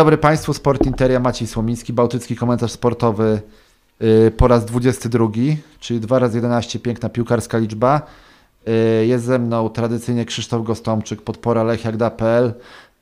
Dobry 0.00 0.18
Państwu, 0.18 0.54
Sport 0.54 0.86
Interia, 0.86 1.20
Maciej 1.20 1.48
Słomiński, 1.48 1.92
Bałtycki 1.92 2.36
Komentarz 2.36 2.72
Sportowy 2.72 3.40
y, 4.02 4.30
po 4.36 4.48
raz 4.48 4.64
22, 4.64 5.28
czyli 5.80 6.00
2 6.00 6.18
razy 6.18 6.36
11 6.38 6.78
piękna 6.78 7.08
piłkarska 7.08 7.58
liczba. 7.58 8.02
Y, 9.02 9.06
Jest 9.06 9.24
ze 9.24 9.38
mną 9.38 9.68
tradycyjnie 9.68 10.24
Krzysztof 10.24 10.64
Gostomczyk, 10.66 11.22
podpora 11.22 11.62
lechiagda.pl, 11.64 12.52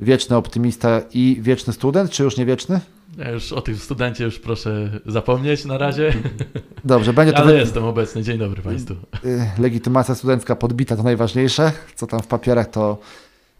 wieczny 0.00 0.36
optymista 0.36 1.00
i 1.14 1.38
wieczny 1.40 1.72
student, 1.72 2.10
czy 2.10 2.22
już 2.22 2.36
nie 2.36 2.46
wieczny? 2.46 2.80
Ja 3.18 3.30
już 3.30 3.52
o 3.52 3.60
tym 3.60 3.76
studencie 3.76 4.24
już 4.24 4.38
proszę 4.38 4.90
zapomnieć 5.06 5.64
na 5.64 5.78
razie, 5.78 6.12
Dobrze, 6.84 7.12
będzie 7.12 7.32
to 7.32 7.38
ale 7.38 7.52
wy- 7.52 7.58
jestem 7.58 7.84
obecny. 7.84 8.22
Dzień 8.22 8.38
dobry 8.38 8.62
Państwu. 8.62 8.94
y, 9.24 9.46
legitymacja 9.58 10.14
studencka 10.14 10.56
podbita 10.56 10.96
to 10.96 11.02
najważniejsze, 11.02 11.72
co 11.94 12.06
tam 12.06 12.20
w 12.20 12.26
papierach 12.26 12.70
to, 12.70 12.98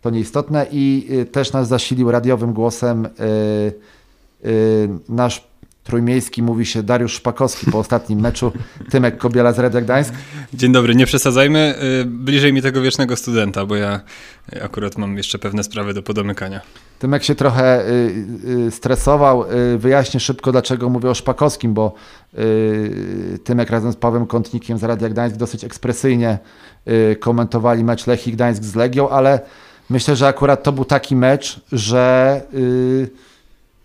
to 0.08 0.14
nieistotne 0.14 0.66
i 0.72 1.06
y, 1.10 1.26
też 1.26 1.52
nas 1.52 1.68
zasilił 1.68 2.10
radiowym 2.10 2.52
głosem 2.52 3.06
y, 3.06 4.48
y, 4.48 4.88
nasz 5.08 5.48
trójmiejski, 5.84 6.42
mówi 6.42 6.66
się 6.66 6.82
Dariusz 6.82 7.12
Szpakowski 7.12 7.70
po 7.70 7.78
ostatnim 7.78 8.20
meczu, 8.20 8.52
Tymek 8.90 9.18
Kobiela 9.18 9.52
z 9.52 9.58
Red 9.58 9.84
Gdańsk. 9.84 10.14
Dzień 10.54 10.72
dobry, 10.72 10.94
nie 10.94 11.06
przesadzajmy. 11.06 11.74
Bliżej 12.06 12.52
mi 12.52 12.62
tego 12.62 12.82
wiecznego 12.82 13.16
studenta, 13.16 13.66
bo 13.66 13.76
ja 13.76 14.00
akurat 14.62 14.98
mam 14.98 15.16
jeszcze 15.16 15.38
pewne 15.38 15.64
sprawy 15.64 15.94
do 15.94 16.02
podomykania. 16.02 16.60
Tymek 16.98 17.24
się 17.24 17.34
trochę 17.34 17.84
stresował. 18.70 19.44
Wyjaśnię 19.78 20.20
szybko, 20.20 20.52
dlaczego 20.52 20.88
mówię 20.88 21.10
o 21.10 21.14
Szpakowskim, 21.14 21.74
bo 21.74 21.94
Tymek 23.44 23.70
razem 23.70 23.92
z 23.92 23.96
Pawłem 23.96 24.26
Kątnikiem 24.26 24.78
z 24.78 24.84
Radia 24.84 25.08
Gdańsk 25.08 25.36
dosyć 25.36 25.64
ekspresyjnie 25.64 26.38
komentowali 27.20 27.84
mecz 27.84 28.06
Lechii 28.06 28.32
Gdańsk 28.32 28.62
z 28.62 28.74
Legią, 28.74 29.08
ale 29.08 29.40
myślę, 29.90 30.16
że 30.16 30.26
akurat 30.26 30.62
to 30.62 30.72
był 30.72 30.84
taki 30.84 31.16
mecz, 31.16 31.60
że 31.72 32.42
y, 32.54 33.10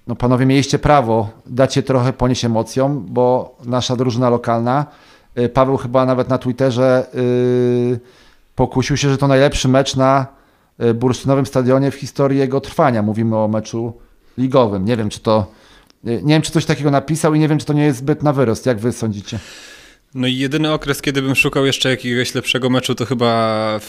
no 0.08 0.16
panowie 0.16 0.46
mieliście 0.46 0.80
prawo 0.80 1.30
dać 1.46 1.74
się 1.74 1.84
trochę 1.84 2.14
ponieść 2.14 2.46
emocjom, 2.46 3.06
bo 3.10 3.56
nasza 3.66 3.96
drużyna 3.96 4.30
lokalna, 4.30 4.86
y, 5.38 5.50
Paweł 5.50 5.78
chyba 5.78 6.06
nawet 6.06 6.30
na 6.30 6.38
Twitterze 6.38 7.06
y, 7.16 8.00
pokusił 8.56 8.98
się, 8.98 9.10
że 9.10 9.18
to 9.18 9.28
najlepszy 9.28 9.68
mecz 9.68 9.96
na 9.96 10.28
y, 10.84 10.94
bursztynowym 10.94 11.46
stadionie 11.46 11.92
w 11.92 11.96
historii 11.96 12.40
jego 12.40 12.62
trwania. 12.62 13.02
Mówimy 13.02 13.38
o 13.38 13.48
meczu 13.48 13.94
ligowym. 14.38 14.86
Nie 14.86 14.98
wiem, 14.98 15.10
czy 15.10 15.20
to. 15.20 15.52
Nie 16.04 16.34
wiem, 16.34 16.42
czy 16.42 16.52
coś 16.52 16.66
takiego 16.66 16.92
napisał 16.92 17.34
i 17.34 17.40
nie 17.40 17.48
wiem, 17.48 17.60
czy 17.60 17.66
to 17.66 17.74
nie 17.74 17.84
jest 17.84 18.00
zbyt 18.00 18.24
na 18.24 18.34
wyrost. 18.34 18.66
Jak 18.66 18.80
wy 18.80 18.92
sądzicie? 18.92 19.40
No 20.16 20.28
i 20.28 20.38
jedyny 20.38 20.74
okres, 20.74 21.02
kiedy 21.02 21.22
bym 21.22 21.36
szukał 21.36 21.66
jeszcze 21.66 21.90
jakiegoś 21.90 22.36
lepszego 22.36 22.70
meczu, 22.70 22.96
to 22.96 23.06
chyba 23.06 23.80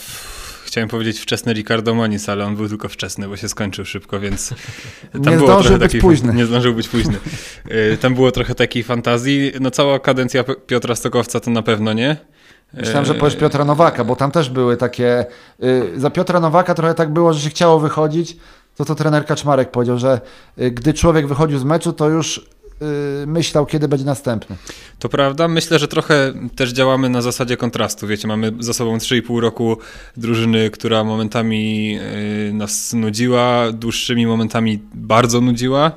chciałem 0.65 0.89
powiedzieć 0.89 1.19
wczesny 1.19 1.53
Ricardo 1.53 1.93
Moniz, 1.93 2.29
ale 2.29 2.45
on 2.45 2.55
był 2.55 2.69
tylko 2.69 2.89
wczesny, 2.89 3.27
bo 3.27 3.37
się 3.37 3.49
skończył 3.49 3.85
szybko, 3.85 4.19
więc 4.19 4.53
Nie 5.13 5.39
zdążył 5.39 5.71
być 5.73 5.81
takiej- 5.81 6.01
późny. 6.01 6.33
Nie 6.33 6.45
zdążył 6.45 6.73
być 6.73 6.87
późny. 6.89 7.13
Y, 7.93 7.97
Tam 7.97 8.15
było 8.15 8.31
trochę 8.31 8.55
takiej 8.55 8.83
fantazji. 8.83 9.51
No 9.61 9.71
cała 9.71 9.99
kadencja 9.99 10.43
Piotra 10.67 10.95
Stokowca 10.95 11.39
to 11.39 11.51
na 11.51 11.61
pewno 11.61 11.93
nie. 11.93 12.17
Myślałem, 12.73 13.05
że 13.05 13.13
Y, 13.13 13.17
powiesz 13.17 13.35
Piotra 13.35 13.65
Nowaka, 13.65 14.03
bo 14.03 14.15
tam 14.15 14.31
też 14.31 14.49
były 14.49 14.77
takie. 14.77 15.25
y, 15.63 15.99
Za 15.99 16.09
Piotra 16.09 16.39
Nowaka 16.39 16.73
trochę 16.73 16.93
tak 16.93 17.13
było, 17.13 17.33
że 17.33 17.39
się 17.39 17.49
chciało 17.49 17.79
wychodzić. 17.79 18.37
To 18.75 18.85
to 18.85 18.95
trener 18.95 19.25
Kaczmarek 19.25 19.71
powiedział, 19.71 19.97
że 19.97 20.21
gdy 20.57 20.93
człowiek 20.93 21.27
wychodził 21.27 21.59
z 21.59 21.63
meczu, 21.63 21.93
to 21.93 22.09
już 22.09 22.45
myślał, 23.27 23.65
kiedy 23.65 23.87
będzie 23.87 24.05
następny. 24.05 24.55
To 24.99 25.09
prawda. 25.09 25.47
Myślę, 25.47 25.79
że 25.79 25.87
trochę 25.87 26.33
też 26.55 26.71
działamy 26.71 27.09
na 27.09 27.21
zasadzie 27.21 27.57
kontrastu. 27.57 28.07
Wiecie, 28.07 28.27
mamy 28.27 28.51
za 28.59 28.73
sobą 28.73 28.97
3,5 28.97 29.39
roku 29.39 29.77
drużyny, 30.17 30.69
która 30.69 31.03
momentami 31.03 31.93
yy, 31.93 32.53
nas 32.53 32.93
nudziła, 32.93 33.71
dłuższymi 33.71 34.27
momentami 34.27 34.79
bardzo 34.93 35.41
nudziła 35.41 35.91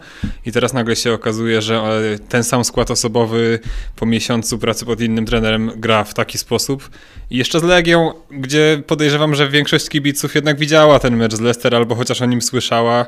i 0.46 0.52
teraz 0.52 0.72
nagle 0.72 0.96
się 0.96 1.12
okazuje, 1.12 1.62
że 1.62 1.76
e, 1.76 2.18
ten 2.18 2.44
sam 2.44 2.64
skład 2.64 2.90
osobowy 2.90 3.58
po 3.96 4.06
miesiącu 4.06 4.58
pracy 4.58 4.84
pod 4.84 5.00
innym 5.00 5.26
trenerem 5.26 5.70
gra 5.76 6.04
w 6.04 6.14
taki 6.14 6.38
sposób. 6.38 6.90
I 7.30 7.36
jeszcze 7.36 7.60
z 7.60 7.62
Legią, 7.62 8.12
gdzie 8.30 8.82
podejrzewam, 8.86 9.34
że 9.34 9.48
większość 9.48 9.88
kibiców 9.88 10.34
jednak 10.34 10.58
widziała 10.58 10.98
ten 10.98 11.16
mecz 11.16 11.34
z 11.34 11.40
Leicester 11.40 11.74
albo 11.74 11.94
chociaż 11.94 12.22
o 12.22 12.26
nim 12.26 12.42
słyszała. 12.42 13.06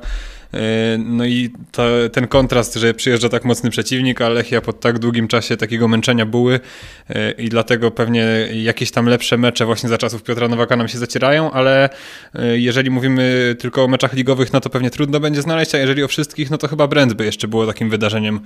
Yy, 0.53 0.61
No 0.99 1.25
i 1.25 1.51
to, 1.73 1.83
ten 2.13 2.29
kontrast, 2.29 2.75
że 2.75 2.95
przyjeżdża 2.95 3.29
tak 3.29 3.45
mocny 3.45 3.71
przeciwnik, 3.71 4.21
a 4.21 4.29
Lechia 4.29 4.61
po 4.61 4.73
tak 4.73 4.99
długim 4.99 5.29
czasie 5.29 5.57
takiego 5.57 5.89
męczenia 5.89 6.27
były 6.27 6.61
yy, 7.09 7.31
i 7.39 7.49
dlatego 7.49 7.91
pewnie 7.91 8.25
jakieś 8.53 8.91
tam 8.91 9.07
lepsze 9.07 9.37
mecze 9.39 9.67
właśnie 9.67 9.89
za 9.89 9.99
czasów 9.99 10.23
Piotra 10.23 10.49
Nowaka 10.49 10.77
nam 10.77 10.89
się 10.89 10.99
zacierają, 10.99 11.51
ale 11.51 11.89
yy, 12.35 12.61
jeżeli 12.61 12.91
mówimy 12.91 13.57
tylko 13.59 13.85
o 13.85 13.89
meczach 13.89 14.13
ligowych, 14.13 14.53
no 14.53 14.61
to 14.61 14.71
pewnie 14.71 14.91
trudno 14.91 15.21
będzie 15.21 15.43
znaleźć, 15.43 15.75
a 15.75 15.79
jeżeli 15.79 16.03
o 16.03 16.09
wszystkich, 16.09 16.51
no 16.51 16.59
to 16.59 16.69
chyba 16.69 16.87
Brentby 16.87 17.25
jeszcze 17.25 17.49
było 17.49 17.67
takim 17.67 17.91
wydarzeniem. 17.91 18.41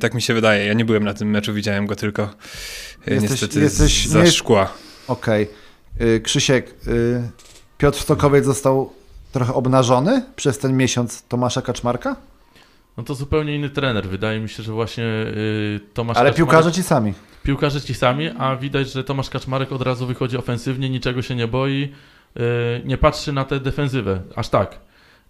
Tak 0.00 0.14
mi 0.14 0.22
się 0.22 0.34
wydaje. 0.34 0.66
Ja 0.66 0.72
nie 0.72 0.84
byłem 0.84 1.04
na 1.04 1.14
tym 1.14 1.30
meczu, 1.30 1.54
widziałem 1.54 1.86
go 1.86 1.96
tylko 1.96 2.34
Jesteś- 3.06 3.30
niestety 3.30 3.60
jesteś- 3.60 4.06
za 4.06 4.22
nie- 4.24 4.30
szkła. 4.30 4.74
Okej. 5.08 5.48
Y, 6.00 6.20
Krzysiek, 6.20 6.74
Piotr 7.78 7.98
Stokowiec 7.98 8.44
został 8.44 8.92
trochę 9.32 9.54
obnażony 9.54 10.22
przez 10.36 10.58
ten 10.58 10.76
miesiąc 10.76 11.22
Tomasza 11.28 11.62
Kaczmarka, 11.62 12.16
No 12.96 13.02
to 13.02 13.14
zupełnie 13.14 13.56
inny 13.56 13.70
trener. 13.70 14.08
Wydaje 14.08 14.40
mi 14.40 14.48
się, 14.48 14.62
że 14.62 14.72
właśnie 14.72 15.04
y, 15.04 15.80
Tomasz 15.94 16.16
ale 16.16 16.30
Kaczmarek, 16.30 16.36
piłkarze 16.36 16.72
ci 16.72 16.82
sami. 16.82 17.12
piłkarze 17.42 17.80
ci 17.80 17.94
sami, 17.94 18.28
a 18.38 18.56
widać, 18.56 18.92
że 18.92 19.04
Tomasz 19.04 19.30
Kaczmarek 19.30 19.72
od 19.72 19.82
razu 19.82 20.06
wychodzi 20.06 20.36
ofensywnie, 20.36 20.90
niczego 20.90 21.22
się 21.22 21.34
nie 21.36 21.48
boi, 21.48 21.88
y, 22.36 22.40
nie 22.84 22.98
patrzy 22.98 23.32
na 23.32 23.44
tę 23.44 23.60
defensywę, 23.60 24.22
aż 24.36 24.48
tak. 24.48 24.78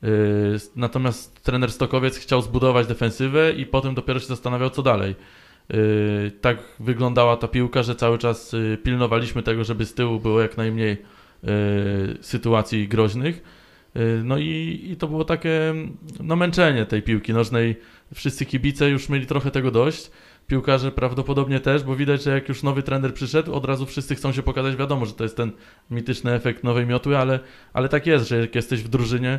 Y, 0.05 0.57
Natomiast 0.77 1.43
trener 1.43 1.73
Stokowiec 1.73 2.17
chciał 2.19 2.43
zbudować 2.43 2.87
defensywę 2.87 3.53
i 3.53 3.67
potem 3.67 3.95
dopiero 3.95 4.21
się 4.21 4.27
zastanawiał, 4.27 4.71
co 4.71 4.83
dalej. 4.83 5.15
Tak 6.41 6.59
wyglądała 6.81 7.37
ta 7.37 7.49
piłka, 7.49 7.83
że 7.83 7.95
cały 7.97 8.19
czas 8.19 8.53
pilnowaliśmy 8.83 9.43
tego, 9.43 9.65
żeby 9.65 9.87
z 9.87 9.95
tyłu 9.95 10.21
było 10.21 10.41
jak 10.41 10.57
najmniej 10.57 11.03
sytuacji 12.21 12.89
groźnych. 12.89 13.43
Y, 13.97 14.23
No 14.25 14.39
i, 14.39 14.81
i 14.91 14.97
to 14.97 15.09
było 15.09 15.25
takie 15.25 15.75
no, 16.21 16.37
męczenie 16.37 16.87
tej 16.87 17.03
piłki 17.03 17.33
nożnej. 17.33 17.77
Wszyscy 18.15 18.47
kibice 18.47 18.91
już 18.91 19.09
mieli 19.09 19.27
trochę 19.27 19.51
tego 19.51 19.71
dość. 19.71 20.11
Piłkarze 20.47 20.93
prawdopodobnie 20.93 21.61
też, 21.61 21.83
bo 21.83 21.97
widać, 21.97 22.23
że 22.23 22.31
jak 22.31 22.49
już 22.49 22.63
nowy 22.63 22.83
trener 22.83 23.15
przyszedł, 23.15 23.55
od 23.55 23.65
razu 23.65 23.87
wszyscy 23.87 24.15
chcą 24.15 24.33
się 24.33 24.43
pokazać. 24.43 24.77
Wiadomo, 24.77 25.07
że 25.07 25.13
to 25.13 25.25
jest 25.25 25.37
ten 25.37 25.53
mityczny 25.91 26.33
efekt 26.33 26.65
nowej 26.65 26.87
miotły, 26.87 27.19
ale, 27.19 27.41
ale 27.73 27.89
tak 27.89 28.07
jest, 28.07 28.29
że 28.29 28.41
jak 28.41 28.55
jesteś 28.55 28.83
w 28.83 28.89
drużynie, 28.89 29.39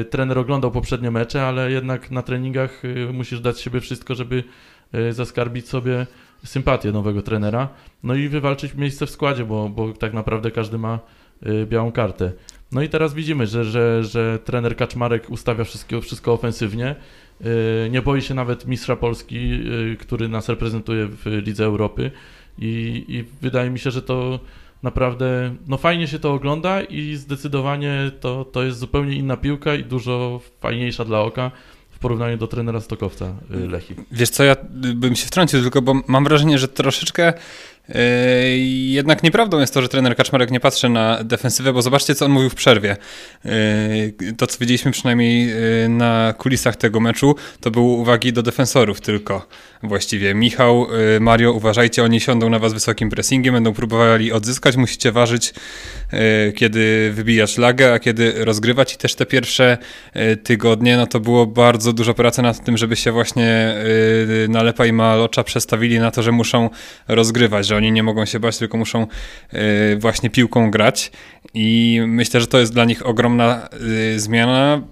y, 0.00 0.04
trener 0.04 0.38
oglądał 0.38 0.70
poprzednie 0.70 1.10
mecze, 1.10 1.42
ale 1.42 1.70
jednak 1.70 2.10
na 2.10 2.22
treningach 2.22 2.84
y, 2.84 3.12
musisz 3.12 3.40
dać 3.40 3.60
siebie 3.60 3.80
wszystko, 3.80 4.14
żeby 4.14 4.44
y, 4.94 5.12
zaskarbić 5.12 5.68
sobie 5.68 6.06
sympatię 6.44 6.92
nowego 6.92 7.22
trenera. 7.22 7.68
No 8.02 8.14
i 8.14 8.28
wywalczyć 8.28 8.74
miejsce 8.74 9.06
w 9.06 9.10
składzie, 9.10 9.44
bo, 9.44 9.68
bo 9.68 9.92
tak 9.92 10.12
naprawdę 10.12 10.50
każdy 10.50 10.78
ma 10.78 10.98
y, 11.46 11.66
białą 11.66 11.92
kartę. 11.92 12.32
No 12.72 12.82
i 12.82 12.88
teraz 12.88 13.14
widzimy, 13.14 13.46
że, 13.46 13.64
że, 13.64 14.04
że 14.04 14.38
trener 14.44 14.76
Kaczmarek 14.76 15.30
ustawia 15.30 15.64
wszystko, 15.64 16.00
wszystko 16.00 16.32
ofensywnie. 16.32 16.96
Yy, 17.40 17.50
Nie 17.90 18.02
boi 18.02 18.22
się 18.22 18.34
nawet 18.34 18.66
mistrza 18.66 18.96
Polski, 18.96 19.48
yy, 19.48 19.96
który 20.00 20.28
nas 20.28 20.48
reprezentuje 20.48 21.06
w 21.06 21.26
Lidze 21.26 21.64
Europy. 21.64 22.10
I, 22.58 23.04
I 23.08 23.24
wydaje 23.42 23.70
mi 23.70 23.78
się, 23.78 23.90
że 23.90 24.02
to 24.02 24.40
naprawdę 24.82 25.54
no 25.68 25.76
fajnie 25.76 26.08
się 26.08 26.18
to 26.18 26.32
ogląda 26.32 26.82
i 26.82 27.14
zdecydowanie 27.14 28.10
to, 28.20 28.44
to 28.44 28.62
jest 28.62 28.78
zupełnie 28.78 29.16
inna 29.16 29.36
piłka 29.36 29.74
i 29.74 29.84
dużo 29.84 30.40
fajniejsza 30.60 31.04
dla 31.04 31.20
oka 31.20 31.50
w 31.90 31.98
porównaniu 31.98 32.36
do 32.36 32.46
trenera 32.46 32.80
Stokowca 32.80 33.34
yy, 33.50 33.68
Lechi. 33.68 33.94
Wiesz 34.12 34.30
co, 34.30 34.44
ja 34.44 34.56
bym 34.94 35.16
się 35.16 35.26
wtrącił 35.26 35.62
tylko, 35.62 35.82
bo 35.82 35.94
mam 36.06 36.24
wrażenie, 36.24 36.58
że 36.58 36.68
troszeczkę 36.68 37.32
jednak 38.88 39.22
nieprawdą 39.22 39.60
jest 39.60 39.74
to, 39.74 39.82
że 39.82 39.88
trener 39.88 40.16
Kaczmarek 40.16 40.50
nie 40.50 40.60
patrzy 40.60 40.88
na 40.88 41.24
defensywę, 41.24 41.72
bo 41.72 41.82
zobaczcie, 41.82 42.14
co 42.14 42.24
on 42.24 42.30
mówił 42.30 42.50
w 42.50 42.54
przerwie. 42.54 42.96
Yy, 43.44 44.32
to, 44.36 44.46
co 44.46 44.58
widzieliśmy 44.58 44.90
przynajmniej 44.90 45.46
yy, 45.46 45.88
na 45.88 46.34
kulisach 46.38 46.76
tego 46.76 47.00
meczu, 47.00 47.34
to 47.60 47.70
były 47.70 47.86
uwagi 47.86 48.32
do 48.32 48.42
defensorów 48.42 49.00
tylko 49.00 49.46
właściwie. 49.82 50.34
Michał, 50.34 50.86
yy, 51.12 51.20
Mario, 51.20 51.52
uważajcie, 51.52 52.04
oni 52.04 52.20
siądą 52.20 52.50
na 52.50 52.58
was 52.58 52.72
wysokim 52.72 53.10
pressingiem, 53.10 53.54
będą 53.54 53.72
próbowali 53.72 54.32
odzyskać, 54.32 54.76
musicie 54.76 55.12
ważyć, 55.12 55.54
yy, 56.12 56.52
kiedy 56.52 57.10
wybijać 57.14 57.58
lagę, 57.58 57.92
a 57.92 57.98
kiedy 57.98 58.44
rozgrywać 58.44 58.94
i 58.94 58.96
też 58.96 59.14
te 59.14 59.26
pierwsze 59.26 59.78
yy, 60.14 60.36
tygodnie, 60.36 60.96
no 60.96 61.06
to 61.06 61.20
było 61.20 61.46
bardzo 61.46 61.92
dużo 61.92 62.14
pracy 62.14 62.42
nad 62.42 62.64
tym, 62.64 62.76
żeby 62.76 62.96
się 62.96 63.12
właśnie 63.12 63.74
yy, 64.38 64.48
Nalepa 64.48 64.86
i 64.86 64.92
Malocza 64.92 65.44
przestawili 65.44 65.98
na 65.98 66.10
to, 66.10 66.22
że 66.22 66.32
muszą 66.32 66.70
rozgrywać, 67.08 67.66
że 67.66 67.77
oni 67.78 67.92
nie 67.92 68.02
mogą 68.02 68.24
się 68.24 68.40
bać, 68.40 68.58
tylko 68.58 68.78
muszą 68.78 69.06
yy, 69.52 69.60
właśnie 69.98 70.30
piłką 70.30 70.70
grać 70.70 71.12
i 71.54 72.00
myślę, 72.06 72.40
że 72.40 72.46
to 72.46 72.58
jest 72.58 72.72
dla 72.72 72.84
nich 72.84 73.06
ogromna 73.06 73.68
yy, 74.12 74.20
zmiana. 74.20 74.82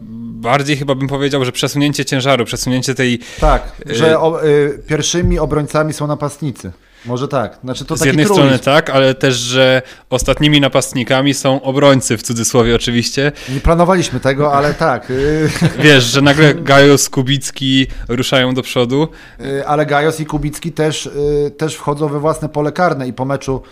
Bardziej 0.41 0.77
chyba 0.77 0.94
bym 0.94 1.09
powiedział, 1.09 1.44
że 1.44 1.53
przesunięcie 1.53 2.05
ciężaru, 2.05 2.44
przesunięcie 2.44 2.94
tej 2.94 3.19
Tak, 3.41 3.73
że 3.87 4.21
o, 4.21 4.44
y, 4.44 4.83
pierwszymi 4.87 5.38
obrońcami 5.38 5.93
są 5.93 6.06
napastnicy. 6.06 6.73
Może 7.04 7.28
tak. 7.28 7.58
Znaczy, 7.64 7.84
to 7.84 7.96
Z 7.96 8.04
jednej 8.04 8.25
truizm. 8.26 8.43
strony 8.43 8.58
tak, 8.58 8.90
ale 8.90 9.14
też, 9.14 9.34
że 9.34 9.82
ostatnimi 10.10 10.60
napastnikami 10.60 11.34
są 11.34 11.62
obrońcy, 11.62 12.16
w 12.16 12.22
cudzysłowie 12.22 12.75
oczywiście. 12.76 13.32
Nie 13.54 13.60
planowaliśmy 13.60 14.20
tego, 14.20 14.52
ale 14.54 14.75
tak. 14.75 15.12
Wiesz, 15.78 16.04
że 16.04 16.22
nagle 16.22 16.54
Gajos, 16.54 17.08
Kubicki 17.08 17.87
ruszają 18.08 18.54
do 18.54 18.62
przodu. 18.62 19.08
y, 19.40 19.66
ale 19.66 19.87
Gajos 19.87 20.20
i 20.20 20.26
Kubicki 20.26 20.72
też, 20.72 21.06
y, 21.06 21.50
też 21.58 21.75
wchodzą 21.75 22.08
we 22.08 22.20
własne 22.20 22.48
pole 22.48 22.72
karne 22.72 23.08
i 23.08 23.12
po 23.12 23.25
meczu 23.25 23.62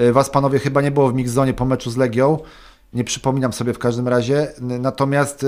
y, 0.00 0.12
was 0.12 0.30
panowie 0.30 0.58
chyba 0.58 0.80
nie 0.82 0.90
było 0.90 1.08
w 1.08 1.14
mixzonie 1.14 1.54
po 1.54 1.64
meczu 1.64 1.90
z 1.90 1.96
Legią. 1.96 2.38
Nie 2.92 3.04
przypominam 3.04 3.52
sobie 3.52 3.72
w 3.72 3.78
każdym 3.78 4.08
razie. 4.08 4.52
Natomiast 4.60 5.46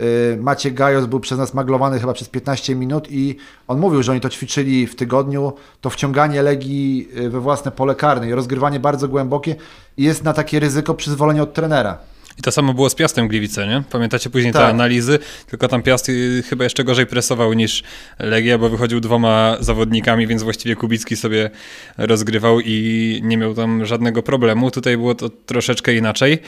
y, 0.00 0.36
Maciek 0.40 0.74
Gajos 0.74 1.06
był 1.06 1.20
przez 1.20 1.38
nas 1.38 1.54
maglowany 1.54 2.00
chyba 2.00 2.12
przez 2.12 2.28
15 2.28 2.74
minut 2.74 3.08
i 3.10 3.36
on 3.68 3.78
mówił, 3.78 4.02
że 4.02 4.12
oni 4.12 4.20
to 4.20 4.28
ćwiczyli 4.28 4.86
w 4.86 4.96
tygodniu, 4.96 5.52
to 5.80 5.90
wciąganie 5.90 6.42
Legii 6.42 7.08
y, 7.16 7.30
we 7.30 7.40
własne 7.40 7.70
pole 7.70 7.94
karne 7.94 8.28
i 8.28 8.32
rozgrywanie 8.32 8.80
bardzo 8.80 9.08
głębokie 9.08 9.56
jest 9.96 10.24
na 10.24 10.32
takie 10.32 10.60
ryzyko 10.60 10.94
przyzwolenie 10.94 11.42
od 11.42 11.54
trenera. 11.54 11.98
I 12.38 12.42
to 12.42 12.52
samo 12.52 12.74
było 12.74 12.90
z 12.90 12.94
Piastem 12.94 13.28
Gliwice, 13.28 13.66
nie? 13.66 13.82
Pamiętacie 13.90 14.30
później 14.30 14.52
te 14.52 14.58
Tak. 14.58 14.70
analizy? 14.70 15.18
Tylko 15.50 15.68
tam 15.68 15.82
Piast 15.82 16.08
y, 16.08 16.42
chyba 16.48 16.64
jeszcze 16.64 16.84
gorzej 16.84 17.06
presował 17.06 17.52
niż 17.52 17.82
Legia, 18.18 18.58
bo 18.58 18.68
wychodził 18.68 19.00
dwoma 19.00 19.56
zawodnikami, 19.60 20.26
więc 20.26 20.42
właściwie 20.42 20.76
Kubicki 20.76 21.16
sobie 21.16 21.50
rozgrywał 21.98 22.60
i 22.60 23.20
nie 23.24 23.36
miał 23.36 23.54
tam 23.54 23.86
żadnego 23.86 24.22
problemu. 24.22 24.70
Tutaj 24.70 24.96
było 24.96 25.14
to 25.14 25.28
troszeczkę 25.28 25.94
inaczej. 25.94 26.38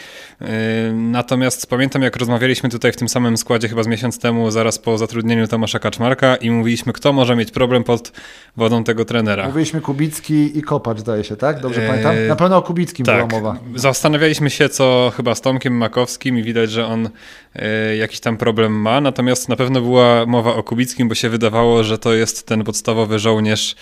Yy, 0.40 0.46
Natomiast 0.92 1.66
pamiętam, 1.70 2.02
jak 2.02 2.16
rozmawialiśmy 2.16 2.68
tutaj 2.68 2.92
w 2.92 2.96
tym 2.96 3.08
samym 3.08 3.36
składzie 3.36 3.68
chyba 3.68 3.82
z 3.82 3.86
miesiąc 3.86 4.18
temu, 4.18 4.50
zaraz 4.50 4.78
po 4.78 4.98
zatrudnieniu 4.98 5.48
Tomasza 5.48 5.78
Kaczmarka 5.78 6.36
i 6.36 6.50
mówiliśmy, 6.50 6.92
kto 6.92 7.12
może 7.12 7.36
mieć 7.36 7.50
problem 7.50 7.84
pod 7.84 8.12
wodą 8.56 8.84
tego 8.84 9.04
trenera. 9.04 9.46
Mówiliśmy 9.46 9.80
Kubicki 9.80 10.58
i 10.58 10.62
Kopacz, 10.62 10.98
zdaje 10.98 11.24
się, 11.24 11.36
tak? 11.36 11.60
Dobrze 11.60 11.80
Eee, 11.82 11.88
pamiętam? 11.88 12.26
Na 12.28 12.36
pewno 12.36 12.56
o 12.56 12.62
Kubickim 12.62 13.06
Tak, 13.06 13.28
była 13.28 13.40
mowa. 13.40 13.58
zastanawialiśmy 13.74 14.50
się, 14.50 14.68
co 14.68 15.12
chyba 15.16 15.34
z 15.34 15.40
Tomkiem 15.40 15.75
Makowskim 15.76 16.38
i 16.38 16.43
widać, 16.43 16.70
że 16.70 16.87
on 16.87 17.11
e, 17.55 17.96
jakiś 17.96 18.20
tam 18.20 18.37
problem 18.37 18.73
ma, 18.73 19.00
natomiast 19.00 19.49
na 19.49 19.56
pewno 19.56 19.81
była 19.81 20.26
mowa 20.26 20.55
o 20.55 20.62
Kubickim, 20.62 21.08
bo 21.08 21.14
się 21.14 21.28
wydawało, 21.28 21.84
że 21.84 21.99
to 21.99 22.14
jest 22.14 22.46
ten 22.46 22.64
podstawowy 22.64 23.19
żołnierz 23.19 23.76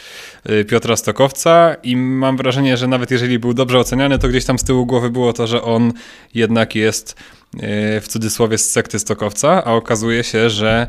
e, 0.44 0.64
Piotra 0.64 0.96
Stokowca 0.96 1.76
i 1.82 1.96
mam 1.96 2.36
wrażenie, 2.36 2.76
że 2.76 2.86
nawet 2.86 3.10
jeżeli 3.10 3.38
był 3.38 3.54
dobrze 3.54 3.78
oceniany, 3.78 4.18
to 4.18 4.28
gdzieś 4.28 4.44
tam 4.44 4.58
z 4.58 4.64
tyłu 4.64 4.86
głowy 4.86 5.10
było 5.10 5.32
to, 5.32 5.46
że 5.46 5.62
on 5.62 5.92
jednak 6.34 6.74
jest 6.74 7.16
e, 7.54 8.00
w 8.00 8.08
cudzysłowie 8.08 8.58
z 8.58 8.70
sekty 8.70 8.98
Stokowca, 8.98 9.64
a 9.64 9.72
okazuje 9.72 10.24
się, 10.24 10.50
że 10.50 10.86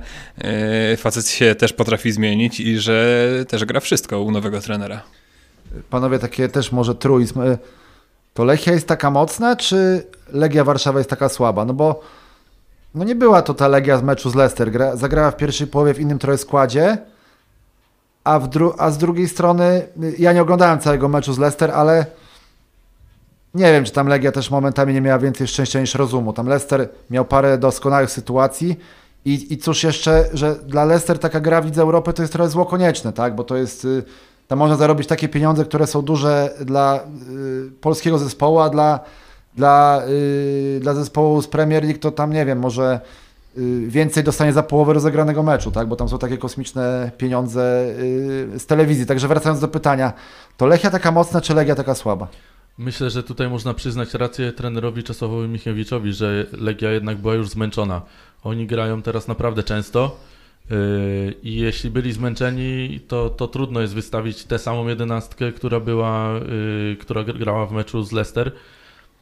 facet 0.97 1.27
się 1.27 1.55
też 1.55 1.73
potrafi 1.73 2.11
zmienić 2.11 2.59
i 2.59 2.79
że 2.79 3.29
też 3.47 3.65
gra 3.65 3.79
wszystko 3.79 4.21
u 4.21 4.31
nowego 4.31 4.61
trenera. 4.61 5.01
Panowie, 5.89 6.19
takie 6.19 6.49
też 6.49 6.71
może 6.71 6.95
truizm. 6.95 7.39
Y, 8.35 8.37
To 8.37 8.43
Lechia 8.43 8.73
jest 8.73 8.87
taka 8.87 9.11
mocna, 9.11 9.55
czy 9.55 10.07
Legia 10.33 10.63
Warszawa 10.63 10.99
jest 10.99 11.09
taka 11.09 11.29
słaba? 11.29 11.65
No 11.65 11.73
bo 11.73 12.01
no 12.95 13.03
nie 13.03 13.15
była 13.15 13.41
to 13.41 13.53
ta 13.53 13.67
Legia 13.67 13.97
z 13.97 14.03
meczu 14.03 14.29
z 14.29 14.35
Leicester. 14.35 14.71
Gra, 14.71 14.95
zagrała 14.95 15.31
w 15.31 15.37
pierwszej 15.37 15.67
połowie 15.67 15.93
w 15.93 15.99
innym 15.99 16.19
trochę 16.19 16.37
składzie, 16.37 16.97
a, 18.23 18.39
a 18.77 18.91
z 18.91 18.97
drugiej 18.97 19.29
strony 19.29 19.87
y, 20.03 20.15
ja 20.19 20.33
nie 20.33 20.41
oglądałem 20.41 20.79
całego 20.79 21.09
meczu 21.09 21.33
z 21.33 21.37
Leicester, 21.37 21.71
ale 21.71 22.05
nie 23.53 23.71
wiem, 23.71 23.83
czy 23.83 23.91
tam 23.91 24.07
Legia 24.07 24.31
też 24.31 24.51
momentami 24.51 24.93
nie 24.93 25.01
miała 25.01 25.19
więcej 25.19 25.47
szczęścia 25.47 25.79
niż 25.79 25.95
rozumu. 25.95 26.33
Tam 26.33 26.47
Leicester 26.47 26.89
miał 27.09 27.25
parę 27.25 27.57
doskonałych 27.57 28.11
sytuacji 28.11 28.79
i, 29.25 29.53
i 29.53 29.57
cóż 29.57 29.83
jeszcze, 29.83 30.29
że 30.33 30.55
dla 30.55 30.85
Leicester 30.85 31.19
taka 31.19 31.39
gra 31.39 31.61
w 31.61 31.79
Europy 31.79 32.13
to 32.13 32.21
jest 32.21 32.33
trochę 32.33 32.49
zło 32.49 32.65
konieczne, 32.65 33.13
tak? 33.13 33.35
Bo 33.35 33.43
to 33.43 33.55
jest... 33.55 33.87
Tam 34.47 34.59
można 34.59 34.75
zarobić 34.75 35.07
takie 35.07 35.29
pieniądze, 35.29 35.65
które 35.65 35.87
są 35.87 36.01
duże 36.01 36.49
dla 36.61 36.99
y, 36.99 37.71
polskiego 37.81 38.17
zespołu, 38.17 38.59
a 38.59 38.69
dla, 38.69 38.99
dla, 39.55 40.01
y, 40.07 40.79
dla 40.81 40.93
zespołu 40.93 41.41
z 41.41 41.47
Premier 41.47 41.83
League 41.83 41.99
to 41.99 42.11
tam 42.11 42.33
nie 42.33 42.45
wiem, 42.45 42.59
może 42.59 42.99
y, 43.57 43.85
więcej 43.87 44.23
dostanie 44.23 44.53
za 44.53 44.63
połowę 44.63 44.93
rozegranego 44.93 45.43
meczu, 45.43 45.71
tak? 45.71 45.87
Bo 45.87 45.95
tam 45.95 46.09
są 46.09 46.17
takie 46.17 46.37
kosmiczne 46.37 47.11
pieniądze 47.17 47.85
y, 47.99 48.59
z 48.59 48.65
telewizji. 48.65 49.05
Także 49.05 49.27
wracając 49.27 49.61
do 49.61 49.67
pytania, 49.67 50.13
to 50.57 50.65
Lechia 50.65 50.89
taka 50.89 51.11
mocna, 51.11 51.41
czy 51.41 51.53
Legia 51.53 51.75
taka 51.75 51.95
słaba? 51.95 52.27
Myślę, 52.77 53.09
że 53.09 53.23
tutaj 53.23 53.49
można 53.49 53.73
przyznać 53.73 54.13
rację 54.13 54.51
trenerowi 54.51 55.03
Czesławowi 55.03 55.47
Michniewiczowi, 55.47 56.13
że 56.13 56.45
Legia 56.51 56.91
jednak 56.91 57.17
była 57.17 57.33
już 57.33 57.49
zmęczona. 57.49 58.01
Oni 58.43 58.67
grają 58.67 59.01
teraz 59.01 59.27
naprawdę 59.27 59.63
często 59.63 60.17
i 61.43 61.55
jeśli 61.55 61.89
byli 61.89 62.11
zmęczeni, 62.13 62.99
to, 63.07 63.29
to 63.29 63.47
trudno 63.47 63.81
jest 63.81 63.93
wystawić 63.93 64.43
tę 64.43 64.59
samą 64.59 64.87
jedenastkę, 64.87 65.51
która 65.51 65.79
była, 65.79 66.29
yy, 66.89 66.95
która 66.95 67.21
gr- 67.21 67.37
grała 67.37 67.65
w 67.65 67.71
meczu 67.71 68.03
z 68.03 68.11
Leicester. 68.11 68.51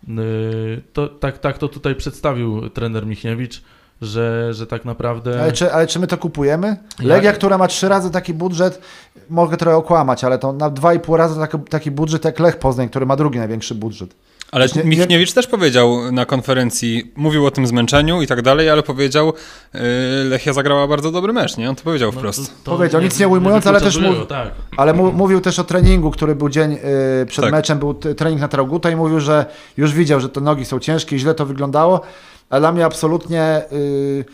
Yy, 0.07 0.81
To, 0.93 1.07
tak, 1.07 1.37
tak 1.37 1.57
to 1.57 1.67
tutaj 1.67 1.95
przedstawił 1.95 2.69
trener 2.69 3.05
Michniewicz, 3.05 3.61
że, 4.01 4.53
że 4.53 4.67
tak 4.67 4.85
naprawdę... 4.85 5.41
Ale 5.41 5.51
czy, 5.51 5.73
ale 5.73 5.87
czy 5.87 5.99
my 5.99 6.07
to 6.07 6.17
kupujemy? 6.17 6.77
Legia, 6.99 7.33
która 7.33 7.57
ma 7.57 7.67
trzy 7.67 7.89
razy 7.89 8.11
taki 8.11 8.33
budżet, 8.33 8.81
mogę 9.29 9.57
trochę 9.57 9.77
okłamać, 9.77 10.23
ale 10.23 10.39
to 10.39 10.53
na 10.53 10.69
dwa 10.69 10.93
i 10.93 10.99
pół 10.99 11.17
razy 11.17 11.39
taki, 11.39 11.59
taki 11.59 11.91
budżet 11.91 12.25
jak 12.25 12.39
Lech 12.39 12.59
Poznań, 12.59 12.89
który 12.89 13.05
ma 13.05 13.15
drugi 13.15 13.39
największy 13.39 13.75
budżet. 13.75 14.15
Ale 14.53 14.67
Właśnie 14.67 14.83
nie- 14.83 14.89
Michniewicz 14.89 15.33
też 15.33 15.47
powiedział 15.47 16.11
na 16.11 16.25
konferencji, 16.25 17.11
mówił 17.15 17.45
o 17.45 17.51
tym 17.51 17.67
zmęczeniu 17.67 18.21
i 18.21 18.27
tak 18.27 18.41
dalej, 18.41 18.69
ale 18.69 18.83
powiedział, 18.83 19.33
yy, 19.73 19.81
Lechia 20.29 20.53
zagrała 20.53 20.87
bardzo 20.87 21.11
dobry 21.11 21.33
mecz, 21.33 21.57
nie? 21.57 21.69
On 21.69 21.75
to 21.75 21.83
powiedział 21.83 22.11
No, 22.13 22.19
wprost. 22.19 22.39
to- 22.47 22.53
to 22.71 22.71
Powiedział, 22.77 23.01
nic 23.01 23.19
nie 23.19 23.27
ujmując, 23.27 23.67
ale 23.67 23.81
też 23.81 23.97
mów- 23.97 24.27
Tak. 24.27 24.51
Ale 24.77 24.93
mu, 24.93 25.11
mówił 25.11 25.41
też 25.41 25.59
o 25.59 25.63
treningu, 25.63 26.11
który 26.11 26.35
był 26.35 26.49
dzień 26.49 26.73
y, 26.73 27.25
przed 27.25 27.45
Tak. 27.45 27.51
meczem, 27.51 27.79
był 27.79 27.93
trening 27.93 28.41
na 28.41 28.47
Trauguta 28.47 28.89
i 28.91 28.95
mówił, 28.95 29.19
że 29.19 29.45
już 29.77 29.93
widział, 29.93 30.19
że 30.19 30.29
te 30.29 30.41
nogi 30.41 30.65
są 30.65 30.79
ciężkie 30.79 31.15
i 31.15 31.19
źle 31.19 31.33
to 31.35 31.45
wyglądało, 31.45 32.01
ale 32.49 32.61
dla 32.61 32.71
mnie 32.71 32.85
absolutnie 32.85 33.61
y, 33.71 34.25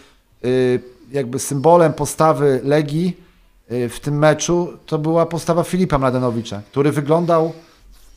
y, 0.48 0.80
jakby 1.12 1.40
symbolem 1.40 1.94
postawy 1.94 2.60
Legii 2.64 3.18
y, 3.72 3.90
w 3.90 4.00
tym 4.00 4.18
meczu 4.18 4.74
to 4.86 4.98
była 4.98 5.26
postawa 5.26 5.64
Filipa 5.64 5.98
Mladenowicza, 5.98 6.62
który 6.72 6.92
wyglądał, 6.92 7.54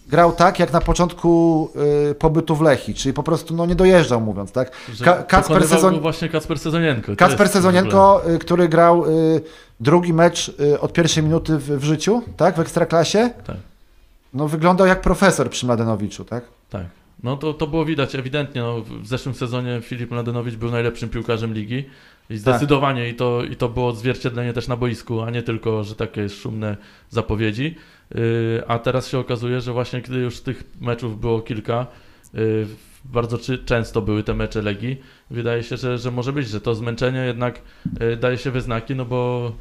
grał 0.08 0.32
tak 0.32 0.58
jak 0.58 0.72
na 0.72 0.80
początku 0.80 1.70
y, 2.10 2.14
pobytu 2.14 2.56
w 2.56 2.60
Lechii, 2.60 2.94
czyli 2.94 3.12
po 3.12 3.22
prostu 3.22 3.54
no, 3.54 3.66
nie 3.66 3.74
dojeżdżał 3.74 4.20
mówiąc, 4.20 4.52
tak? 4.52 4.70
Ka- 5.04 5.22
Kacper, 5.22 5.68
sezon... 5.68 6.00
właśnie 6.00 6.28
Kacper 6.28 6.58
Sezonienko. 6.58 7.16
Kacper 7.16 7.48
Sezonienko, 7.48 8.22
y, 8.34 8.38
który 8.38 8.68
grał 8.68 9.06
y, 9.10 9.40
drugi 9.80 10.12
mecz 10.12 10.48
y, 10.48 10.80
od 10.80 10.92
pierwszej 10.92 11.22
minuty 11.22 11.58
w, 11.58 11.62
w 11.70 11.84
życiu, 11.84 12.22
tak, 12.36 12.56
w 12.56 12.60
Ekstraklasie, 12.60 13.30
Tak. 13.46 13.56
no 14.34 14.48
wyglądał 14.48 14.86
jak 14.86 15.00
profesor 15.00 15.50
przy 15.50 15.66
Mladenowiczu, 15.66 16.24
tak? 16.24 16.44
Tak. 16.70 16.86
No 17.22 17.36
to, 17.36 17.54
to 17.54 17.66
było 17.66 17.84
widać 17.84 18.14
ewidentnie. 18.14 18.60
No, 18.62 18.80
w- 18.80 19.06
zeszłym 19.06 19.34
sezonie 19.34 19.80
Filip 19.82 20.10
Mladenowicz 20.10 20.54
był 20.54 20.70
najlepszym 20.70 21.08
piłkarzem 21.08 21.54
ligi. 21.54 21.84
I 22.30 22.36
zdecydowanie 22.36 23.08
i, 23.08 23.14
to, 23.14 23.42
i 23.44 23.56
to 23.56 23.68
było 23.68 23.88
odzwierciedlenie 23.88 24.52
też 24.52 24.68
na 24.68 24.76
boisku, 24.76 25.20
a 25.22 25.30
nie 25.30 25.42
tylko, 25.42 25.84
że 25.84 25.94
takie 25.94 26.28
szumne 26.28 26.76
zapowiedzi. 27.10 27.76
Yy, 28.14 28.62
a 28.68 28.78
teraz 28.78 29.08
się 29.08 29.18
okazuje, 29.18 29.60
że 29.60 29.72
właśnie 29.72 30.02
gdy 30.02 30.18
już 30.18 30.40
tych 30.40 30.64
meczów 30.80 31.20
było 31.20 31.40
kilka, 31.40 31.86
yy, 32.34 32.66
bardzo 33.04 33.38
często 33.64 34.02
były 34.02 34.22
te 34.22 34.34
mecze 34.34 34.62
Legii, 34.62 35.00
wydaje 35.30 35.62
się, 35.62 35.76
że, 35.76 35.98
że 35.98 36.10
może 36.10 36.32
być, 36.32 36.48
że 36.48 36.60
to 36.60 36.74
zmęczenie 36.74 37.18
jednak 37.18 37.60
yy, 38.00 38.16
daje 38.16 38.38
się 38.38 38.50
we 38.50 38.60
znaki, 38.60 38.94
no 38.94 39.04
bo 39.04 39.52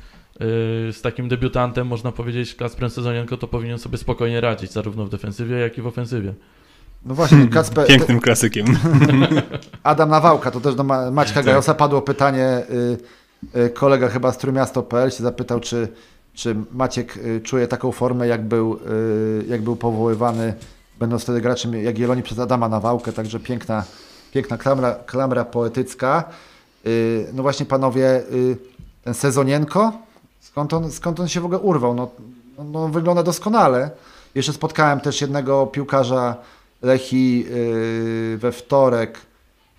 z 0.92 1.02
takim 1.02 1.30
debiutantem, 1.30 1.88
można 1.88 2.12
powiedzieć, 2.12 2.56
Kasprem 2.56 2.90
Sezonienko 2.90 3.38
to 3.38 3.48
powinien 3.48 3.78
sobie 3.80 3.98
spokojnie 3.98 4.42
radzić, 4.42 4.72
zarówno 4.72 5.06
w 5.06 5.10
defensywie, 5.10 5.56
jak 5.56 5.78
i 5.78 5.82
w 5.82 5.88
ofensywie. 5.88 6.34
No 7.06 7.16
właśnie, 7.16 7.48
Kacper, 7.54 7.88
Pięknym 7.88 8.20
klasykiem. 8.20 8.66
Adam 9.84 10.10
Nawałka, 10.10 10.52
to 10.52 10.62
też 10.62 10.76
do 10.76 10.84
Ma- 10.84 11.12
Maćka 11.12 11.36
Tak. 11.36 11.46
Gajosa 11.46 11.74
padło 11.74 12.02
pytanie, 12.02 12.64
kolega 13.74 14.10
chyba 14.10 14.32
z 14.32 14.38
Trójmiasto.pl 14.38 15.12
się 15.12 15.24
zapytał, 15.24 15.60
czy, 15.60 15.88
czy 16.34 16.56
Maciek 16.72 17.18
y, 17.18 17.42
czuje 17.42 17.68
taką 17.68 17.92
formę, 17.92 18.28
jak 18.28 18.46
był, 18.46 18.74
y, 18.74 19.46
jak 19.48 19.62
był 19.62 19.76
powoływany, 19.76 20.54
będąc 21.00 21.24
wtedy 21.24 21.42
graczem 21.42 21.74
Jagiellonii 21.74 22.24
przez 22.24 22.40
Adama 22.40 22.70
Nawałkę, 22.70 23.14
także 23.14 23.40
piękna, 23.40 23.84
piękna 24.34 24.58
klamra, 24.58 24.96
klamra 25.06 25.46
poetycka. 25.46 26.24
Y, 26.86 27.28
No 27.34 27.44
właśnie 27.44 27.66
panowie, 27.66 28.24
ten 29.04 29.14
Sezonienko, 29.14 29.94
skąd 30.40 30.74
on, 30.74 30.92
skąd 30.92 31.20
on 31.20 31.28
się 31.28 31.42
w 31.42 31.46
ogóle 31.46 31.60
urwał? 31.60 31.94
No, 31.96 32.10
no, 32.58 32.64
no 32.64 32.88
wygląda 32.88 33.24
doskonale. 33.24 33.92
Jeszcze 34.36 34.54
spotkałem 34.54 35.00
też 35.00 35.22
jednego 35.22 35.68
piłkarza 35.68 36.36
Lechi 36.82 37.46
we 38.38 38.52
wtorek 38.52 39.20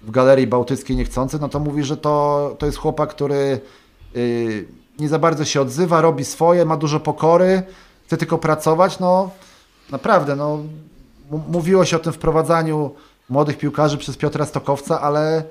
w 0.03 0.11
Galerii 0.11 0.47
Bałtyckiej 0.47 0.97
Niechcący, 0.97 1.39
no 1.41 1.49
to 1.49 1.61
mówi, 1.61 1.85
że 1.85 1.97
to, 1.97 2.57
to 2.59 2.67
jest 2.67 2.79
chłopak, 2.79 3.11
który 3.11 3.61
nie 5.03 5.09
za 5.09 5.19
bardzo 5.19 5.45
się 5.45 5.61
odzywa, 5.61 6.01
robi 6.01 6.25
swoje, 6.25 6.65
ma 6.65 6.77
dużo 6.77 7.01
pokory, 7.01 7.63
chce 8.07 8.17
tylko 8.17 8.39
pracować, 8.39 8.99
no 8.99 9.31
naprawdę, 9.91 10.37
no 10.37 10.59
mówiło 11.49 11.85
się 11.85 11.97
o 11.97 12.01
tym 12.01 12.13
wprowadzaniu 12.13 12.91
młodych 13.29 13.59
piłkarzy 13.59 13.99
przez 13.99 14.17
Piotra 14.17 14.47
Stokowca, 14.47 15.01
ale 15.01 15.45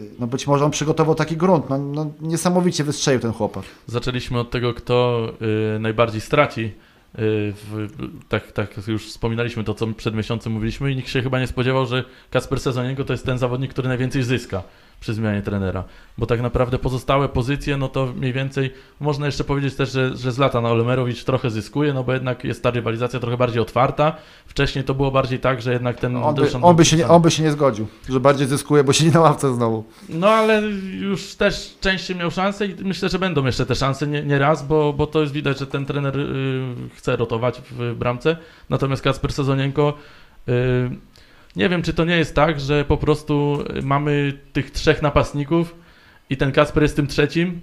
y, 0.00 0.10
no 0.18 0.26
być 0.26 0.46
może 0.46 0.64
on 0.64 0.70
przygotował 0.70 1.14
taki 1.14 1.36
grunt, 1.36 1.70
no, 1.70 1.78
no 1.78 2.10
niesamowicie 2.20 2.84
wystrzelił 2.84 3.20
ten 3.20 3.32
chłopak. 3.32 3.64
Zaczęliśmy 3.86 4.38
od 4.38 4.50
tego, 4.50 4.74
kto 4.74 5.28
y, 5.76 5.78
najbardziej 5.78 6.20
straci 6.20 6.72
w, 7.16 7.88
tak, 8.28 8.52
tak 8.52 8.70
już 8.86 9.06
wspominaliśmy 9.06 9.64
to, 9.64 9.74
co 9.74 9.86
przed 9.86 10.14
miesiącem 10.14 10.52
mówiliśmy 10.52 10.92
i 10.92 10.96
nikt 10.96 11.08
się 11.08 11.22
chyba 11.22 11.40
nie 11.40 11.46
spodziewał, 11.46 11.86
że 11.86 12.04
Kasper 12.30 12.60
Sezonienko 12.60 13.04
to 13.04 13.12
jest 13.12 13.26
ten 13.26 13.38
zawodnik, 13.38 13.70
który 13.70 13.88
najwięcej 13.88 14.22
zyska 14.22 14.62
przy 15.00 15.14
zmianie 15.14 15.42
trenera, 15.42 15.84
bo 16.18 16.26
tak 16.26 16.40
naprawdę 16.40 16.78
pozostałe 16.78 17.28
pozycje, 17.28 17.76
no 17.76 17.88
to 17.88 18.06
mniej 18.06 18.32
więcej 18.32 18.74
można 19.00 19.26
jeszcze 19.26 19.44
powiedzieć 19.44 19.74
też, 19.74 19.92
że, 19.92 20.16
że 20.16 20.32
z 20.32 20.38
lata 20.38 20.60
na 20.60 20.68
Olemerowicz 20.68 21.24
trochę 21.24 21.50
zyskuje, 21.50 21.92
no 21.92 22.04
bo 22.04 22.12
jednak 22.12 22.44
jest 22.44 22.62
ta 22.62 22.70
rywalizacja 22.70 23.20
trochę 23.20 23.36
bardziej 23.36 23.62
otwarta. 23.62 24.16
Wcześniej 24.46 24.84
to 24.84 24.94
było 24.94 25.10
bardziej 25.10 25.38
tak, 25.38 25.62
że 25.62 25.72
jednak 25.72 26.00
ten... 26.00 26.16
On 26.16 26.34
by, 26.34 26.52
on 26.62 26.76
by, 26.76 26.84
się, 26.84 26.96
nie, 26.96 27.08
on 27.08 27.22
by 27.22 27.30
się 27.30 27.42
nie 27.42 27.52
zgodził, 27.52 27.86
że 28.08 28.20
bardziej 28.20 28.46
zyskuje, 28.46 28.84
bo 28.84 28.92
siedzi 28.92 29.10
na 29.10 29.20
ławce 29.20 29.54
znowu. 29.54 29.84
No 30.08 30.28
ale 30.28 30.62
już 31.00 31.34
też 31.34 31.76
częściej 31.80 32.16
miał 32.16 32.30
szansę 32.30 32.66
i 32.66 32.74
myślę, 32.84 33.08
że 33.08 33.18
będą 33.18 33.46
jeszcze 33.46 33.66
te 33.66 33.74
szanse 33.74 34.06
nie, 34.06 34.22
nie 34.22 34.38
raz, 34.38 34.66
bo, 34.66 34.92
bo 34.92 35.06
to 35.06 35.20
jest 35.20 35.32
widać, 35.32 35.58
że 35.58 35.66
ten 35.66 35.86
trener 35.86 36.18
y, 36.18 36.62
chce 36.96 37.16
rotować 37.16 37.62
w 37.70 37.94
bramce, 37.94 38.36
natomiast 38.70 39.02
Kasper 39.02 39.32
Sezonienko 39.32 39.94
y, 40.48 40.90
nie 41.56 41.68
wiem, 41.68 41.82
czy 41.82 41.94
to 41.94 42.04
nie 42.04 42.16
jest 42.16 42.34
tak, 42.34 42.60
że 42.60 42.84
po 42.84 42.96
prostu 42.96 43.64
mamy 43.82 44.38
tych 44.52 44.70
trzech 44.70 45.02
napastników 45.02 45.74
i 46.30 46.36
ten 46.36 46.52
Kasper 46.52 46.82
jest 46.82 46.96
tym 46.96 47.06
trzecim. 47.06 47.60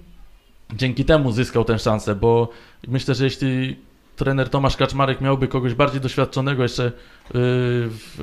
Dzięki 0.74 1.04
temu 1.04 1.32
zyskał 1.32 1.64
tę 1.64 1.78
szansę, 1.78 2.14
bo 2.14 2.48
myślę, 2.88 3.14
że 3.14 3.24
jeśli 3.24 3.76
trener 4.16 4.48
Tomasz 4.48 4.76
Kaczmarek 4.76 5.20
miałby 5.20 5.48
kogoś 5.48 5.74
bardziej 5.74 6.00
doświadczonego 6.00 6.62
jeszcze 6.62 6.86
y, 6.86 6.92
w, 7.34 8.16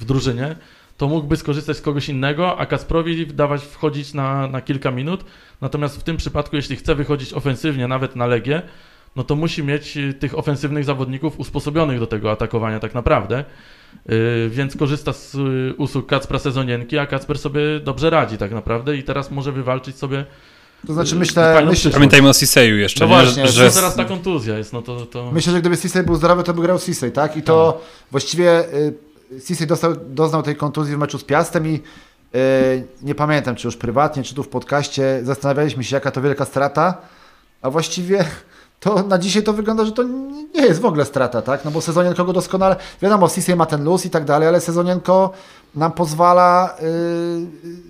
w 0.00 0.04
drużynie, 0.04 0.56
to 0.96 1.08
mógłby 1.08 1.36
skorzystać 1.36 1.76
z 1.76 1.80
kogoś 1.80 2.08
innego, 2.08 2.58
a 2.58 2.66
Kasprowi 2.66 3.26
dawać 3.26 3.62
wchodzić 3.62 4.14
na, 4.14 4.46
na 4.48 4.60
kilka 4.60 4.90
minut. 4.90 5.24
Natomiast 5.60 6.00
w 6.00 6.02
tym 6.02 6.16
przypadku, 6.16 6.56
jeśli 6.56 6.76
chce 6.76 6.94
wychodzić 6.94 7.32
ofensywnie, 7.32 7.88
nawet 7.88 8.16
na 8.16 8.26
Legię, 8.26 8.62
no 9.16 9.24
to 9.24 9.36
musi 9.36 9.64
mieć 9.64 9.98
tych 10.18 10.38
ofensywnych 10.38 10.84
zawodników 10.84 11.40
usposobionych 11.40 11.98
do 12.00 12.06
tego 12.06 12.30
atakowania 12.32 12.80
tak 12.80 12.94
naprawdę. 12.94 13.44
Yy, 14.08 14.50
więc 14.50 14.76
korzysta 14.76 15.12
z 15.12 15.34
yy, 15.34 15.74
usług 15.78 16.06
Kacpra 16.06 16.38
Sezonienki, 16.38 16.98
a 16.98 17.06
Kacper 17.06 17.38
sobie 17.38 17.60
dobrze 17.80 18.10
radzi 18.10 18.38
tak 18.38 18.52
naprawdę 18.52 18.96
i 18.96 19.02
teraz 19.02 19.30
może 19.30 19.52
wywalczyć 19.52 19.96
sobie 19.96 20.24
to 20.86 20.92
znaczy 20.92 21.14
yy, 21.14 21.18
myślę... 21.18 21.66
myślę 21.66 21.90
Pamiętajmy 21.90 22.28
o 22.28 22.32
Siseju 22.32 22.76
jeszcze. 22.76 23.00
No 23.00 23.08
właśnie, 23.08 23.48
że... 23.48 23.70
teraz 23.70 23.96
ta 23.96 24.04
kontuzja 24.04 24.58
jest, 24.58 24.72
no 24.72 24.82
to... 24.82 25.06
to... 25.06 25.32
Myślę, 25.32 25.52
że 25.52 25.60
gdyby 25.60 25.76
Sisej 25.76 26.02
był 26.02 26.16
zdrowy, 26.16 26.42
to 26.42 26.54
by 26.54 26.62
grał 26.62 26.78
Sisej, 26.78 27.12
tak? 27.12 27.36
I 27.36 27.42
to 27.42 27.72
tak. 27.72 28.06
właściwie 28.10 28.74
y, 28.74 28.94
Sisej 29.46 29.66
dostał, 29.66 29.96
doznał 30.08 30.42
tej 30.42 30.56
kontuzji 30.56 30.96
w 30.96 30.98
meczu 30.98 31.18
z 31.18 31.24
Piastem 31.24 31.66
i 31.66 31.74
y, 31.74 32.84
nie 33.02 33.14
pamiętam, 33.14 33.56
czy 33.56 33.68
już 33.68 33.76
prywatnie, 33.76 34.22
czy 34.22 34.34
tu 34.34 34.42
w 34.42 34.48
podcaście, 34.48 35.20
zastanawialiśmy 35.22 35.84
się, 35.84 35.96
jaka 35.96 36.10
to 36.10 36.22
wielka 36.22 36.44
strata, 36.44 36.98
a 37.62 37.70
właściwie 37.70 38.24
to 38.80 39.02
na 39.02 39.18
dzisiaj 39.18 39.42
to 39.42 39.52
wygląda, 39.52 39.84
że 39.84 39.92
to 39.92 40.02
nie 40.54 40.62
jest 40.62 40.80
w 40.80 40.84
ogóle 40.84 41.04
strata, 41.04 41.42
tak? 41.42 41.64
No 41.64 41.70
bo 41.70 41.80
Sezonienko 41.80 42.24
go 42.24 42.32
doskonale, 42.32 42.76
wiadomo, 43.02 43.28
Sisej 43.28 43.56
ma 43.56 43.66
ten 43.66 43.84
luz 43.84 44.06
i 44.06 44.10
tak 44.10 44.24
dalej, 44.24 44.48
ale 44.48 44.60
Sezonienko 44.60 45.32
nam 45.74 45.92
pozwala 45.92 46.76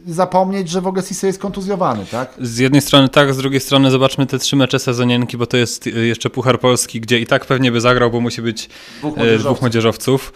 yy, 0.07 0.15
zapomnieć, 0.15 0.69
że 0.69 0.81
w 0.81 0.87
ogóle 0.87 1.03
Sisej 1.03 1.29
jest 1.29 1.39
kontuzjowany, 1.39 2.07
tak? 2.11 2.35
Z 2.41 2.59
jednej 2.59 2.81
strony 2.81 3.09
tak, 3.09 3.35
z 3.35 3.37
drugiej 3.37 3.61
strony 3.61 3.91
zobaczmy 3.91 4.27
te 4.27 4.39
trzy 4.39 4.57
mecze 4.57 4.79
Sezonienki, 4.79 5.37
bo 5.37 5.47
to 5.47 5.57
jest 5.57 5.87
y, 5.87 5.91
jeszcze 5.91 6.31
Puchar 6.31 6.61
Polski, 6.61 7.01
gdzie 7.01 7.21
i 7.21 7.27
tak 7.27 7.47
pewnie 7.47 7.73
by 7.73 7.81
zagrał, 7.81 8.11
bo 8.11 8.21
musi 8.21 8.43
być 8.43 8.69
dwóch 8.99 9.13
y, 9.13 9.17
młodzieżowców. 9.17 9.45
Dwóch 9.45 9.61
młodzieżowców. 9.61 10.33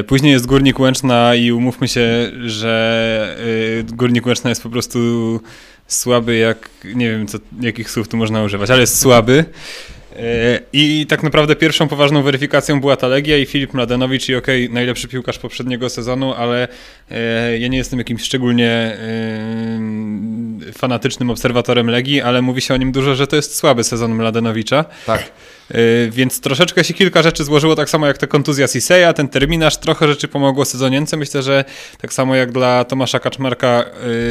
Y, 0.00 0.04
później 0.04 0.32
jest 0.32 0.46
Górnik 0.46 0.80
Łęczna 0.80 1.34
i 1.34 1.52
umówmy 1.52 1.88
się, 1.88 2.32
że 2.44 3.36
Górnik 3.92 4.26
Łęczna 4.26 4.50
jest 4.50 4.62
po 4.62 4.70
prostu 4.70 4.98
słaby 5.92 6.36
jak, 6.36 6.70
nie 6.84 7.10
wiem 7.10 7.26
co, 7.26 7.38
jakich 7.60 7.90
słów 7.90 8.08
tu 8.08 8.16
można 8.16 8.42
używać, 8.42 8.70
ale 8.70 8.80
jest 8.80 9.00
słaby. 9.00 9.44
E, 10.16 10.60
I 10.72 11.06
tak 11.06 11.22
naprawdę 11.22 11.56
pierwszą 11.56 11.88
poważną 11.88 12.22
weryfikacją 12.22 12.80
była 12.80 12.96
ta 12.96 13.08
Legia 13.08 13.38
i 13.38 13.46
Filip 13.46 13.74
Mladenowicz 13.74 14.28
i 14.28 14.34
okej, 14.34 14.64
okay, 14.64 14.74
najlepszy 14.74 15.08
piłkarz 15.08 15.38
poprzedniego 15.38 15.88
sezonu, 15.88 16.34
ale 16.34 16.68
e, 17.10 17.58
ja 17.58 17.68
nie 17.68 17.78
jestem 17.78 17.98
jakimś 17.98 18.22
szczególnie 18.22 18.70
e, 18.70 19.80
fanatycznym 20.72 21.30
obserwatorem 21.30 21.90
Legii, 21.90 22.20
ale 22.20 22.42
mówi 22.42 22.60
się 22.60 22.74
o 22.74 22.76
nim 22.76 22.92
dużo, 22.92 23.14
że 23.14 23.26
to 23.26 23.36
jest 23.36 23.56
słaby 23.56 23.84
sezon 23.84 24.14
Mladenowicza. 24.14 24.84
Tak. 25.06 25.30
Y, 25.74 26.10
więc 26.12 26.40
troszeczkę 26.40 26.84
się 26.84 26.94
kilka 26.94 27.22
rzeczy 27.22 27.44
złożyło, 27.44 27.76
tak 27.76 27.90
samo 27.90 28.06
jak 28.06 28.18
ta 28.18 28.26
kontuzja 28.26 28.68
Siseya, 28.68 29.14
ten 29.14 29.28
terminarz, 29.28 29.76
trochę 29.76 30.08
rzeczy 30.08 30.28
pomogło 30.28 30.64
sezonience. 30.64 31.16
Myślę, 31.16 31.42
że 31.42 31.64
tak 32.00 32.12
samo 32.12 32.36
jak 32.36 32.52
dla 32.52 32.84
Tomasza 32.84 33.18
Kaczmarka 33.18 33.84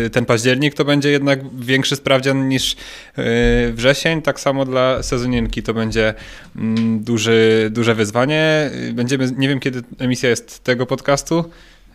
y, 0.06 0.10
ten 0.10 0.26
październik 0.26 0.74
to 0.74 0.86
będzie 0.86 1.10
jednak 1.10 1.40
większy 1.60 1.96
sprawdzian 1.96 2.50
niż 2.50 2.74
y, 2.74 3.74
wrzesień, 3.74 4.22
tak 4.22 4.40
samo 4.40 4.66
dla 4.66 5.04
sezonienki 5.04 5.64
to 5.64 5.74
będzie 5.74 6.14
mm, 6.56 7.04
duży, 7.04 7.70
duże 7.72 7.96
wyzwanie. 7.96 8.72
Będziemy, 8.94 9.32
nie 9.38 9.48
wiem 9.48 9.60
kiedy 9.60 9.84
emisja 10.00 10.30
jest 10.30 10.64
tego 10.64 10.86
podcastu. 10.86 11.46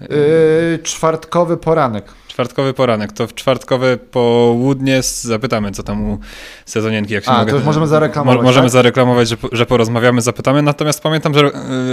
Yy, 0.00 0.78
czwartkowy 0.82 1.56
poranek. 1.56 2.04
Czwartkowy 2.34 2.74
poranek. 2.74 3.12
To 3.12 3.26
w 3.26 3.34
czwartkowe 3.34 3.96
południe 3.96 5.02
zapytamy, 5.02 5.70
co 5.70 5.82
tam 5.82 6.10
u 6.10 6.18
sezonienki. 6.66 7.14
Jak 7.14 7.24
się 7.24 7.30
A, 7.30 7.38
mogę, 7.38 7.52
to 7.52 7.58
możemy 7.58 7.86
zareklamować. 7.86 8.36
Mo 8.36 8.42
możemy 8.42 8.66
tak? 8.66 8.72
zareklamować, 8.72 9.28
że, 9.28 9.36
że 9.52 9.66
porozmawiamy, 9.66 10.22
zapytamy. 10.22 10.62
Natomiast 10.62 11.00
pamiętam, 11.00 11.34
że 11.34 11.40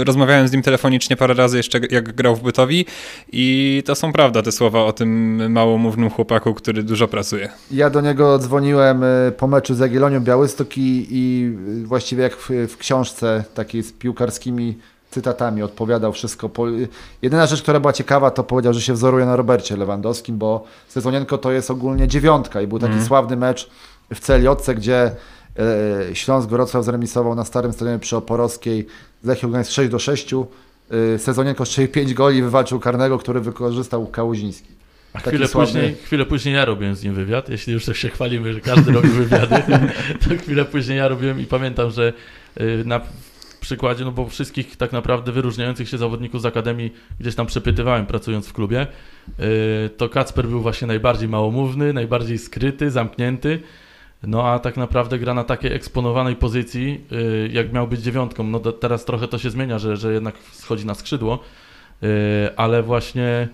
y, 0.00 0.04
rozmawiałem 0.04 0.48
z 0.48 0.52
nim 0.52 0.62
telefonicznie 0.62 1.16
parę 1.16 1.34
razy 1.34 1.56
jeszcze, 1.56 1.80
jak 1.90 2.12
grał 2.12 2.36
w 2.36 2.42
Bytowi 2.42 2.86
i 3.32 3.82
to 3.86 3.94
są 3.94 4.12
prawda 4.12 4.42
te 4.42 4.52
słowa 4.52 4.84
o 4.84 4.92
tym 4.92 5.52
małomównym 5.52 6.10
chłopaku, 6.10 6.54
który 6.54 6.82
dużo 6.82 7.08
pracuje. 7.08 7.48
Ja 7.70 7.90
do 7.90 8.00
niego 8.00 8.38
dzwoniłem 8.38 9.02
y, 9.02 9.32
po 9.36 9.46
meczu 9.46 9.74
z 9.74 9.78
Jagiellonią 9.78 10.20
Białystok 10.20 10.78
i, 10.78 11.06
i 11.10 11.52
właściwie 11.84 12.22
jak 12.22 12.36
w, 12.36 12.50
w 12.68 12.76
książce 12.76 13.44
takiej 13.54 13.82
z 13.82 13.92
piłkarskimi 13.92 14.78
cytatami 15.12 15.62
odpowiadał 15.62 16.12
wszystko. 16.12 16.50
Jedyna 17.22 17.46
rzecz, 17.46 17.62
która 17.62 17.80
była 17.80 17.92
ciekawa, 17.92 18.30
to 18.30 18.44
powiedział, 18.44 18.74
że 18.74 18.80
się 18.80 18.92
wzoruje 18.92 19.26
na 19.26 19.36
Robercie 19.36 19.76
Lewandowskim, 19.76 20.38
bo 20.38 20.64
Sezonienko 20.88 21.38
to 21.38 21.52
jest 21.52 21.70
ogólnie 21.70 22.08
dziewiątka 22.08 22.60
i 22.60 22.66
był 22.66 22.78
taki 22.78 22.92
mm. 22.92 23.06
sławny 23.06 23.36
mecz 23.36 23.70
w 24.14 24.20
Celiotce, 24.20 24.74
gdzie 24.74 25.10
e, 25.58 26.14
Śląsk 26.14 26.48
Wrocław 26.48 26.84
zremisował 26.84 27.34
na 27.34 27.44
starym 27.44 27.72
stadionie 27.72 27.98
przy 27.98 28.16
Oporowskiej 28.16 28.86
z 29.22 29.26
Lechią 29.26 29.50
Gdańsk 29.50 29.70
6 29.70 29.90
do 29.90 29.98
6. 29.98 30.34
E, 30.34 31.18
Sezonienko 31.18 31.64
strzelił 31.66 31.92
5 31.92 32.14
goli 32.14 32.42
wywalczył 32.42 32.80
karnego, 32.80 33.18
który 33.18 33.40
wykorzystał 33.40 34.06
Kałuziński. 34.06 34.68
A 35.12 35.18
chwilę 35.18 35.48
później, 35.48 35.94
chwilę 35.94 36.26
później 36.26 36.54
ja 36.54 36.64
robiłem 36.64 36.94
z 36.94 37.02
nim 37.02 37.14
wywiad, 37.14 37.48
jeśli 37.48 37.72
już 37.72 37.84
się 37.96 38.08
chwalimy, 38.08 38.52
że 38.52 38.60
każdy 38.60 38.92
robi 38.92 39.08
wywiady, 39.08 39.62
to 40.28 40.36
chwilę 40.42 40.64
później 40.64 40.98
ja 40.98 41.08
robiłem 41.08 41.40
i 41.40 41.44
pamiętam, 41.44 41.90
że 41.90 42.12
e, 42.56 42.64
na 42.84 43.00
przykładzie, 43.62 44.04
no 44.04 44.12
bo 44.12 44.28
wszystkich 44.28 44.76
tak 44.76 44.92
naprawdę 44.92 45.32
wyróżniających 45.32 45.88
się 45.88 45.98
zawodników 45.98 46.42
z 46.42 46.46
Akademii 46.46 46.92
gdzieś 47.20 47.34
tam 47.34 47.46
przepytywałem 47.46 48.06
pracując 48.06 48.48
w 48.48 48.52
klubie, 48.52 48.86
y, 49.40 49.90
to 49.96 50.08
Kacper 50.08 50.48
był 50.48 50.60
właśnie 50.60 50.86
najbardziej 50.86 51.28
małomówny, 51.28 51.92
najbardziej 51.92 52.38
skryty, 52.38 52.90
zamknięty, 52.90 53.60
no 54.22 54.48
a 54.48 54.58
tak 54.58 54.76
naprawdę 54.76 55.18
gra 55.18 55.34
na 55.34 55.44
takiej 55.44 55.72
eksponowanej 55.72 56.36
pozycji, 56.36 57.00
y, 57.12 57.50
jak 57.52 57.72
miał 57.72 57.88
być 57.88 58.00
dziewiątką. 58.00 58.44
No 58.44 58.60
teraz 58.60 59.04
trochę 59.04 59.28
to 59.28 59.38
się 59.38 59.50
zmienia, 59.50 59.78
że, 59.78 59.96
że 59.96 60.12
jednak 60.12 60.34
schodzi 60.52 60.86
na 60.86 60.94
skrzydło, 60.94 61.38
y, 62.02 62.06
ale 62.56 62.82
właśnie 62.82 63.48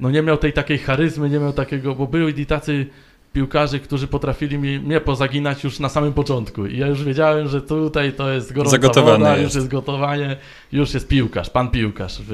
no 0.00 0.10
nie 0.10 0.22
miał 0.22 0.36
tej 0.36 0.52
takiej 0.52 0.78
charyzmy, 0.78 1.30
nie 1.30 1.38
miał 1.38 1.52
takiego, 1.52 1.94
bo 1.94 2.06
byli 2.06 2.46
tacy 2.46 2.86
piłkarzy, 3.38 3.80
którzy 3.80 4.06
potrafili 4.06 4.58
mi, 4.58 4.80
mnie 4.80 5.00
pozaginać 5.00 5.64
już 5.64 5.78
na 5.78 5.88
samym 5.88 6.12
początku. 6.12 6.66
I 6.66 6.78
ja 6.78 6.86
już 6.86 7.04
wiedziałem, 7.04 7.48
że 7.48 7.62
tutaj 7.62 8.12
to 8.12 8.30
jest 8.30 8.52
gorąca 8.52 9.02
woda, 9.02 9.30
jest. 9.30 9.42
już 9.42 9.54
jest 9.54 9.68
gotowanie, 9.68 10.36
już 10.72 10.94
jest 10.94 11.08
piłkarz, 11.08 11.50
pan 11.50 11.70
piłkarz 11.70 12.18
w 12.28 12.32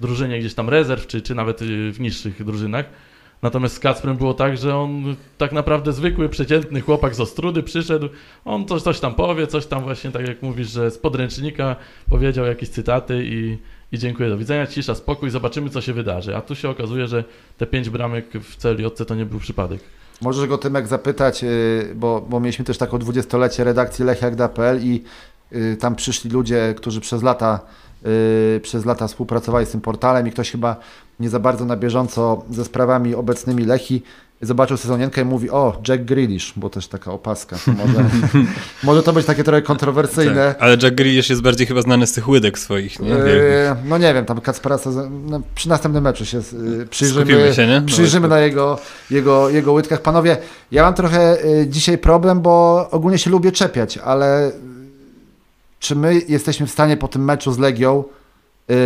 drużynie 0.00 0.38
gdzieś 0.38 0.54
tam 0.54 0.68
rezerw, 0.68 1.06
czy, 1.06 1.22
czy 1.22 1.34
nawet 1.34 1.60
w 1.92 2.00
niższych 2.00 2.44
drużynach. 2.44 2.84
Natomiast 3.42 3.74
z 3.74 3.78
Kacprem 3.78 4.16
było 4.16 4.34
tak, 4.34 4.58
że 4.58 4.76
on 4.76 5.16
tak 5.38 5.52
naprawdę 5.52 5.92
zwykły, 5.92 6.28
przeciętny 6.28 6.80
chłopak 6.80 7.14
z 7.14 7.20
Ostrudy 7.20 7.62
przyszedł, 7.62 8.08
on 8.44 8.66
coś, 8.66 8.82
coś 8.82 9.00
tam 9.00 9.14
powie, 9.14 9.46
coś 9.46 9.66
tam 9.66 9.82
właśnie, 9.82 10.10
tak 10.10 10.28
jak 10.28 10.42
mówisz, 10.42 10.70
że 10.70 10.90
z 10.90 10.98
podręcznika 10.98 11.76
powiedział 12.10 12.46
jakieś 12.46 12.68
cytaty 12.68 13.24
i, 13.24 13.58
i 13.92 13.98
dziękuję, 13.98 14.28
do 14.28 14.38
widzenia, 14.38 14.66
cisza, 14.66 14.94
spokój, 14.94 15.30
zobaczymy 15.30 15.70
co 15.70 15.80
się 15.80 15.92
wydarzy. 15.92 16.36
A 16.36 16.40
tu 16.40 16.54
się 16.54 16.68
okazuje, 16.68 17.06
że 17.06 17.24
te 17.58 17.66
pięć 17.66 17.90
bramek 17.90 18.26
w 18.42 18.56
Celiotce 18.56 19.04
to 19.04 19.14
nie 19.14 19.26
był 19.26 19.38
przypadek. 19.38 19.80
Możesz 20.20 20.46
go 20.46 20.58
Tymek 20.58 20.86
zapytać, 20.86 21.44
y, 21.44 21.92
bo, 21.94 22.20
bo 22.28 22.40
mieliśmy 22.40 22.64
też 22.64 22.78
taką 22.78 22.98
dwudziestolecie 22.98 23.64
redakcji 23.64 24.04
lechiagda.pl 24.04 24.84
i 24.84 25.04
y, 25.52 25.76
tam 25.80 25.96
przyszli 25.96 26.30
ludzie, 26.30 26.74
którzy 26.76 27.00
przez 27.00 27.22
lata, 27.22 27.60
y, 28.56 28.60
przez 28.62 28.84
lata 28.84 29.08
współpracowali 29.08 29.66
z 29.66 29.70
tym 29.70 29.80
portalem 29.80 30.28
i 30.28 30.30
ktoś 30.30 30.50
chyba 30.50 30.76
nie 31.20 31.30
za 31.30 31.38
bardzo 31.38 31.64
na 31.64 31.76
bieżąco 31.76 32.42
ze 32.50 32.64
sprawami 32.64 33.14
obecnymi 33.14 33.64
Lechi 33.64 34.02
zobaczył 34.40 34.76
sezonienkę 34.76 35.20
i 35.20 35.24
mówi, 35.24 35.50
o, 35.50 35.82
Jack 35.88 36.02
Grealish, 36.02 36.52
bo 36.56 36.70
też 36.70 36.88
taka 36.88 37.12
opaska. 37.12 37.56
To 37.64 37.72
może, 37.72 38.04
może 38.84 39.02
to 39.02 39.12
być 39.12 39.26
takie 39.26 39.44
trochę 39.44 39.62
kontrowersyjne. 39.62 40.48
Tak, 40.48 40.56
ale 40.60 40.76
Jack 40.82 40.94
Grealish 40.94 41.30
jest 41.30 41.42
bardziej 41.42 41.66
chyba 41.66 41.82
znany 41.82 42.06
z 42.06 42.12
tych 42.12 42.28
łydek 42.28 42.58
swoich, 42.58 43.00
nie? 43.00 43.08
Yy, 43.08 43.16
no 43.84 43.98
nie 43.98 44.14
wiem, 44.14 44.24
tam 44.24 44.40
Kacpera 44.40 44.78
no, 45.10 45.40
przy 45.54 45.68
następnym 45.68 46.04
meczu 46.04 46.26
się 46.26 46.36
yy, 46.38 46.86
przyjrzymy, 46.86 47.54
się, 47.54 47.66
nie? 47.66 47.82
przyjrzymy 47.86 48.28
no, 48.28 48.34
na 48.34 48.40
jego, 48.40 48.78
jego, 49.10 49.50
jego 49.50 49.72
łydkach. 49.72 50.02
Panowie, 50.02 50.36
ja 50.72 50.82
mam 50.82 50.94
trochę 50.94 51.36
yy, 51.44 51.66
dzisiaj 51.66 51.98
problem, 51.98 52.40
bo 52.40 52.86
ogólnie 52.90 53.18
się 53.18 53.30
lubię 53.30 53.52
czepiać, 53.52 53.98
ale 53.98 54.52
czy 55.78 55.96
my 55.96 56.20
jesteśmy 56.28 56.66
w 56.66 56.70
stanie 56.70 56.96
po 56.96 57.08
tym 57.08 57.24
meczu 57.24 57.52
z 57.52 57.58
Legią 57.58 58.04
yy, 58.68 58.76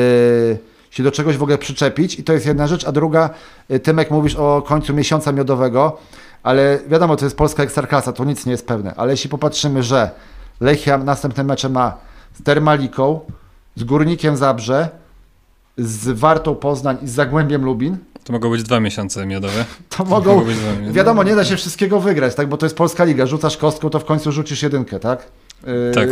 się 0.93 1.03
do 1.03 1.11
czegoś 1.11 1.37
w 1.37 1.43
ogóle 1.43 1.59
przyczepić 1.59 2.19
i 2.19 2.25
to 2.25 2.33
jest 2.33 2.47
jedna 2.47 2.67
rzecz, 2.67 2.85
a 2.85 2.93
druga, 2.93 3.31
yy, 3.69 3.81
Tymek 3.81 4.11
mówisz 4.11 4.35
o 4.37 4.63
końcu 4.67 4.95
miesiąca 4.95 5.33
miodowego, 5.33 5.99
ale 6.43 6.79
wiadomo, 6.89 7.17
to 7.17 7.25
jest 7.25 7.37
polska 7.37 7.63
ekstraklasa, 7.63 8.13
to 8.13 8.25
nic 8.25 8.47
nie 8.47 8.53
jest 8.53 8.67
pewne, 8.67 8.95
ale 8.97 9.13
jeśli 9.13 9.31
popatrzymy, 9.31 9.83
że 9.83 10.11
Lechia 10.61 10.99
następne 10.99 11.45
mecze 11.45 11.69
ma 11.69 11.97
z 12.35 12.43
Termaliką, 12.43 13.21
z 13.77 13.85
Górnikiem 13.85 14.37
Zabrze, 14.37 14.89
z 15.79 16.09
Wartą 16.19 16.55
Poznań 16.55 16.97
i 17.03 17.09
z 17.09 17.11
Zagłębiem 17.13 17.65
Lubin, 17.65 17.97
To 18.25 18.33
mogą 18.33 18.51
być 18.51 18.63
dwa 18.63 18.81
miesiące 18.81 19.27
miodowe. 19.27 19.65
to 19.97 20.05
mogą, 20.05 20.45
być 20.45 20.57
dwa 20.57 20.71
miesiące. 20.71 20.93
wiadomo, 20.93 21.23
nie 21.23 21.37
da 21.37 21.45
się 21.45 21.57
wszystkiego 21.57 22.01
wygrać, 22.01 22.35
tak, 22.35 22.49
bo 22.49 22.57
to 22.57 22.67
jest 22.67 22.77
Polska 22.77 23.05
Liga, 23.05 23.27
rzucasz 23.27 23.57
kostką, 23.57 23.91
to 23.91 23.99
w 23.99 24.05
końcu 24.05 24.33
rzucisz 24.33 24.63
jedynkę, 24.63 25.01
tak? 25.01 25.27
Yy, 25.67 25.95
Tak. 25.95 26.09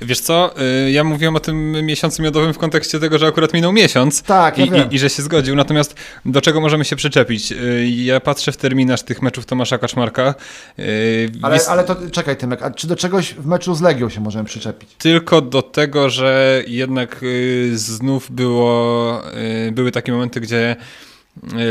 Wiesz 0.00 0.20
co, 0.20 0.54
y, 0.86 0.90
ja 0.90 1.04
mówiłem 1.04 1.36
o 1.36 1.40
tym 1.40 1.72
miesiącu 1.86 2.22
miodowym 2.22 2.54
w 2.54 2.58
kontekście 2.58 3.00
tego, 3.00 3.18
że 3.18 3.26
akurat 3.26 3.52
minął 3.54 3.72
miesiąc 3.72 4.22
Tak, 4.22 4.58
ja 4.58 4.64
i, 4.64 4.68
i, 4.68 4.94
i 4.94 4.98
że 4.98 5.10
się 5.10 5.22
zgodził. 5.22 5.54
Natomiast 5.56 5.94
do 6.24 6.40
czego 6.40 6.60
możemy 6.60 6.84
się 6.84 6.96
przyczepić? 6.96 7.52
Y, 7.52 7.86
Ja 7.88 8.20
patrzę 8.20 8.52
w 8.52 8.56
terminarz 8.56 9.02
tych 9.02 9.22
meczów 9.22 9.46
Tomasza 9.46 9.78
Kaczmarka. 9.78 10.34
y, 10.78 11.30
Ale, 11.42 11.58
ale 11.68 11.84
to 11.84 11.96
czekaj, 12.12 12.36
Tymek, 12.36 12.62
a 12.62 12.70
czy 12.70 12.86
do 12.86 12.96
czegoś 12.96 13.34
w 13.34 13.46
meczu 13.46 13.74
z 13.74 13.80
Legią 13.80 14.08
się 14.08 14.20
możemy 14.20 14.44
przyczepić? 14.44 14.90
Tylko 14.98 15.40
do 15.40 15.62
tego, 15.62 16.10
że 16.10 16.62
jednak 16.66 17.22
y, 17.22 17.70
znów 17.78 18.30
było, 18.30 19.22
y, 19.68 19.72
były 19.72 19.92
takie 19.92 20.12
momenty, 20.12 20.40
gdzie 20.40 20.76
y, 20.80 21.07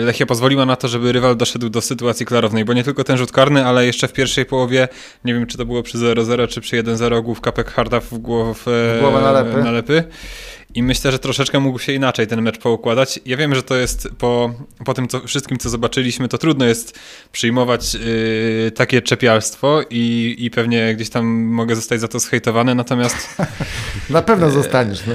Lechia 0.05 0.25
pozwoliła 0.25 0.65
na 0.65 0.75
to, 0.75 0.87
żeby 0.87 1.11
rywal 1.11 1.35
doszedł 1.37 1.69
do 1.69 1.81
sytuacji 1.81 2.25
klarownej, 2.25 2.65
bo 2.65 2.73
nie 2.73 2.83
tylko 2.83 3.03
ten 3.03 3.17
rzut 3.17 3.31
karny, 3.31 3.65
ale 3.65 3.85
jeszcze 3.85 4.07
w 4.07 4.13
pierwszej 4.13 4.45
połowie, 4.45 4.87
nie 5.25 5.33
wiem 5.33 5.47
czy 5.47 5.57
to 5.57 5.65
było 5.65 5.83
przy 5.83 5.97
0-0 5.97 6.47
czy 6.47 6.61
przy 6.61 6.83
1-0, 6.83 7.23
główka 7.23 7.51
Pekharda 7.51 7.99
w, 7.99 8.13
głow, 8.17 8.63
W 8.65 8.97
głowę 9.01 9.21
nalepy. 9.21 9.63
nalepy. 9.63 10.03
I 10.77 10.83
myślę, 10.83 11.11
że 11.11 11.19
troszeczkę 11.19 11.59
mógł 11.59 11.79
się 11.79 11.93
inaczej 11.93 12.27
ten 12.27 12.41
mecz 12.41 12.57
poukładać. 12.57 13.19
Ja 13.25 13.37
wiem, 13.37 13.55
że 13.55 13.63
to 13.63 13.75
jest 13.75 14.07
po, 14.17 14.53
po 14.85 14.93
tym 14.93 15.07
co, 15.07 15.27
wszystkim, 15.27 15.57
co 15.57 15.69
zobaczyliśmy, 15.69 16.27
to 16.27 16.37
trudno 16.37 16.65
jest 16.65 16.99
przyjmować 17.31 17.95
y, 17.95 18.71
takie 18.75 19.01
czepialstwo 19.01 19.81
i, 19.89 20.35
i 20.39 20.51
pewnie 20.51 20.95
gdzieś 20.95 21.09
tam 21.09 21.25
mogę 21.43 21.75
zostać 21.75 22.01
za 22.01 22.07
to 22.07 22.19
zhejtowany, 22.19 22.75
natomiast 22.75 23.37
Na 24.09 24.21
pewno 24.21 24.49
zostaniesz. 24.49 25.03
No. 25.07 25.13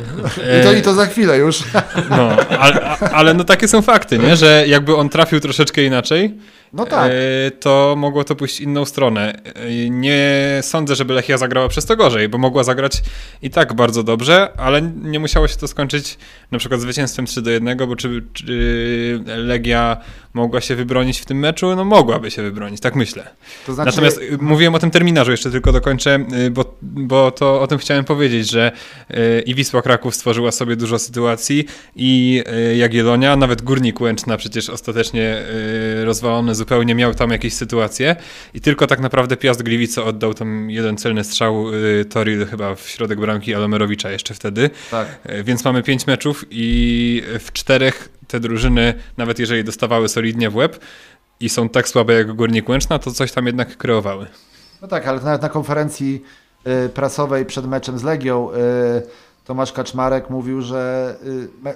I, 0.61 0.65
to, 0.65 0.73
I 0.73 0.83
to 0.83 0.95
za 0.95 1.07
chwilę 1.07 1.39
już. 1.39 1.63
no, 2.11 2.37
ale, 2.59 2.81
ale 2.99 3.35
no 3.35 3.45
takie 3.45 3.69
są 3.69 3.83
fakty, 3.83 4.19
nie? 4.19 4.37
że 4.37 4.65
jakby 4.67 4.97
on 4.97 5.09
trafił 5.09 5.41
troszeczkę 5.41 5.85
inaczej, 5.85 6.35
No 6.73 6.87
tak. 6.87 7.13
e, 7.13 7.51
to 7.51 7.95
mogło 7.99 8.25
to 8.25 8.37
pójść 8.37 8.61
inną 8.61 8.85
stronę. 8.85 9.35
E, 9.55 9.91
Nie 9.91 10.59
sądzę, 10.63 10.95
żeby 10.97 11.15
Lechia 11.15 11.39
zagrała 11.39 11.69
przez 11.69 11.87
to 11.87 11.97
gorzej, 11.97 12.29
bo 12.29 12.39
mogła 12.39 12.65
zagrać 12.65 13.03
i 13.43 13.51
tak 13.51 13.75
bardzo 13.75 14.03
dobrze, 14.03 14.49
ale 14.57 14.83
nie 14.83 15.19
musiało 15.21 15.49
się 15.49 15.57
to 15.57 15.69
skończyć 15.69 16.19
na 16.51 16.59
przykład 16.59 16.81
zwycięstwem 16.81 17.27
3 17.27 17.43
do 17.43 17.51
1, 17.51 17.79
bo 17.79 17.97
czy, 17.97 18.23
czy 18.33 19.25
Legia 19.27 19.97
mogła 20.35 20.61
się 20.61 20.77
wybronić 20.77 21.21
w 21.21 21.25
tym 21.25 21.39
meczu? 21.39 21.77
No 21.77 21.85
mogłaby 21.85 22.31
się 22.31 22.43
wybronić, 22.43 22.81
tak 22.81 22.97
myślę. 22.97 23.31
To 23.67 23.75
znaczy, 23.75 23.91
Natomiast 23.91 24.19
y, 24.19 24.39
mówiłem 24.41 24.75
o 24.75 24.79
tym 24.79 24.91
terminarzu, 24.91 25.31
jeszcze 25.31 25.51
tylko 25.51 25.73
dokończę, 25.73 26.27
y, 26.47 26.51
bo, 26.51 26.75
bo 26.83 27.31
to 27.31 27.61
o 27.61 27.67
tym 27.67 27.79
chciałem 27.79 28.05
powiedzieć, 28.05 28.51
że 28.51 28.73
y, 29.11 29.43
i 29.47 29.55
Wisła 29.55 29.83
Kraków 29.83 30.15
stworzyła 30.15 30.53
sobie 30.53 30.77
dużo 30.77 30.99
sytuacji 30.99 31.65
i 31.97 32.43
Jagiellonia, 32.77 33.37
nawet 33.37 33.63
Górnik 33.63 34.01
Łęczna 34.01 34.37
przecież 34.37 34.71
ostatecznie 34.71 35.43
rozwalony 36.05 36.55
zupełnie 36.55 36.95
miał 36.95 37.15
tam 37.15 37.31
jakieś 37.31 37.55
sytuacje 37.55 38.17
i 38.55 38.61
tylko 38.61 38.87
tak 38.87 39.01
naprawdę 39.01 39.37
Piast 39.37 39.63
Gliwice 39.63 40.05
oddał 40.05 40.35
tam 40.35 40.71
jeden 40.71 40.97
celny 40.97 41.25
strzał 41.25 41.67
Toril 42.11 42.47
chyba 42.47 42.75
w 42.75 42.89
środek 42.89 43.21
bramki 43.21 43.55
Alomerowicza 43.55 44.11
jeszcze 44.11 44.35
wtedy. 44.35 44.71
tak. 44.91 45.19
Więc 45.45 45.65
mamy 45.65 45.83
pięć 45.83 46.07
meczów 46.07 46.45
i 46.51 47.23
w 47.39 47.53
czterech 47.53 48.09
te 48.33 48.41
drużyny, 48.41 48.95
nawet 49.17 49.39
jeżeli 49.39 49.65
dostawały 49.65 50.09
solidnie 50.09 50.51
w 50.51 50.57
łeb 50.57 50.79
i 51.41 51.49
są 51.49 51.69
tak 51.69 51.89
słabe 51.89 52.13
jak 52.15 52.33
Górnik 52.33 52.69
Łęczna, 52.69 52.99
to 52.99 53.11
coś 53.11 53.33
tam 53.33 53.47
jednak 53.47 53.77
kreowały. 53.77 54.27
No 54.83 54.89
tak, 54.89 55.07
ale 55.07 55.21
nawet 55.21 55.43
na 55.43 55.49
konferencji 55.49 56.23
y, 56.67 56.89
prasowej 56.89 57.47
przed 57.47 57.67
meczem 57.67 57.99
z 57.99 58.03
Legią 58.03 58.51
y, 58.51 58.55
Tomasz 59.45 59.73
Kaczmarek 59.73 60.31
mówił, 60.31 60.63
że 60.63 61.15
y, 61.67 61.75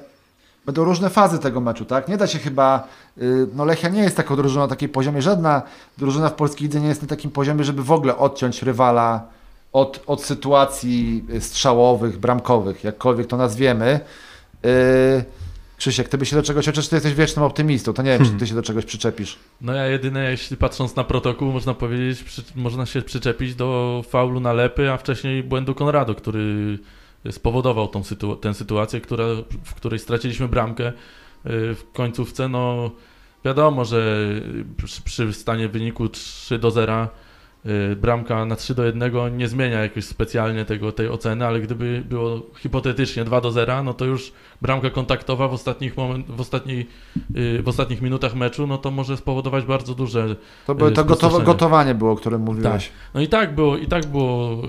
będą 0.66 0.84
różne 0.84 1.10
fazy 1.10 1.38
tego 1.38 1.60
meczu, 1.60 1.84
tak? 1.84 2.08
Nie 2.08 2.16
da 2.16 2.26
się 2.26 2.38
chyba, 2.38 2.88
no 3.54 3.64
Lechia 3.64 3.88
nie 3.88 4.02
jest 4.02 4.16
taką 4.16 4.36
drużyną 4.36 4.60
na 4.60 4.68
takim 4.68 4.88
poziomie, 4.88 5.22
żadna 5.22 5.62
drużyna 5.98 6.28
w 6.28 6.34
polskiej 6.34 6.62
lidze 6.62 6.80
nie 6.80 6.88
jest 6.88 7.02
na 7.02 7.08
takim 7.08 7.30
poziomie, 7.30 7.64
żeby 7.64 7.82
w 7.82 7.92
ogóle 7.92 8.16
odciąć 8.16 8.62
rywala 8.62 9.24
od, 9.72 10.02
od 10.06 10.24
sytuacji 10.24 11.24
strzałowych, 11.40 12.18
bramkowych, 12.18 12.84
jakkolwiek 12.84 13.26
to 13.26 13.36
nazwiemy. 13.36 14.00
Y, 14.64 15.45
Krzysiek, 15.76 16.08
ty 16.08 16.18
by 16.18 16.26
się 16.26 16.36
do 16.36 16.42
czegoś, 16.42 16.66
chociaż 16.66 16.88
ty 16.88 16.96
jesteś 16.96 17.14
wiecznym 17.14 17.44
optymistą, 17.44 17.92
to 17.92 18.02
nie 18.02 18.18
wiem, 18.18 18.26
czy 18.26 18.32
ty 18.32 18.46
się 18.48 18.54
do 18.54 18.62
czegoś 18.62 18.84
przyczepisz. 18.84 19.38
No 19.60 19.74
ja 19.74 19.86
jedyne, 19.86 20.30
jeśli 20.30 20.56
patrząc 20.56 20.96
na 20.96 21.04
protokół, 21.04 21.52
można 21.52 21.74
powiedzieć, 21.74 22.22
przy, 22.22 22.42
można 22.54 22.86
się 22.86 23.02
przyczepić 23.02 23.54
do 23.54 24.02
faulu 24.08 24.40
na 24.40 24.52
Lepy, 24.52 24.92
a 24.92 24.96
wcześniej 24.96 25.42
błędu 25.42 25.74
Konrado, 25.74 26.14
który 26.14 26.78
spowodował 27.30 27.88
tą 27.88 28.04
sytu, 28.04 28.36
tę 28.36 28.54
sytuację, 28.54 29.00
która, 29.00 29.24
w 29.64 29.74
której 29.74 29.98
straciliśmy 29.98 30.48
bramkę 30.48 30.88
y, 30.88 30.92
w 31.74 31.84
końcówce. 31.92 32.48
No 32.48 32.90
wiadomo, 33.44 33.84
że 33.84 34.16
przy, 34.84 35.02
przy 35.02 35.32
stanie 35.32 35.68
wyniku 35.68 36.08
3 36.08 36.58
do 36.58 36.70
0 36.70 37.04
y, 37.04 37.08
bramka 37.96 38.44
na 38.44 38.56
3 38.56 38.74
do 38.74 38.84
1 38.84 39.36
nie 39.36 39.48
zmienia 39.48 39.82
jakoś 39.82 40.04
specjalnie 40.04 40.64
tego, 40.64 40.92
tej 40.92 41.08
oceny, 41.08 41.46
ale 41.46 41.60
gdyby 41.60 42.02
było 42.08 42.42
hipotetycznie 42.58 43.24
2 43.24 43.40
do 43.40 43.52
0, 43.52 43.82
no 43.82 43.94
to 43.94 44.04
już 44.04 44.32
bramka 44.62 44.90
kontaktowa 44.90 45.48
w 45.48 45.52
ostatnich, 45.52 45.96
moment, 45.96 46.26
w 46.30 46.40
ostatniej, 46.40 46.86
y, 47.36 47.62
w 47.62 47.68
ostatnich 47.68 48.02
minutach 48.02 48.34
meczu, 48.34 48.66
no 48.66 48.78
to 48.78 48.90
może 48.90 49.16
spowodować 49.16 49.64
bardzo 49.64 49.94
duże 49.94 50.36
To, 50.66 50.74
by, 50.74 50.86
Y, 50.86 50.92
to 50.92 51.04
gotowanie 51.40 51.94
było, 51.94 52.12
o 52.12 52.16
którym 52.16 52.40
mówiłeś. 52.40 52.90
No 53.14 53.20
i 53.20 53.28
tak 53.28 53.54
było, 53.54 53.76
i 53.76 53.86
tak 53.86 54.06
było. 54.06 54.62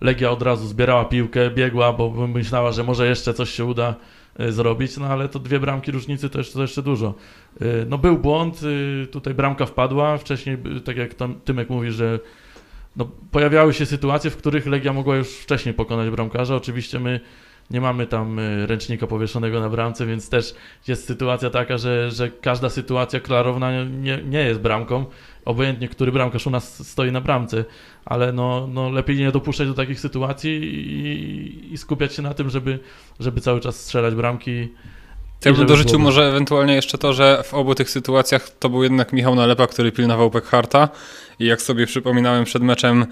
Legia 0.00 0.30
od 0.30 0.42
razu 0.42 0.66
zbierała 0.66 1.04
piłkę, 1.04 1.50
biegła, 1.50 1.92
bo 1.92 2.26
myślała, 2.26 2.72
że 2.72 2.84
może 2.84 3.06
jeszcze 3.06 3.34
coś 3.34 3.50
się 3.50 3.64
uda 3.64 3.90
y, 3.90 4.21
zrobić, 4.38 4.96
no 4.96 5.06
ale 5.06 5.28
to 5.28 5.38
dwie 5.38 5.60
bramki 5.60 5.92
różnicy 5.92 6.30
to 6.30 6.38
jeszcze, 6.38 6.54
to 6.54 6.62
jeszcze 6.62 6.82
dużo. 6.82 7.14
Y, 7.62 7.86
no 7.88 7.98
był 7.98 8.18
błąd, 8.18 8.60
y, 8.62 9.06
tutaj 9.06 9.34
bramka 9.34 9.66
wpadła, 9.66 10.18
wcześniej, 10.18 10.56
y, 10.76 10.80
tak 10.80 10.96
jak 10.96 11.14
tam 11.14 11.40
Tymek 11.40 11.70
mówi, 11.70 11.90
że 11.90 12.18
no, 12.96 13.08
pojawiały 13.30 13.74
się 13.74 13.86
sytuacje, 13.86 14.30
w 14.30 14.36
których 14.36 14.66
Legia 14.66 14.92
mogła 14.92 15.16
już 15.16 15.28
wcześniej 15.28 15.74
pokonać 15.74 16.10
bramkarza. 16.10 16.56
Oczywiście 16.56 17.00
my 17.00 17.20
nie 17.72 17.80
mamy 17.80 18.06
tam 18.06 18.38
y, 18.38 18.66
ręcznika 18.66 19.06
powieszonego 19.06 19.60
na 19.60 19.68
bramce, 19.68 20.06
więc 20.06 20.28
też 20.28 20.54
jest 20.88 21.06
sytuacja 21.06 21.50
taka, 21.50 21.78
że, 21.78 22.10
że 22.10 22.30
każda 22.30 22.68
sytuacja 22.70 23.20
klarowna 23.20 23.84
nie, 23.84 24.22
nie 24.24 24.38
jest 24.38 24.60
bramką. 24.60 25.04
Obojętnie, 25.44 25.88
który 25.88 26.12
bramkarz 26.12 26.46
u 26.46 26.50
nas 26.50 26.88
stoi 26.88 27.12
na 27.12 27.20
bramce, 27.20 27.64
ale 28.04 28.32
no, 28.32 28.66
no 28.66 28.90
lepiej 28.90 29.16
nie 29.16 29.32
dopuszczać 29.32 29.68
do 29.68 29.74
takich 29.74 30.00
sytuacji 30.00 30.50
i, 30.50 31.72
i 31.72 31.78
skupiać 31.78 32.14
się 32.14 32.22
na 32.22 32.34
tym, 32.34 32.50
żeby, 32.50 32.78
żeby 33.20 33.40
cały 33.40 33.60
czas 33.60 33.80
strzelać 33.80 34.14
bramki. 34.14 34.68
Ja 35.44 35.52
bym 35.52 35.66
dorzucił 35.66 35.98
było- 35.98 36.02
może 36.10 36.28
ewentualnie 36.28 36.74
jeszcze 36.74 36.98
to, 36.98 37.12
że 37.12 37.42
w 37.44 37.54
obu 37.54 37.74
tych 37.74 37.90
sytuacjach 37.90 38.50
to 38.58 38.68
był 38.68 38.82
jednak 38.82 39.12
Michał 39.12 39.34
Nalepa, 39.34 39.66
który 39.66 39.92
pilnował 39.92 40.30
Pekharta 40.30 40.88
i 41.38 41.46
jak 41.46 41.62
sobie 41.62 41.86
przypominałem 41.86 42.44
przed 42.44 42.62
meczem 42.62 43.06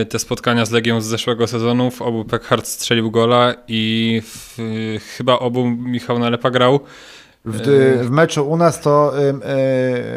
y, 0.00 0.06
te 0.06 0.18
spotkania 0.18 0.64
z 0.66 0.70
Legią 0.70 1.00
z 1.00 1.04
zeszłego 1.06 1.46
sezonu, 1.46 1.90
w 1.90 2.02
obu 2.02 2.24
Pekhart 2.24 2.66
strzelił 2.66 3.10
gola 3.10 3.54
i 3.68 4.22
w, 4.24 4.56
chyba 5.16 5.38
obu 5.38 5.66
Michał 5.70 6.18
Nalepa 6.18 6.50
grał. 6.50 6.80
W, 7.44 7.68
y, 7.68 8.04
w 8.04 8.10
meczu 8.10 8.50
u 8.50 8.56
nas 8.56 8.80
to 8.80 9.12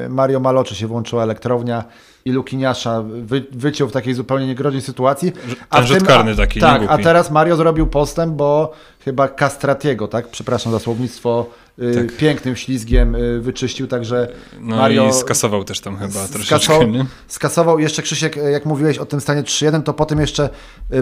y, 0.06 0.10
Mario 0.10 0.39
Maloczy 0.39 0.76
się 0.76 0.88
włączyła 0.88 1.24
elektrownia 1.24 1.84
i 2.26 2.32
Lukiniasza 2.32 3.04
wy, 3.08 3.44
wyciął 3.52 3.88
w 3.88 3.92
takiej 3.92 4.14
zupełnie 4.14 4.48
niegroźnej 4.48 4.82
sytuacji. 4.82 5.32
Ten 5.70 5.84
w 5.84 5.88
rzut 5.88 6.04
karny 6.04 6.36
taki, 6.36 6.60
Tak, 6.60 6.82
a 6.88 6.98
teraz 6.98 7.32
Mario 7.32 7.56
zrobił 7.56 7.88
postęp, 7.88 8.34
bo 8.34 8.72
chyba 9.06 9.28
Castratiego, 9.28 10.08
tak? 10.08 10.28
Przepraszam 10.28 10.72
za 10.72 10.80
słownictwo, 10.80 11.50
y, 11.80 11.96
Tak. 11.96 12.18
pięknym 12.18 12.56
ślizgiem 12.56 13.16
y, 13.16 13.40
wyczyścił, 13.42 13.88
także 13.88 14.28
No 14.62 14.76
Mario- 14.78 15.10
i 15.10 15.14
skasował 15.14 15.64
też 15.64 15.80
tam 15.80 15.98
chyba 15.98 16.10
Skasował- 16.14 16.34
troszeczkę, 16.34 16.88
nie? 16.88 17.06
skasował. 17.28 17.80
Jeszcze 17.80 18.02
Krzysiek, 18.02 18.38
e, 18.38 18.52
jak 18.52 18.66
mówiłeś 18.66 18.98
o 18.98 19.06
tym 19.06 19.22
stanie 19.22 19.44
3-1, 19.44 19.84
to 19.84 19.94
potem 19.94 20.20
jeszcze 20.20 20.50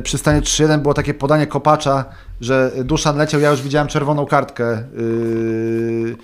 przy 0.03 0.17
stanie 0.17 0.41
3-1 0.41 0.81
było 0.81 0.93
takie 0.93 1.13
podanie 1.13 1.47
kopacza, 1.47 2.05
że 2.41 2.71
Duszan 2.83 3.17
leciał, 3.17 3.41
ja 3.41 3.51
już 3.51 3.61
widziałem 3.61 3.87
czerwoną 3.87 4.25
kartkę 4.25 4.83
yy, 4.97 6.15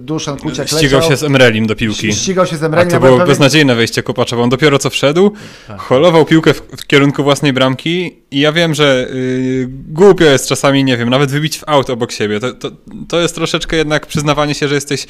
Duszan 0.00 0.36
Kuciak 0.38 0.68
Ścigał 0.68 1.00
leciał, 1.00 1.10
się 1.10 1.16
z 1.16 1.22
Emrelim 1.22 1.66
do 1.66 1.76
piłki. 1.76 2.12
Ścigał 2.12 2.46
się 2.46 2.56
z 2.56 2.62
A 2.62 2.66
Emrelim. 2.66 2.88
to 2.88 2.94
ja 2.94 3.00
byłem 3.00 3.10
było 3.14 3.18
pewien- 3.26 3.28
beznadziejne 3.28 3.74
wejście 3.74 4.02
Kopacza, 4.02 4.36
bo 4.36 4.42
on 4.42 4.48
dopiero 4.50 4.78
co 4.78 4.90
wszedł, 4.90 5.32
Tak. 5.68 5.80
holował 5.80 6.24
piłkę 6.24 6.54
w, 6.54 6.62
w 6.78 6.86
kierunku 6.86 7.22
własnej 7.22 7.52
bramki 7.52 8.16
i 8.30 8.40
ja 8.40 8.52
wiem, 8.52 8.74
że 8.74 9.06
y, 9.10 9.68
głupio 9.70 10.24
jest 10.24 10.48
czasami, 10.48 10.84
nie 10.84 10.96
wiem, 10.96 11.10
nawet 11.10 11.30
wybić 11.30 11.58
w 11.58 11.64
aut 11.66 11.90
obok 11.90 12.12
siebie. 12.12 12.40
To, 12.40 12.52
to, 12.52 12.70
to 13.08 13.20
jest 13.20 13.34
troszeczkę 13.34 13.76
jednak 13.76 14.06
przyznawanie 14.06 14.54
się, 14.54 14.68
że 14.68 14.74
jesteś 14.74 15.06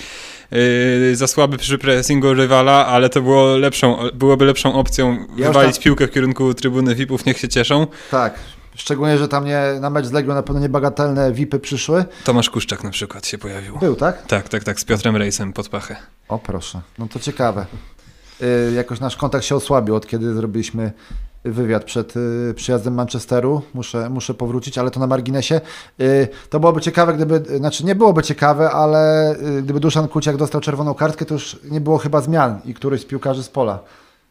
y, 0.53 1.17
za 1.17 1.27
słaby 1.27 1.57
przy 1.59 1.79
pressingu 1.79 2.35
rywala, 2.35 2.87
ale 2.87 3.09
to 3.09 3.23
było 3.23 3.57
lepszą, 3.57 3.99
byłoby 4.15 4.45
lepszą 4.45 4.75
opcją 4.75 5.27
Ja 5.37 5.47
wywalić 5.49 5.75
tam- 5.77 5.83
piłkę 5.83 6.07
w 6.07 6.11
kierunku 6.11 6.55
trybuny 6.55 6.95
VIP-ów, 6.95 7.25
niech 7.27 7.39
się 7.39 7.49
cieszą. 7.49 7.87
Tak. 8.11 8.35
Szczególnie, 8.83 9.19
że 9.19 9.29
tam 9.29 9.45
nie, 9.45 9.63
na 9.81 9.91
mecz 9.91 10.07
z 10.07 10.13
Legią 10.13 10.35
na 10.35 10.43
pewno 10.43 10.61
niebagatelne 10.61 11.33
VIPy 11.33 11.59
przyszły. 11.59 12.05
Tomasz 12.25 12.51
Kuszczak 12.51 12.85
na 12.85 12.91
przykład 12.91 13.27
się 13.27 13.39
pojawił. 13.39 13.79
Był, 13.79 13.97
tak? 13.97 14.27
Tak, 14.27 14.49
tak, 14.49 14.65
tak, 14.65 14.81
z 14.81 14.85
Piotrem 14.85 15.17
Rejsem 15.17 15.53
pod 15.53 15.69
pachę. 15.69 15.97
O 16.29 16.39
proszę, 16.39 16.81
no 16.99 17.07
to 17.09 17.19
ciekawe. 17.19 17.67
Y, 18.43 18.73
jakoś 18.75 19.01
nasz 19.01 19.17
kontakt 19.17 19.45
się 19.45 19.57
osłabił 19.57 19.95
od 19.95 20.07
kiedy 20.07 20.35
zrobiliśmy 20.35 20.93
wywiad 21.45 21.85
przed 21.85 22.17
y, 22.17 22.55
przyjazdem 22.57 22.95
Manchesteru. 22.95 23.63
Muszę, 23.75 24.11
muszę 24.11 24.35
powrócić, 24.35 24.79
ale 24.79 24.91
to 24.91 25.01
na 25.01 25.07
marginesie. 25.07 25.61
Y, 26.01 26.29
to 26.51 26.61
byłoby 26.61 26.81
ciekawe, 26.81 27.15
gdyby, 27.15 27.59
znaczy 27.59 27.85
nie 27.85 27.95
byłoby 27.95 28.23
ciekawe, 28.23 28.71
ale 28.71 29.33
y, 29.59 29.63
gdyby 29.63 29.81
Duszan 29.81 30.09
Kuciak 30.09 30.37
dostał 30.37 30.61
czerwoną 30.61 30.95
kartkę, 30.95 31.25
to 31.25 31.35
już 31.35 31.57
nie 31.65 31.81
było 31.81 31.99
chyba 31.99 32.21
zmian 32.21 32.61
i 32.65 32.75
któryś 32.75 33.01
z 33.01 33.05
piłkarzy 33.05 33.43
z 33.43 33.49
pola 33.49 33.79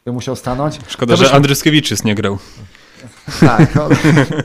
by 0.06 0.12
musiał 0.12 0.36
stanąć. 0.36 0.80
Szkoda, 0.88 1.14
To 1.14 1.18
że 1.18 1.24
byśmy- 1.24 1.36
Andryskiewicz 1.36 2.04
nie 2.04 2.16
grał. 2.16 2.38
Tak, 3.40 3.78
o, 3.78 3.90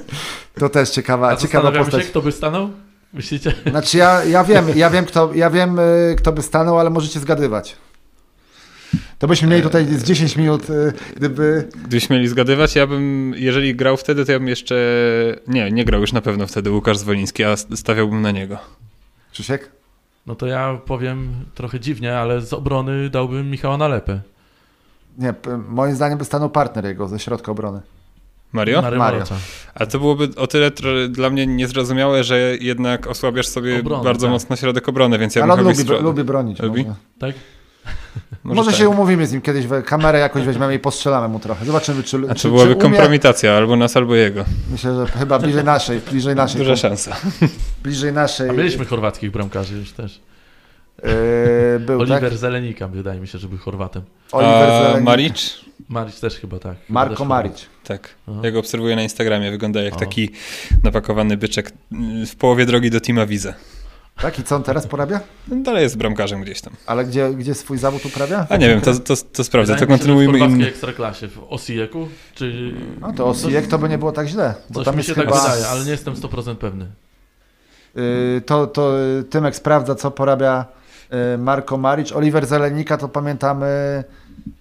to 0.61 0.69
też 0.69 0.91
ciekawa, 0.91 1.29
A 1.29 1.37
ciekawa 1.37 1.73
postać. 1.73 2.03
się, 2.03 2.11
kto 2.11 2.23
by 2.23 2.33
stanął? 2.33 2.71
Myślicie? 3.12 3.55
Znaczy 3.71 3.99
ja, 3.99 4.25
ja 4.25 4.45
wiem, 4.45 4.67
ja 4.75 4.91
wiem, 4.91 5.05
kto, 5.05 5.31
ja 5.35 5.51
wiem, 5.51 5.79
y, 5.79 6.15
kto 6.19 6.33
by 6.33 6.43
stanął, 6.43 6.79
ale 6.79 6.91
możecie 6.91 7.21
zgadywać. 7.21 7.77
To 9.19 9.27
byśmy 9.27 9.49
mieli 9.49 9.62
tutaj 9.62 9.87
z 9.87 10.05
10 10.05 10.37
minut, 10.37 10.71
y, 10.71 10.93
gdyby. 11.17 11.69
Gdybyśmy 11.85 12.17
mieli 12.17 12.29
zgadywać, 12.29 12.77
ja 12.77 12.87
bym, 12.87 13.35
jeżeli 13.37 13.75
grał 13.75 13.97
wtedy, 13.97 14.25
to 14.27 14.33
ja 14.33 14.38
bym 14.38 14.49
jeszcze, 14.49 14.77
nie, 15.47 15.71
nie 15.71 15.85
grał 15.85 16.01
już 16.01 16.12
na 16.12 16.21
pewno 16.21 16.47
wtedy 16.47 16.71
Łukasz 16.71 16.99
Zwoliński, 16.99 17.45
a 17.45 17.57
stawiałbym 17.57 18.23
na 18.23 18.31
niego. 18.31 18.59
Krzysiek? 19.33 19.71
No 20.27 20.35
to 20.35 20.47
ja 20.47 20.79
powiem 20.87 21.45
trochę 21.55 21.81
dziwnie, 21.81 22.19
ale 22.19 22.41
z 22.41 22.53
obrony 22.53 23.11
dałbym 23.11 23.51
Michała 23.51 23.77
Nalepę. 23.77 24.21
Nie, 25.19 25.35
moim 25.69 25.95
zdaniem 25.97 26.19
by 26.19 26.25
stanął 26.25 26.51
partner 26.51 26.85
jego 26.85 27.09
ze 27.09 27.19
środka 27.19 27.53
obrony. 27.53 27.81
Mario? 28.53 28.77
Na 28.77 28.91
Mario. 28.91 28.99
Rymorocza. 29.11 29.35
A 29.75 29.87
to 29.87 29.99
byłoby 29.99 30.29
o 30.37 30.47
tyle 30.47 30.71
dla 31.09 31.31
mnie 31.31 31.47
niezrozumiałe, 31.47 32.25
że 32.25 32.38
jednak 32.61 33.07
osłabiasz 33.07 33.47
sobie 33.49 33.81
Obrony, 33.81 34.05
bardzo 34.05 34.27
tak. 34.27 34.33
mocno 34.33 34.57
środek 34.57 34.88
obrony, 34.88 35.19
więc 35.19 35.35
ja 35.35 35.43
Ale 35.43 35.53
on 35.53 35.59
bym 35.59 35.69
lubi, 35.69 35.79
chyba 35.79 35.95
bro- 35.95 36.03
lubi 36.03 36.25
bronić. 36.25 36.59
Lubi? 36.61 36.83
Może, 36.85 36.95
Tak? 37.19 37.35
może, 38.45 38.71
tak. 38.71 38.79
się 38.81 38.88
umówimy 38.88 39.27
z 39.27 39.33
nim 39.33 39.41
kiedyś, 39.43 39.67
we, 39.67 39.83
kamerę 39.83 40.19
jakoś 40.19 40.43
weźmiemy 40.43 40.75
i 40.75 40.79
postrzelamy 40.79 41.29
mu 41.29 41.38
trochę. 41.41 41.65
Zobaczymy, 41.65 42.03
czy, 42.03 42.19
A 42.29 42.35
czy, 42.35 42.43
to 42.43 42.49
byłaby 42.49 42.71
czy 42.71 42.77
umie. 42.77 42.83
kompromitacja, 42.97 43.53
albo 43.53 43.77
nas, 43.77 43.97
albo 43.97 44.15
jego. 44.15 44.45
Myślę, 44.71 44.95
że 45.07 45.12
chyba 45.19 45.38
bliżej 45.38 45.65
naszej, 45.65 46.01
bliżej 46.11 46.35
naszej. 46.35 46.59
Duża 46.59 46.77
szansa. 46.77 47.17
Bliżej 47.85 48.12
naszej. 48.12 48.51
A 48.51 48.53
mieliśmy 48.53 48.85
chorwackich 48.85 49.31
bramkarzy 49.31 49.77
już 49.79 49.93
też. 49.93 50.21
Yy, 51.03 51.81
był, 51.81 52.01
Oliver 52.01 52.21
tak? 52.21 52.35
Zelenika, 52.38 52.88
wydaje 52.88 53.21
mi 53.21 53.29
się, 53.29 53.38
że 53.38 53.49
był 53.49 53.59
Chorwatem. 53.59 54.03
Oliver 54.33 54.71
A 54.71 54.83
Zelenik. 54.83 55.05
Maric? 55.05 55.61
Maric 55.92 56.20
też 56.20 56.35
chyba 56.35 56.59
tak. 56.59 56.76
Chyba 56.87 57.00
Marko. 57.00 57.24
Maric. 57.24 57.66
Tak. 57.85 58.09
Aha. 58.28 58.40
Ja 58.44 58.50
go 58.50 58.59
obserwuję 58.59 58.96
na 58.96 59.02
Instagramie, 59.02 59.50
wygląda 59.50 59.83
jak 59.83 59.94
O. 59.94 59.98
taki 59.98 60.31
napakowany 60.83 61.37
byczek 61.37 61.72
mm, 61.92 62.26
w 62.26 62.37
połowie 62.37 62.66
drogi 62.66 62.90
do 62.90 63.00
Tima 63.00 63.26
Wize. 63.26 63.55
Tak? 64.20 64.38
I 64.38 64.42
co 64.42 64.57
on 64.57 64.62
teraz 64.62 64.87
porabia? 64.87 65.20
No, 65.48 65.57
Dalej 65.62 65.83
jest 65.83 65.96
bramkarzem 65.96 66.42
gdzieś 66.42 66.61
tam. 66.61 66.72
Ale 66.87 67.05
gdzie, 67.05 67.31
gdzie 67.35 67.55
swój 67.55 67.78
zawód 67.78 68.07
uprawia? 68.07 68.46
A 68.48 68.57
nie 68.57 68.68
wiem, 68.68 68.81
to, 68.81 68.94
to, 68.94 69.16
to 69.16 69.44
sprawdzę, 69.44 69.74
to 69.74 69.78
Wydaje 69.78 69.78
że 69.78 69.87
kontynuujmy 69.87 70.33
W 70.33 70.40
chorwackiej 70.40 70.66
im... 70.66 70.68
ekstraklasie, 70.68 71.28
w 71.28 71.38
Osijeku, 71.48 72.09
czy... 72.35 72.74
No 73.00 73.12
to 73.12 73.26
Osijek 73.26 73.66
to 73.66 73.78
by 73.78 73.88
nie 73.88 73.98
było 73.98 74.12
tak 74.12 74.28
źle. 74.28 74.55
Bo 74.70 74.74
Coś 74.74 74.85
tam 74.85 74.94
mi 74.94 74.98
jest 74.98 75.09
się 75.09 75.14
chyba... 75.14 75.33
tak 75.33 75.42
wydaje, 75.42 75.66
ale 75.66 75.85
nie 75.85 75.90
jestem 75.90 76.14
100% 76.14 76.57
pewny. 76.57 76.87
Yy, 77.94 78.40
to, 78.46 78.66
to 78.66 79.00
y, 79.20 79.24
Tymek 79.24 79.57
sprawdza, 79.57 79.94
co 79.94 80.11
porabia 80.11 80.64
y, 81.35 81.38
Marko 81.38 81.76
Maric. 81.76 82.12
Oliver 82.12 82.46
Zelenika 82.46 82.96
to 82.96 83.09
pamiętamy, 83.09 84.05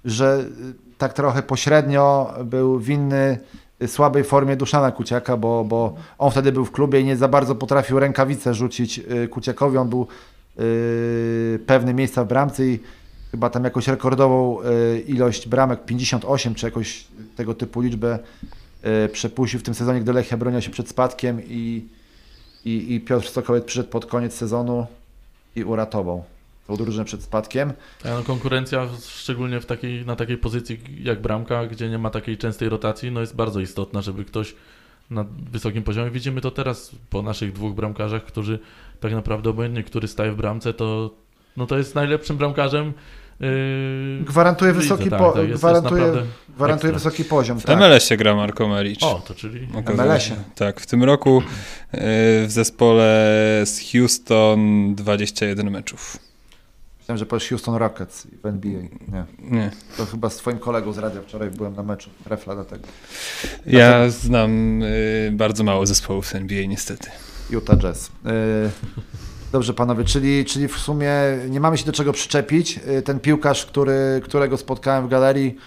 że 0.06 0.40
y, 0.40 0.91
tak 1.02 1.14
trochę 1.14 1.44
pośrednio 1.44 2.34
był 2.46 2.80
winny 2.80 3.38
słabej 3.88 4.24
formie 4.24 4.56
Duszana 4.56 4.92
Kuciaka, 4.92 5.38
bo, 5.38 5.64
bo 5.64 5.94
on 6.18 6.32
wtedy 6.32 6.52
był 6.52 6.66
w 6.66 6.72
klubie 6.72 7.00
i 7.00 7.06
nie 7.06 7.18
za 7.18 7.28
bardzo 7.28 7.56
potrafił 7.56 8.00
rękawice 8.00 8.54
rzucić 8.54 9.00
y, 9.00 9.28
Kuciakowi. 9.28 9.78
On 9.78 9.90
był 9.90 10.08
y, 10.60 11.60
pewny 11.66 11.94
miejsca 11.94 12.24
w 12.24 12.28
bramce 12.28 12.68
i 12.68 12.80
chyba 13.32 13.50
tam 13.50 13.64
jakąś 13.64 13.88
rekordową 13.88 14.62
y, 14.62 15.00
ilość 15.08 15.48
bramek, 15.48 15.86
58 15.86 16.56
czy 16.56 16.66
jakoś 16.66 17.08
tego 17.36 17.54
typu 17.54 17.82
liczbę 17.82 18.20
y, 19.06 19.10
przepuścił 19.10 19.60
w 19.60 19.64
tym 19.64 19.74
sezonie, 19.74 20.02
gdy 20.02 20.14
Lechia 20.14 20.38
broniła 20.38 20.62
się 20.62 20.72
przed 20.72 20.90
spadkiem 20.90 21.42
i 21.48 21.86
i, 22.66 22.94
i 22.94 23.00
Piotr 23.00 23.28
Stokowiec 23.28 23.66
przyszedł 23.66 23.90
pod 23.90 24.06
koniec 24.06 24.34
sezonu 24.34 24.88
i 25.56 25.64
uratował 25.64 26.24
tą 26.78 26.84
drużynę 26.84 27.06
przed 27.06 27.24
spadkiem. 27.24 27.74
A 28.06 28.10
no, 28.10 28.24
konkurencja, 28.24 28.88
szczególnie 29.08 29.60
w 29.60 29.66
takiej, 29.66 30.06
na 30.06 30.16
takiej 30.16 30.38
pozycji 30.38 30.80
jak 31.04 31.22
bramka, 31.22 31.66
gdzie 31.66 31.90
nie 31.90 31.98
ma 31.98 32.10
takiej 32.10 32.38
częstej 32.38 32.70
rotacji, 32.70 33.12
no 33.12 33.22
jest 33.22 33.36
bardzo 33.36 33.60
istotna, 33.60 34.02
żeby 34.02 34.26
ktoś 34.26 34.56
na 35.10 35.26
wysokim 35.52 35.84
poziomie. 35.84 36.12
Widzimy 36.12 36.42
to 36.42 36.52
teraz 36.52 36.92
po 37.10 37.22
naszych 37.22 37.54
dwóch 37.54 37.76
bramkarzach, 37.76 38.26
którzy 38.26 38.60
tak 39.00 39.14
naprawdę 39.14 39.50
obojętnie, 39.50 39.84
który 39.84 40.08
staje 40.08 40.32
w 40.32 40.36
bramce, 40.36 40.74
to, 40.74 41.10
no 41.58 41.68
to 41.68 41.78
jest 41.78 41.96
najlepszym 41.96 42.38
bramkarzem. 42.38 42.94
Yy, 43.40 44.26
Gwarantuje 44.26 44.74
w 44.74 44.76
lidze, 44.76 44.96
wysoki, 44.96 45.10
tak, 45.10 45.20
po, 45.20 45.32
tak, 45.32 45.54
gwarantuje, 45.54 46.12
gwarantuje 46.56 46.94
wysoki 46.94 47.24
poziom. 47.24 47.60
W 47.60 47.66
Tak. 47.66 47.80
MLS-ie 47.80 48.18
gra 48.18 48.36
Marko 48.36 48.68
Maric. 48.68 49.04
O, 49.04 49.22
to 49.28 49.36
czyli 49.36 49.68
MLS-ie. 49.98 50.36
Tak, 50.56 50.82
w 50.82 50.86
tym 50.86 51.04
roku 51.04 51.40
y, 51.40 51.98
w 52.48 52.52
zespole 52.52 53.04
z 53.66 53.92
Houston 53.92 54.96
21 54.96 55.72
meczów. 55.72 56.31
Myślałem, 57.12 57.20
że 57.20 57.26
powiesz 57.26 57.50
Houston 57.50 57.76
Rockets 57.76 58.28
w 58.44 58.46
NBA. 58.46 58.82
Nie. 59.08 59.26
Nie. 59.40 59.72
To 59.98 60.06
chyba 60.06 60.30
z 60.30 60.38
twoim 60.38 60.60
kolegą 60.60 60.94
z 60.94 60.98
radia 60.98 61.22
wczoraj 61.22 61.50
byłem 61.50 61.76
na 61.76 61.84
meczu. 61.84 62.10
Refla 62.26 62.56
do 62.56 62.66
tego. 62.66 62.84
Ja 63.66 64.10
znam 64.10 64.82
y, 64.84 65.32
bardzo 65.34 65.64
mało 65.64 65.86
zespołów 65.86 66.28
z 66.28 66.36
NBA 66.36 66.66
niestety. 66.66 67.10
Utah 67.50 67.78
Jazz. 67.78 68.08
Y, 68.08 68.12
Dobrze 69.52 69.74
panowie, 69.74 70.04
czyli, 70.04 70.46
czyli 70.46 70.68
w 70.68 70.78
sumie 70.78 71.12
nie 71.50 71.60
mamy 71.60 71.78
się 71.78 71.86
do 71.86 71.92
czego 71.92 72.14
przyczepić. 72.14 72.80
Y, 72.98 73.02
Ten 73.02 73.20
piłkarz, 73.20 73.66
który, 73.66 74.22
którego 74.24 74.58
spotkałem 74.58 75.06
w 75.06 75.10
galerii, 75.10 75.58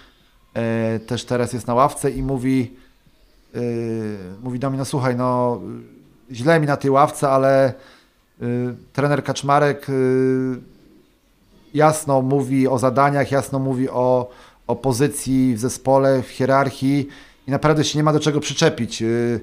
y, 0.97 1.01
też 1.01 1.25
teraz 1.25 1.53
jest 1.53 1.67
na 1.67 1.75
ławce 1.75 2.11
i 2.11 2.23
mówi, 2.23 2.77
y, 3.57 4.17
mówi 4.43 4.59
do 4.59 4.71
mnie, 4.71 4.79
no 4.79 4.85
słuchaj, 4.85 5.17
no 5.17 5.61
źle 6.33 6.61
mi 6.61 6.67
na 6.67 6.77
tej 6.77 6.91
ławce, 6.91 7.29
ale 7.31 7.75
trener 8.93 9.25
Kaczmarek 9.25 9.87
jasno 11.75 12.23
mówi 12.23 12.69
o 12.69 12.79
zadaniach, 12.79 13.31
jasno 13.31 13.59
mówi 13.59 13.89
o, 13.91 14.31
o 14.67 14.77
pozycji 14.77 15.55
w 15.55 15.59
zespole, 15.59 16.23
w 16.23 16.29
hierarchii 16.29 17.09
i 17.49 17.51
naprawdę 17.51 17.85
się 17.85 17.99
nie 17.99 18.03
ma 18.03 18.13
do 18.13 18.21
czego 18.21 18.41
przyczepić. 18.41 19.03
Y, 19.03 19.41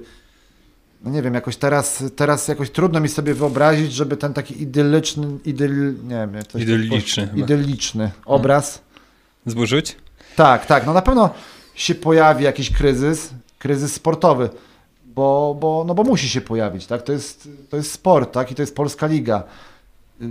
no 1.04 1.10
nie 1.10 1.22
wiem, 1.22 1.34
jakoś 1.34 1.56
teraz, 1.56 2.04
teraz 2.16 2.48
jakoś 2.48 2.70
trudno 2.70 3.00
mi 3.00 3.08
sobie 3.08 3.34
wyobrazić, 3.34 3.92
żeby 3.92 4.16
ten 4.16 4.34
taki 4.34 4.62
idylliczny, 4.62 5.26
idyl, 5.44 5.94
nie 6.04 6.28
wiem, 6.32 6.42
się 6.52 6.60
Idylliczny 6.60 7.26
chyba. 7.26 7.38
idylliczny 7.38 8.10
obraz. 8.24 8.80
Zburzyć? 9.46 9.96
Tak, 10.36 10.66
tak, 10.66 10.86
no 10.86 10.92
na 10.92 11.02
pewno 11.02 11.30
się 11.74 11.94
pojawi 11.94 12.44
jakiś 12.44 12.70
kryzys, 12.70 13.30
kryzys 13.58 13.92
sportowy, 13.92 14.48
bo, 15.06 15.56
bo, 15.60 15.84
no 15.86 15.94
bo 15.94 16.04
musi 16.04 16.28
się 16.28 16.40
pojawić, 16.40 16.86
tak, 16.86 17.02
to 17.02 17.12
jest, 17.12 17.48
to 17.70 17.76
jest 17.76 17.92
sport, 17.92 18.32
tak, 18.32 18.52
i 18.52 18.54
to 18.54 18.62
jest 18.62 18.74
Polska 18.76 19.06
Liga. 19.06 19.42
Y, 20.22 20.24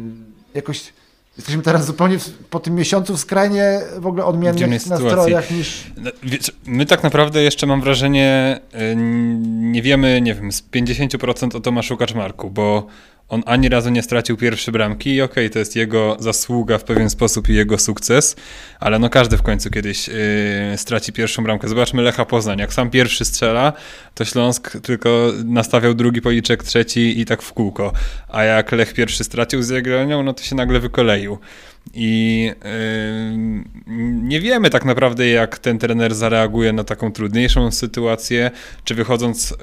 Jakoś 0.53 0.93
jesteśmy 1.37 1.61
teraz 1.61 1.85
zupełnie 1.85 2.19
w, 2.19 2.29
po 2.49 2.59
tym 2.59 2.75
miesiącu 2.75 3.17
w 3.17 3.19
skrajnie 3.19 3.81
w 3.97 4.07
ogóle 4.07 4.25
odmiennych 4.25 4.87
nastrojach 4.87 5.51
niż... 5.51 5.83
No, 5.97 6.11
wiesz, 6.23 6.51
My 6.65 6.85
tak 6.85 7.03
naprawdę 7.03 7.41
jeszcze 7.41 7.67
mam 7.67 7.81
wrażenie, 7.81 8.59
y, 8.73 8.95
nie 9.45 9.81
wiemy, 9.81 10.21
nie 10.21 10.33
wiem, 10.33 10.51
z 10.51 10.63
50% 10.63 11.57
o 11.57 11.59
Tomaszu 11.59 11.97
Kaczmarku, 11.97 12.49
bo 12.49 12.87
on 13.31 13.43
ani 13.45 13.69
razu 13.69 13.89
nie 13.89 14.03
stracił 14.03 14.37
pierwszej 14.37 14.71
bramki 14.71 15.15
i 15.15 15.21
okej, 15.21 15.49
to 15.49 15.59
jest 15.59 15.75
jego 15.75 16.17
zasługa 16.19 16.77
w 16.77 16.83
pewien 16.83 17.09
sposób 17.09 17.49
i 17.49 17.53
jego 17.53 17.77
sukces, 17.77 18.35
ale 18.79 18.99
no 18.99 19.09
każdy 19.09 19.37
w 19.37 19.41
końcu 19.41 19.69
kiedyś 19.69 20.09
y, 20.09 20.13
straci 20.75 21.13
pierwszą 21.13 21.43
bramkę. 21.43 21.67
Zobaczmy 21.67 22.01
Lecha 22.01 22.25
Poznań, 22.25 22.59
jak 22.59 22.73
sam 22.73 22.89
pierwszy 22.89 23.25
strzela, 23.25 23.73
to 24.15 24.25
Śląsk 24.25 24.77
tylko 24.79 25.31
nastawiał 25.45 25.93
drugi 25.93 26.21
policzek, 26.21 26.63
trzeci 26.63 27.19
i 27.19 27.25
tak 27.25 27.41
w 27.41 27.53
kółko, 27.53 27.93
a 28.29 28.43
jak 28.43 28.71
Lech 28.71 28.93
pierwszy 28.93 29.23
stracił 29.23 29.63
z 29.63 29.69
Jagiellonią, 29.69 30.23
no 30.23 30.33
to 30.33 30.43
się 30.43 30.55
nagle 30.55 30.79
wykoleił. 30.79 31.37
I 31.93 32.51
nie 34.21 34.39
wiemy 34.39 34.69
tak 34.69 34.85
naprawdę, 34.85 35.27
jak 35.27 35.59
ten 35.59 35.79
trener 35.79 36.15
zareaguje 36.15 36.73
na 36.73 36.83
taką 36.83 37.11
trudniejszą 37.11 37.71
sytuację, 37.71 38.51
czy 38.83 38.95
wychodząc 38.95 39.53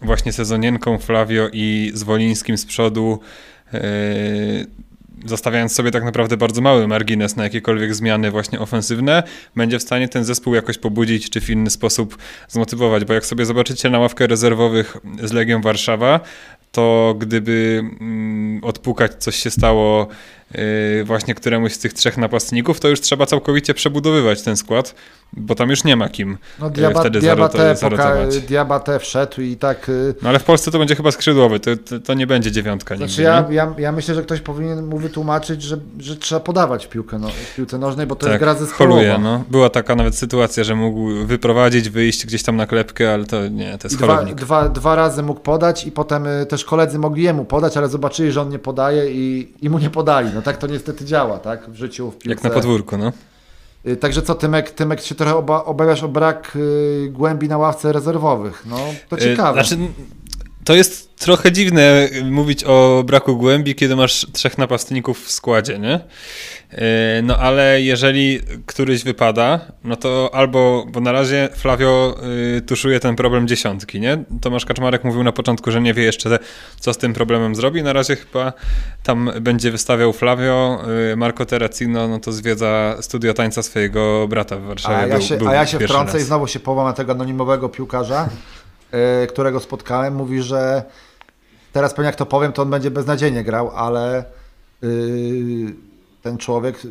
właśnie 0.00 0.32
sezonienką 0.32 0.98
Flavio 0.98 1.48
i 1.52 1.90
Zwolińskim 1.94 2.58
z 2.58 2.66
przodu, 2.66 3.20
zostawiając 5.24 5.74
sobie 5.74 5.90
tak 5.90 6.04
naprawdę 6.04 6.36
bardzo 6.36 6.60
mały 6.60 6.88
margines 6.88 7.36
na 7.36 7.44
jakiekolwiek 7.44 7.94
zmiany 7.94 8.30
właśnie 8.30 8.60
ofensywne, 8.60 9.22
będzie 9.56 9.78
w 9.78 9.82
stanie 9.82 10.08
ten 10.08 10.24
zespół 10.24 10.54
jakoś 10.54 10.78
pobudzić, 10.78 11.30
czy 11.30 11.40
w 11.40 11.50
inny 11.50 11.70
sposób 11.70 12.18
zmotywować, 12.48 13.04
bo 13.04 13.14
jak 13.14 13.26
sobie 13.26 13.46
zobaczycie 13.46 13.90
na 13.90 13.98
ławkę 13.98 14.26
rezerwowych 14.26 14.96
z 15.22 15.32
Legią 15.32 15.60
Warszawa, 15.60 16.20
to 16.72 17.14
gdyby 17.18 17.82
odpukać 18.62 19.12
coś 19.14 19.36
się 19.36 19.50
stało 19.50 20.08
właśnie 21.04 21.34
któremuś 21.34 21.72
z 21.72 21.78
tych 21.78 21.92
trzech 21.92 22.18
napastników, 22.18 22.80
to 22.80 22.88
już 22.88 23.00
trzeba 23.00 23.26
całkowicie 23.26 23.74
przebudowywać 23.74 24.42
ten 24.42 24.56
skład, 24.56 24.94
bo 25.32 25.54
tam 25.54 25.70
już 25.70 25.84
nie 25.84 25.96
ma 25.96 26.08
kim 26.08 26.38
No 26.58 26.66
yy, 26.66 26.72
Diaba, 26.72 27.00
wtedy 27.00 27.20
Diabate, 27.20 27.76
zarotować. 27.76 28.40
Diabate 28.40 28.98
wszedł 28.98 29.40
i 29.40 29.56
tak... 29.56 29.88
y, 29.88 30.14
No 30.22 30.28
ale 30.28 30.38
w 30.38 30.44
Polsce 30.44 30.70
to 30.70 30.78
będzie 30.78 30.96
chyba 30.96 31.10
skrzydłowy, 31.10 31.60
to, 31.60 31.76
to, 31.76 32.00
to 32.00 32.14
nie 32.14 32.26
będzie 32.26 32.52
dziewiątka 32.52 32.96
Znaczy 32.96 33.10
nigdy, 33.10 33.22
ja, 33.22 33.46
ja, 33.50 33.74
ja 33.78 33.92
myślę, 33.92 34.14
że 34.14 34.22
ktoś 34.22 34.40
powinien 34.40 34.86
mu 34.86 34.98
wytłumaczyć, 34.98 35.62
że, 35.62 35.76
że 35.98 36.16
trzeba 36.16 36.40
podawać 36.40 36.86
piłkę, 36.86 37.18
no, 37.18 37.28
w 37.28 37.54
piłce 37.56 37.78
nożnej, 37.78 38.06
bo 38.06 38.16
to 38.16 38.28
jest 38.28 38.38
gra 38.38 38.54
zespołowa. 38.54 38.94
holuje, 38.94 39.18
no. 39.18 39.44
Była 39.50 39.70
taka 39.70 39.94
nawet 39.96 40.14
sytuacja, 40.14 40.64
że 40.64 40.74
mógł 40.74 41.26
wyprowadzić, 41.26 41.90
wyjść 41.90 42.26
gdzieś 42.26 42.42
tam 42.42 42.56
na 42.56 42.66
klepkę, 42.66 43.12
ale 43.12 43.24
to 43.24 43.48
nie, 43.48 43.78
to 43.78 43.88
jest 43.88 43.98
dwa, 43.98 44.24
dwa, 44.24 44.68
dwa 44.68 44.94
razy 44.94 45.22
mógł 45.22 45.40
podać 45.40 45.86
i 45.86 45.92
potem 45.92 46.26
y, 46.26 46.46
też 46.46 46.64
koledzy 46.64 46.98
mogli 46.98 47.22
jemu 47.22 47.44
podać, 47.44 47.76
ale 47.76 47.88
zobaczyli, 47.88 48.32
że 48.32 48.40
on 48.40 48.48
nie 48.48 48.58
podaje 48.58 49.12
i, 49.12 49.52
i 49.62 49.70
mu 49.70 49.78
nie 49.78 49.90
podali. 49.90 50.30
No 50.34 50.41
tak 50.42 50.56
to 50.56 50.66
niestety 50.66 51.04
działa, 51.04 51.38
tak, 51.38 51.70
w 51.70 51.74
życiu, 51.74 52.10
w 52.10 52.18
piłce. 52.18 52.30
Jak 52.30 52.42
na 52.44 52.50
podwórku, 52.50 52.96
no. 52.96 53.12
Y, 53.86 53.96
Także 53.96 54.22
co, 54.22 54.34
Tymek, 54.34 54.70
Tymek 54.70 55.00
się 55.00 55.14
trochę 55.14 55.36
oba, 55.36 55.64
obawiasz 55.64 56.02
o 56.02 56.08
brak 56.08 56.52
y, 56.56 57.08
głębi 57.12 57.48
na 57.48 57.58
ławce 57.58 57.92
rezerwowych. 57.92 58.62
No 58.66 58.76
to 59.08 59.16
ciekawe. 59.16 59.60
E, 59.60 59.64
Znaczy, 59.64 59.82
to 60.64 60.74
jest 60.74 61.16
trochę 61.16 61.52
dziwne 61.52 62.08
mówić 62.24 62.64
o 62.64 63.02
braku 63.06 63.36
głębi, 63.36 63.74
kiedy 63.74 63.96
masz 63.96 64.26
trzech 64.32 64.58
napastników 64.58 65.24
w 65.26 65.30
składzie, 65.30 65.78
nie? 65.78 66.00
E, 66.70 67.22
No 67.22 67.36
ale 67.38 67.80
jeżeli 67.82 68.40
któryś 68.66 69.04
wypada, 69.04 69.60
no 69.84 69.96
to 69.96 70.30
albo, 70.32 70.86
bo 70.88 71.00
na 71.00 71.12
razie 71.12 71.48
Flavio 71.56 72.16
y, 72.56 72.60
tuszuje 72.60 73.00
ten 73.00 73.16
problem 73.16 73.48
dziesiątki, 73.48 74.00
nie? 74.00 74.24
Tomasz 74.40 74.64
Kaczmarek 74.64 75.04
mówił 75.04 75.22
na 75.24 75.32
początku, 75.32 75.70
że 75.70 75.80
nie 75.80 75.94
wie 75.94 76.02
jeszcze, 76.02 76.38
co 76.80 76.92
z 76.94 76.98
tym 76.98 77.12
problemem 77.12 77.54
zrobi. 77.54 77.82
Na 77.82 77.92
razie 77.92 78.16
chyba 78.16 78.52
tam 79.02 79.30
będzie 79.40 79.70
wystawiał 79.70 80.12
Flavio, 80.12 80.82
y, 81.12 81.16
Marco 81.16 81.46
Terracino, 81.46 82.08
no 82.08 82.18
to 82.18 82.32
zwiedza 82.32 82.96
studio 83.00 83.34
tańca 83.34 83.62
swojego 83.62 84.28
brata 84.28 84.56
w 84.56 84.62
Warszawie. 84.62 84.96
a 84.96 85.06
ja 85.06 85.14
Był- 85.18 85.22
się, 85.22 85.36
był 85.36 85.48
a 85.48 85.54
ja 85.54 85.66
się 85.66 85.78
wtrącę 85.78 86.12
raz. 86.12 86.22
i 86.22 86.24
znowu 86.24 86.46
się 86.46 86.60
powołam 86.60 86.86
na 86.90 86.92
tego 86.94 87.12
anonimowego 87.12 87.68
piłkarza, 87.68 88.24
y, 88.24 88.61
którego 89.28 89.60
spotkałem. 89.60 90.14
Mówi, 90.14 90.42
że 90.42 90.82
teraz 91.72 91.94
pewnie 91.94 92.06
jak 92.06 92.16
to 92.16 92.26
powiem, 92.26 92.52
to 92.52 92.62
on 92.62 92.70
będzie 92.70 92.90
beznadziejnie 92.90 93.44
grał, 93.44 93.70
ale 93.70 94.24
y, 94.84 95.74
ten 96.22 96.38
człowiek, 96.38 96.84
y, 96.84 96.88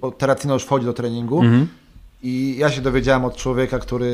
bo 0.00 0.10
Terracino 0.10 0.54
już 0.54 0.62
wchodzi 0.64 0.86
do 0.86 0.92
treningu 0.92 1.40
Mhm. 1.40 1.68
i 2.22 2.54
ja 2.58 2.70
się 2.70 2.80
dowiedziałem 2.80 3.24
od 3.24 3.36
człowieka, 3.36 3.78
który 3.78 4.10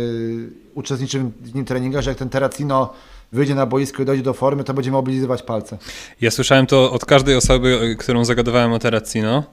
uczestniczył 0.75 1.33
w 1.41 1.55
nim 1.55 1.65
treningach, 1.65 2.03
że 2.03 2.11
jak 2.11 2.19
ten 2.19 2.29
Terracino 2.29 2.93
wyjdzie 3.33 3.55
na 3.55 3.67
boisko 3.67 4.03
i 4.03 4.07
dojdzie 4.07 4.23
do 4.23 4.33
formy, 4.33 4.65
to 4.65 4.75
będzie 4.75 4.91
mobilizować 4.91 5.43
palce. 5.43 5.79
Ja 6.21 6.31
słyszałem 6.31 6.67
to 6.67 6.93
od 6.93 7.05
każdej 7.05 7.37
osoby, 7.37 7.97
którą 7.99 8.25
zagadywałem 8.25 8.73
o 8.73 8.79
Terracino. 8.79 9.45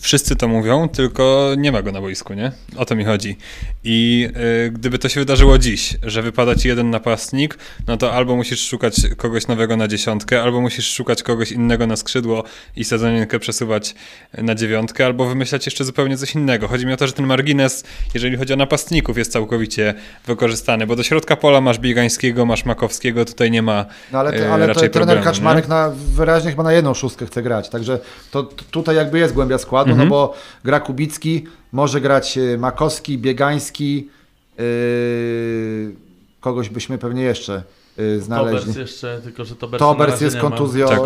Wszyscy 0.00 0.36
to 0.36 0.48
mówią, 0.48 0.88
tylko 0.88 1.54
nie 1.58 1.72
ma 1.72 1.82
go 1.82 1.92
na 1.92 2.00
boisku, 2.00 2.34
nie? 2.34 2.52
O 2.76 2.84
to 2.84 2.96
mi 2.96 3.04
chodzi. 3.04 3.36
I 3.84 4.28
y, 4.66 4.70
gdyby 4.70 4.98
to 4.98 5.08
się 5.08 5.20
wydarzyło 5.20 5.58
dziś, 5.58 5.96
że 6.02 6.22
wypada 6.22 6.54
ci 6.54 6.68
jeden 6.68 6.90
napastnik, 6.90 7.58
no 7.86 7.96
to 7.96 8.12
albo 8.12 8.36
musisz 8.36 8.68
szukać 8.68 8.96
kogoś 9.16 9.46
nowego 9.46 9.76
na 9.76 9.88
dziesiątkę, 9.88 10.42
albo 10.42 10.60
musisz 10.60 10.92
szukać 10.92 11.22
kogoś 11.22 11.52
innego 11.52 11.86
na 11.86 11.96
skrzydło 11.96 12.44
i 12.76 12.84
sezonienkę 12.84 13.38
przesuwać 13.38 13.94
na 14.38 14.54
dziewiątkę, 14.54 15.06
albo 15.06 15.26
wymyślać 15.26 15.66
jeszcze 15.66 15.84
zupełnie 15.84 16.16
coś 16.16 16.34
innego. 16.34 16.68
Chodzi 16.68 16.86
mi 16.86 16.92
o 16.92 16.96
to, 16.96 17.06
że 17.06 17.12
ten 17.12 17.26
margines, 17.26 17.84
jeżeli 18.14 18.36
chodzi 18.36 18.52
o 18.52 18.56
napastników, 18.56 19.18
jest 19.18 19.32
całkowicie 19.32 19.94
wykorzystany, 20.26 20.86
bo 20.86 20.96
do 20.96 21.02
środka 21.02 21.36
pola 21.36 21.60
masz 21.60 21.78
Biegańskiego, 21.78 22.46
masz 22.46 22.64
Makowskiego, 22.64 23.24
tutaj 23.24 23.50
nie 23.50 23.62
ma 23.62 23.86
No 24.12 24.18
ale, 24.18 24.30
e, 24.30 24.52
ale 24.52 24.66
to, 24.66 24.72
raczej 24.72 24.90
trener 24.90 25.16
problemu, 25.16 25.24
Kaczmarek 25.24 25.64
nie? 25.64 25.68
na, 25.68 25.90
wyraźnie 26.14 26.50
chyba 26.50 26.62
na 26.62 26.72
jedną 26.72 26.94
szóstkę 26.94 27.26
chce 27.26 27.42
grać, 27.42 27.68
także 27.68 27.98
to, 28.30 28.42
to 28.42 28.64
tutaj 28.70 28.96
jakby 28.96 29.18
jest 29.18 29.34
głębia 29.34 29.58
składu, 29.58 29.81
Mhm. 29.90 30.08
no 30.08 30.14
bo 30.14 30.34
gra 30.64 30.80
Kubicki, 30.80 31.46
może 31.72 32.00
grać 32.00 32.38
e, 32.38 32.58
Makowski, 32.58 33.18
Biegański, 33.18 34.08
yy, 34.58 35.94
kogoś 36.40 36.68
byśmy 36.68 36.98
pewnie 36.98 37.22
jeszcze 37.22 37.62
yy, 37.96 38.20
znaleźli. 38.20 38.58
Tobers 38.60 38.76
jeszcze, 38.76 39.20
tylko 39.24 39.44
że 39.44 39.56
Tobers 39.56 39.78
Tobers 39.78 40.20
jest 40.20 40.36
kontuzjo, 40.36 40.88
Tak. 40.88 41.00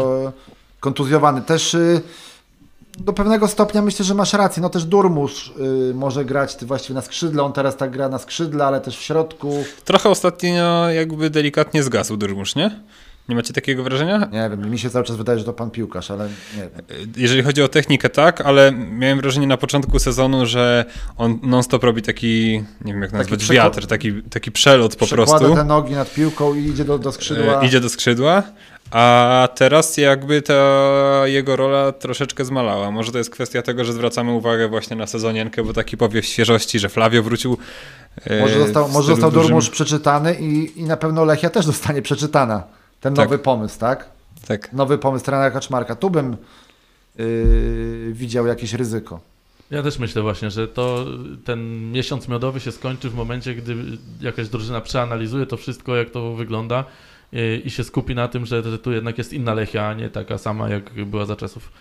kontuzjowany. 0.80 1.42
Też 1.42 1.74
y, 1.74 2.02
do 2.98 3.12
pewnego 3.12 3.48
stopnia 3.48 3.82
myślę, 3.82 4.04
że 4.04 4.14
masz 4.14 4.32
rację. 4.32 4.62
No 4.62 4.68
też 4.68 4.84
Durmusz 4.84 5.52
y, 5.90 5.94
może 5.94 6.24
grać 6.24 6.56
właściwie 6.64 6.94
na 6.94 7.02
skrzydle. 7.02 7.42
On 7.42 7.52
teraz 7.52 7.76
tak 7.76 7.90
gra 7.90 8.08
na 8.08 8.18
skrzydle, 8.18 8.64
ale 8.64 8.80
też 8.80 8.98
w 8.98 9.02
środku. 9.02 9.64
Trochę 9.84 10.08
ostatnio 10.08 10.90
jakby 10.90 11.30
delikatnie 11.30 11.82
zgasł 11.82 12.16
Durmusz, 12.16 12.54
nie? 12.54 12.80
Nie 13.28 13.36
macie 13.36 13.52
takiego 13.52 13.82
wrażenia? 13.82 14.28
Nie 14.32 14.50
wiem, 14.50 14.70
mi 14.70 14.78
się 14.78 14.90
cały 14.90 15.04
czas 15.04 15.16
wydaje, 15.16 15.38
że 15.38 15.44
to 15.44 15.52
pan 15.52 15.70
piłkarz, 15.70 16.10
ale 16.10 16.28
nie 16.56 16.60
wiem. 16.62 17.06
Jeżeli 17.16 17.42
chodzi 17.42 17.62
o 17.62 17.68
technikę, 17.68 18.08
tak, 18.08 18.40
ale 18.40 18.72
miałem 18.72 19.20
wrażenie 19.20 19.46
na 19.46 19.56
początku 19.56 19.98
sezonu, 19.98 20.46
że 20.46 20.84
on 21.16 21.38
non-stop 21.42 21.84
robi 21.84 22.02
taki, 22.02 22.64
nie 22.84 22.92
wiem 22.92 23.02
jak 23.02 23.12
nazwać, 23.12 23.48
wiatr, 23.50 23.86
taki, 23.86 24.22
taki 24.22 24.52
przelot 24.52 24.96
po 24.96 25.06
Przekłada 25.06 25.38
prostu. 25.38 25.56
te 25.56 25.64
nogi 25.64 25.94
nad 25.94 26.14
piłką 26.14 26.54
i 26.54 26.58
idzie 26.66 26.84
do, 26.84 26.98
do 26.98 27.12
skrzydła. 27.12 27.60
E, 27.62 27.66
Idzie 27.66 27.80
do 27.80 27.88
skrzydła, 27.88 28.42
a 28.90 29.48
teraz 29.54 29.96
jakby 29.96 30.42
ta 30.42 30.54
jego 31.24 31.56
rola 31.56 31.92
troszeczkę 31.92 32.44
zmalała. 32.44 32.90
Może 32.90 33.12
to 33.12 33.18
jest 33.18 33.30
kwestia 33.30 33.62
tego, 33.62 33.84
że 33.84 33.92
zwracamy 33.92 34.32
uwagę 34.32 34.68
właśnie 34.68 34.96
na 34.96 35.06
sezonienkę, 35.06 35.64
bo 35.64 35.72
taki 35.72 35.96
powiew 35.96 36.26
świeżości, 36.26 36.78
że 36.78 36.88
Flavio 36.88 37.22
wrócił. 37.22 37.58
e, 38.24 38.40
Może 38.40 38.58
został, 38.58 38.88
może 38.88 39.16
został 39.16 39.60
przeczytany 39.72 40.34
i, 40.34 40.80
i 40.80 40.84
na 40.84 40.96
pewno 40.96 41.24
Lechia 41.24 41.50
też 41.50 41.66
zostanie 41.66 42.02
przeczytana. 42.02 42.62
Ten 43.06 43.14
Tak. 43.14 43.24
nowy 43.24 43.38
pomysł, 43.38 43.78
tak? 43.78 44.10
Tak. 44.48 44.72
Nowy 44.72 44.98
pomysł 44.98 45.24
trenera 45.24 45.50
Kaczmarka. 45.50 45.96
Tu 45.96 46.10
bym 46.10 46.36
yy, 47.18 47.26
widział 48.12 48.46
jakieś 48.46 48.72
ryzyko. 48.72 49.20
Ja 49.70 49.82
też 49.82 49.98
myślę 49.98 50.22
właśnie, 50.22 50.50
że 50.50 50.68
to 50.68 51.06
ten 51.44 51.92
miesiąc 51.92 52.28
miodowy 52.28 52.60
się 52.60 52.72
skończy 52.72 53.10
w 53.10 53.14
momencie, 53.14 53.54
gdy 53.54 53.76
jakaś 54.20 54.48
drużyna 54.48 54.80
przeanalizuje 54.80 55.46
to 55.46 55.56
wszystko, 55.56 55.96
jak 55.96 56.10
to 56.10 56.34
wygląda 56.34 56.84
i, 57.32 57.62
i 57.64 57.70
się 57.70 57.84
skupi 57.84 58.14
na 58.14 58.28
tym, 58.28 58.46
że, 58.46 58.62
że 58.62 58.78
tu 58.78 58.92
jednak 58.92 59.18
jest 59.18 59.32
inna 59.32 59.54
Lechia, 59.54 59.88
a 59.88 59.94
nie 59.94 60.10
taka 60.10 60.38
sama, 60.38 60.68
jak 60.68 61.04
była 61.04 61.24
za 61.24 61.36
czasów 61.36 61.72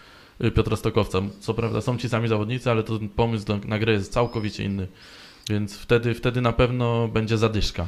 y, 0.43 0.51
Piotra 0.51 0.75
Stokowca. 0.75 1.21
Co 1.39 1.53
prawda 1.53 1.81
są 1.81 1.97
ci 1.97 2.09
sami 2.09 2.27
zawodnicy, 2.27 2.71
ale 2.71 2.83
to 2.83 2.99
pomysł 3.15 3.45
do, 3.45 3.57
na 3.57 3.79
grę 3.79 3.93
jest 3.93 4.13
całkowicie 4.13 4.63
inny. 4.63 4.87
Więc 5.49 5.77
wtedy, 5.77 6.13
wtedy 6.13 6.41
na 6.41 6.53
pewno 6.53 7.07
będzie 7.07 7.37
zadyszka. 7.37 7.87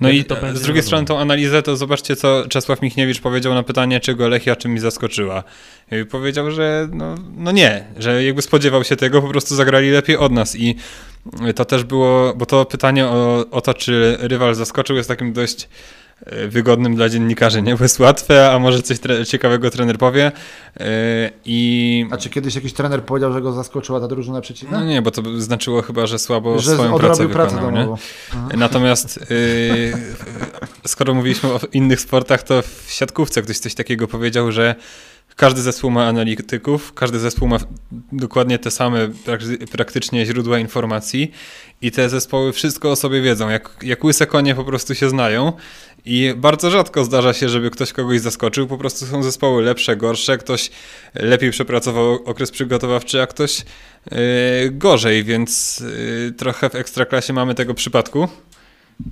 No 0.00 0.10
i 0.10 0.24
z 0.54 0.62
drugiej 0.62 0.82
strony 0.82 1.06
tą 1.06 1.18
analizę, 1.18 1.62
to 1.62 1.76
zobaczcie, 1.76 2.16
co 2.16 2.44
Czesław 2.48 2.82
Michniewicz 2.82 3.20
powiedział 3.20 3.54
na 3.54 3.62
pytanie, 3.62 4.00
czy 4.00 4.14
go 4.14 4.28
Lechia 4.28 4.56
czymś 4.56 4.80
zaskoczyła. 4.80 5.44
Powiedział, 6.10 6.50
że 6.50 6.88
no, 6.92 7.14
no 7.36 7.52
nie, 7.52 7.84
że 7.96 8.24
jakby 8.24 8.42
spodziewał 8.42 8.84
się 8.84 8.96
tego, 8.96 9.22
po 9.22 9.28
prostu 9.28 9.54
zagrali 9.54 9.90
lepiej 9.90 10.16
od 10.16 10.32
nas 10.32 10.56
i 10.56 10.76
to 11.54 11.64
też 11.64 11.84
było, 11.84 12.34
bo 12.34 12.46
to 12.46 12.64
pytanie 12.64 13.06
o, 13.06 13.46
o 13.50 13.60
to, 13.60 13.74
czy 13.74 14.16
rywal 14.20 14.54
zaskoczył 14.54 14.96
jest 14.96 15.08
takim 15.08 15.32
dość 15.32 15.68
wygodnym 16.48 16.94
dla 16.96 17.08
dziennikarzy, 17.08 17.62
nie? 17.62 17.76
Bo 17.76 17.84
jest 17.84 18.00
łatwe, 18.00 18.50
a 18.52 18.58
może 18.58 18.82
coś 18.82 18.98
tre- 18.98 19.26
ciekawego 19.26 19.70
trener 19.70 19.98
powie 19.98 20.32
E, 20.80 21.30
i 21.44 22.06
A 22.10 22.16
czy 22.16 22.30
kiedyś 22.30 22.54
jakiś 22.54 22.72
trener 22.72 23.02
powiedział, 23.04 23.32
że 23.32 23.40
go 23.42 23.52
zaskoczyła 23.52 24.00
ta 24.00 24.08
drużyna 24.08 24.40
przeciwna? 24.40 24.78
no 24.80 24.86
nie, 24.86 25.02
bo 25.02 25.10
to 25.10 25.40
znaczyło 25.40 25.82
chyba, 25.82 26.06
że 26.06 26.18
słabo 26.18 26.58
że 26.58 26.74
swoją 26.74 26.98
pracę 26.98 27.28
pracę 27.28 27.54
wykonał, 27.54 27.72
domową. 27.72 27.96
Aha. 28.32 28.48
Natomiast 28.56 29.20
yy, 29.30 29.92
skoro 30.86 31.14
mówiliśmy 31.14 31.48
o 31.52 31.60
innych 31.72 32.00
sportach, 32.00 32.42
to 32.42 32.62
w 32.62 32.86
siatkówce 32.90 33.42
ktoś 33.42 33.58
coś 33.58 33.74
takiego 33.74 34.08
powiedział, 34.08 34.52
że 34.52 34.74
każdy 35.36 35.62
zespół 35.62 35.90
ma 35.90 36.06
analityków, 36.06 36.94
każdy 36.94 37.18
zespół 37.18 37.48
ma 37.48 37.58
dokładnie 38.12 38.58
te 38.58 38.70
same 38.70 39.08
prak- 39.08 39.66
praktycznie 39.72 40.26
źródła 40.26 40.58
informacji 40.58 41.32
i 41.82 41.90
te 41.90 42.08
zespoły 42.08 42.52
wszystko 42.52 42.90
o 42.90 42.96
sobie 42.96 43.22
wiedzą, 43.22 43.48
jak, 43.48 43.70
jak 43.82 44.04
łyse 44.04 44.26
konie 44.26 44.54
po 44.54 44.64
prostu 44.64 44.94
się 44.94 45.10
znają 45.10 45.52
i 46.04 46.34
bardzo 46.36 46.70
rzadko 46.70 47.04
zdarza 47.04 47.32
się, 47.32 47.48
żeby 47.48 47.70
ktoś 47.70 47.92
kogoś 47.92 48.20
zaskoczył, 48.20 48.66
po 48.66 48.78
prostu 48.78 49.06
są 49.06 49.22
zespoły 49.22 49.62
lepsze, 49.62 49.96
gorsze, 49.96 50.38
ktoś 50.38 50.70
lepiej 51.14 51.50
przepracował 51.50 52.12
okres 52.24 52.50
przygotowawczy, 52.50 53.22
a 53.22 53.26
ktoś 53.26 53.58
yy, 54.10 54.16
gorzej, 54.70 55.24
więc 55.24 55.82
yy, 56.26 56.32
trochę 56.32 56.70
w 56.70 56.74
Ekstraklasie 56.74 57.32
mamy 57.32 57.54
tego 57.54 57.74
przypadku. 57.74 58.28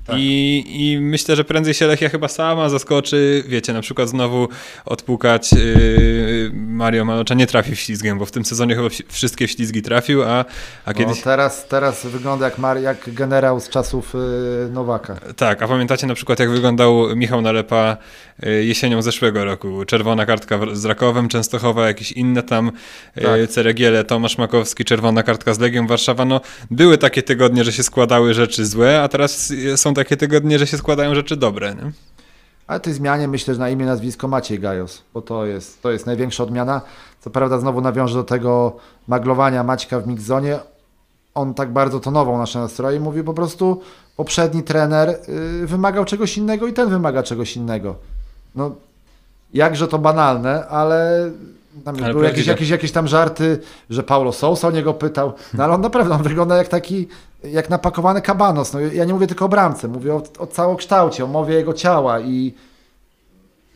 Tak. 0.07 0.17
I, 0.19 0.65
I 0.69 1.01
myślę, 1.01 1.37
że 1.37 1.45
prędzej 1.45 1.75
się 1.75 1.87
Lechia 1.87 2.09
chyba 2.09 2.29
sama 2.29 2.69
zaskoczy. 2.69 3.45
Wiecie, 3.49 3.73
na 3.73 3.81
przykład 3.81 4.09
znowu 4.09 4.49
odpukać 4.85 5.53
yy, 5.53 6.51
Mario 6.55 7.05
Malocza 7.05 7.35
nie 7.35 7.47
trafił 7.47 7.77
ślizgiem, 7.77 8.19
bo 8.19 8.27
w 8.27 8.31
tym 8.31 8.45
sezonie 8.45 8.75
chyba 8.75 8.89
wszystkie 9.09 9.49
ślizgi 9.49 9.83
trafił, 9.83 10.23
a, 10.23 10.45
a 10.85 10.95
kiedyś... 10.95 11.17
No, 11.17 11.25
teraz, 11.25 11.69
teraz 11.69 12.07
wygląda 12.07 12.45
jak, 12.45 12.59
Mar 12.59 12.81
jak 12.81 13.15
generał 13.15 13.61
z 13.61 13.69
czasów 13.69 14.15
yy, 14.15 14.71
Nowaka. 14.73 15.17
Tak, 15.37 15.63
a 15.63 15.69
pamiętacie 15.69 16.07
na 16.07 16.15
przykład 16.15 16.39
jak 16.39 16.51
wyglądał 16.51 17.17
Michał 17.17 17.43
Nalepa 17.43 17.97
yy, 18.43 18.65
jesienią 18.65 19.03
zeszłego 19.03 19.45
roku? 19.45 19.85
Czerwona 19.85 20.27
kartka 20.27 20.59
z 20.73 20.85
Rakowem, 20.85 21.29
Częstochowa, 21.29 21.87
jakieś 21.87 22.13
inne 22.13 22.43
tam 22.43 22.73
yy, 23.17 23.23
tak. 23.23 23.51
Ceregiele, 23.51 24.05
Tomasz 24.05 24.39
Makowski, 24.39 24.85
czerwona 24.85 25.23
kartka 25.23 25.55
z 25.55 25.59
Legią 25.59 25.87
Warszawa. 25.87 26.25
No, 26.25 26.41
były 26.71 26.99
takie 26.99 27.23
tygodnie, 27.23 27.65
że 27.65 27.73
się 27.73 27.83
składały 27.83 28.35
rzeczy 28.35 28.67
złe, 28.67 29.03
a 29.03 29.09
teraz 29.09 29.53
są 29.77 29.95
takie 29.95 30.17
tygodnie, 30.17 30.59
że 30.59 30.67
się 30.67 30.79
składają 30.79 31.15
rzeczy 31.15 31.37
dobre. 31.37 31.75
Nie? 31.75 31.93
Ale 32.67 32.81
tej 32.81 32.93
zmianie 32.93 33.29
myślę, 33.29 33.55
że 33.55 33.61
na 33.61 33.71
imię, 33.71 33.87
nazwisko 33.87 34.29
Maciej 34.29 34.61
Gajos, 34.61 35.03
bo 35.15 35.23
to 35.23 35.47
jest, 35.47 35.83
to 35.83 35.91
jest 35.91 36.07
największa 36.07 36.43
odmiana. 36.43 36.81
Co 37.21 37.31
prawda 37.31 37.59
znowu 37.59 37.81
nawiążę 37.81 38.15
do 38.15 38.25
tego 38.25 38.77
maglowania 39.09 39.65
Maćka 39.65 40.01
w 40.01 40.07
mixzonie. 40.07 40.59
On 41.35 41.55
tak 41.55 41.73
bardzo 41.73 42.01
tonował 42.01 42.39
nasze 42.39 42.59
nastroje 42.59 42.97
i 42.97 43.01
mówił 43.01 43.25
po 43.25 43.35
prostu 43.35 43.81
poprzedni 44.17 44.63
trener 44.63 45.19
yy, 45.61 45.67
wymagał 45.67 46.05
czegoś 46.05 46.39
innego 46.39 46.67
i 46.67 46.73
ten 46.73 46.89
wymaga 46.89 47.23
czegoś 47.23 47.57
innego. 47.57 47.97
No, 48.55 48.71
jakże 49.55 49.89
to 49.89 49.99
banalne, 49.99 50.67
ale 50.69 51.31
tam 51.85 51.97
ale 52.05 52.13
były 52.13 52.25
jakieś, 52.25 52.47
jakieś, 52.47 52.69
jakieś 52.69 52.93
tam 52.93 53.09
żarty, 53.09 53.59
że 53.91 54.03
Paulo 54.03 54.33
Sousa 54.33 54.69
o 54.69 54.71
niego 54.71 54.95
pytał, 54.95 55.33
no 55.55 55.65
ale 55.65 55.75
on 55.75 55.81
naprawdę 55.81 56.15
on 56.15 56.23
wygląda 56.23 56.57
jak 56.57 56.69
taki, 56.69 57.09
jak 57.45 57.71
napakowany 57.71 58.23
kabanos. 58.23 58.73
No, 58.73 58.81
ja 58.81 59.05
nie 59.05 59.13
mówię 59.15 59.27
tylko 59.27 59.45
o 59.45 59.49
bramce, 59.49 59.89
mówię 59.89 60.15
o, 60.15 60.23
o 60.39 60.47
całokształcie, 60.47 61.25
o 61.25 61.27
mowie 61.27 61.55
jego 61.55 61.73
ciała 61.73 62.21
i 62.21 62.55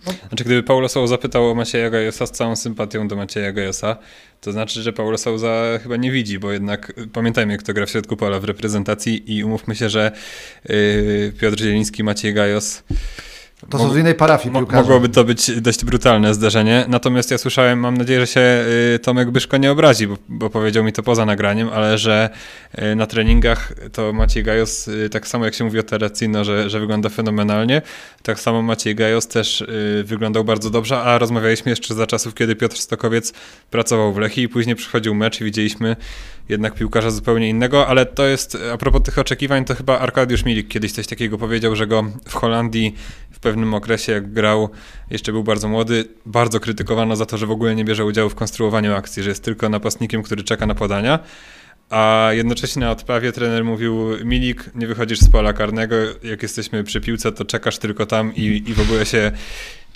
no. 0.06 0.12
Znaczy, 0.28 0.44
gdyby 0.44 0.62
Paulo 0.62 0.88
Sousa 0.88 1.10
zapytał 1.10 1.50
o 1.50 1.54
Macieja 1.54 1.90
Gajosa 1.90 2.26
z 2.26 2.30
całą 2.30 2.56
sympatią 2.56 3.08
do 3.08 3.16
Macieja 3.16 3.52
Gajosa, 3.52 3.96
to 4.40 4.52
znaczy, 4.52 4.82
że 4.82 4.92
Paulo 4.92 5.18
Sousa 5.18 5.78
chyba 5.82 5.96
nie 5.96 6.10
widzi, 6.10 6.38
bo 6.38 6.52
jednak 6.52 6.92
pamiętajmy, 7.12 7.58
kto 7.58 7.74
gra 7.74 7.86
w 7.86 7.90
środku 7.90 8.16
pola 8.16 8.40
w 8.40 8.44
reprezentacji 8.44 9.36
i 9.36 9.44
umówmy 9.44 9.76
się, 9.76 9.88
że 9.88 10.12
yy, 10.68 11.32
Piotr 11.40 11.58
Zieliński, 11.58 12.04
Maciej 12.04 12.34
Gajos 12.34 12.82
to 13.68 13.78
są 13.78 13.92
z 13.92 13.96
innej 13.96 14.14
parafii 14.14 14.54
piłkarze. 14.54 14.82
Mogłoby 14.82 15.08
to 15.08 15.24
być 15.24 15.60
dość 15.60 15.84
brutalne 15.84 16.34
zdarzenie. 16.34 16.84
Natomiast 16.88 17.30
ja 17.30 17.38
słyszałem, 17.38 17.80
mam 17.80 17.96
nadzieję, 17.96 18.20
że 18.20 18.26
się 18.26 18.40
y, 18.94 18.98
Tomek 18.98 19.30
Byszko 19.30 19.56
nie 19.56 19.70
obrazi, 19.70 20.06
bo, 20.06 20.16
bo 20.28 20.50
powiedział 20.50 20.84
mi 20.84 20.92
to 20.92 21.02
poza 21.02 21.26
nagraniem, 21.26 21.68
ale 21.68 21.98
że 21.98 22.30
y, 22.78 22.96
na 22.96 23.06
treningach 23.06 23.72
to 23.92 24.12
Maciej 24.12 24.44
Gajos, 24.44 24.88
y, 24.88 25.10
tak 25.10 25.28
samo 25.28 25.44
jak 25.44 25.54
się 25.54 25.64
mówi 25.64 25.78
o 25.78 25.82
Terracino, 25.82 26.44
że, 26.44 26.70
że 26.70 26.80
wygląda 26.80 27.08
fenomenalnie, 27.08 27.82
tak 28.22 28.40
samo 28.40 28.62
Maciej 28.62 28.94
Gajos 28.94 29.28
też 29.28 29.64
wyglądał 30.04 30.44
bardzo 30.44 30.70
dobrze, 30.70 30.98
a 30.98 31.18
rozmawialiśmy 31.18 31.70
jeszcze 31.70 31.94
za 31.94 32.06
czasów, 32.06 32.34
kiedy 32.34 32.56
Piotr 32.56 32.76
Stokowiec 32.76 33.32
pracował 33.70 34.12
w 34.12 34.18
Lechii 34.18 34.42
i 34.44 34.48
później 34.48 34.76
przychodził 34.76 35.14
mecz 35.14 35.40
i 35.40 35.44
widzieliśmy 35.44 35.96
jednak 36.50 36.74
piłkarza 36.74 37.10
zupełnie 37.10 37.48
innego, 37.48 37.86
ale 37.86 38.06
to 38.06 38.26
jest, 38.26 38.58
a 38.72 38.76
propos 38.76 39.02
tych 39.02 39.18
oczekiwań, 39.18 39.64
to 39.64 39.74
chyba 39.74 39.98
Arkadiusz 39.98 40.44
Milik 40.44 40.68
kiedyś 40.68 40.92
coś 40.92 41.06
takiego 41.06 41.38
powiedział, 41.38 41.76
że 41.76 41.86
go 41.86 42.04
w 42.28 42.34
Holandii 42.34 42.94
w 43.30 43.38
pewnym 43.38 43.49
okresie, 43.74 44.12
jak 44.12 44.32
grał, 44.32 44.68
jeszcze 45.10 45.32
był 45.32 45.44
bardzo 45.44 45.68
młody, 45.68 46.04
bardzo 46.26 46.60
krytykowano 46.60 47.16
za 47.16 47.26
to, 47.26 47.38
że 47.38 47.46
w 47.46 47.50
ogóle 47.50 47.74
nie 47.74 47.84
bierze 47.84 48.04
udziału 48.04 48.30
w 48.30 48.34
konstruowaniu 48.34 48.94
akcji, 48.94 49.22
że 49.22 49.28
jest 49.28 49.44
tylko 49.44 49.68
napastnikiem, 49.68 50.22
który 50.22 50.44
czeka 50.44 50.66
na 50.66 50.74
podania. 50.74 51.18
A 51.90 52.28
jednocześnie 52.32 52.80
na 52.80 52.90
odprawie 52.90 53.32
trener 53.32 53.64
mówił: 53.64 54.24
Milik, 54.24 54.70
nie 54.74 54.86
wychodzisz 54.86 55.18
z 55.18 55.30
pola 55.30 55.52
karnego, 55.52 55.96
jak 56.22 56.42
jesteśmy 56.42 56.84
przy 56.84 57.00
piłce, 57.00 57.32
to 57.32 57.44
czekasz 57.44 57.78
tylko 57.78 58.06
tam 58.06 58.34
i, 58.34 58.62
i 58.66 58.74
w 58.74 58.80
ogóle 58.80 59.06
się 59.06 59.32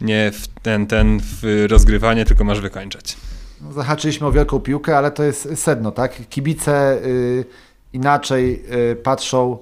nie 0.00 0.30
w 0.30 0.48
ten, 0.48 0.86
ten 0.86 1.20
w 1.22 1.66
rozgrywanie, 1.68 2.24
tylko 2.24 2.44
masz 2.44 2.60
wykończać. 2.60 3.16
No, 3.60 3.72
zahaczyliśmy 3.72 4.26
o 4.26 4.32
wielką 4.32 4.60
piłkę, 4.60 4.98
ale 4.98 5.10
to 5.10 5.24
jest 5.24 5.48
sedno, 5.54 5.92
tak? 5.92 6.28
Kibice 6.28 6.98
y, 7.04 7.44
inaczej 7.92 8.64
y, 8.92 8.96
patrzą 8.96 9.58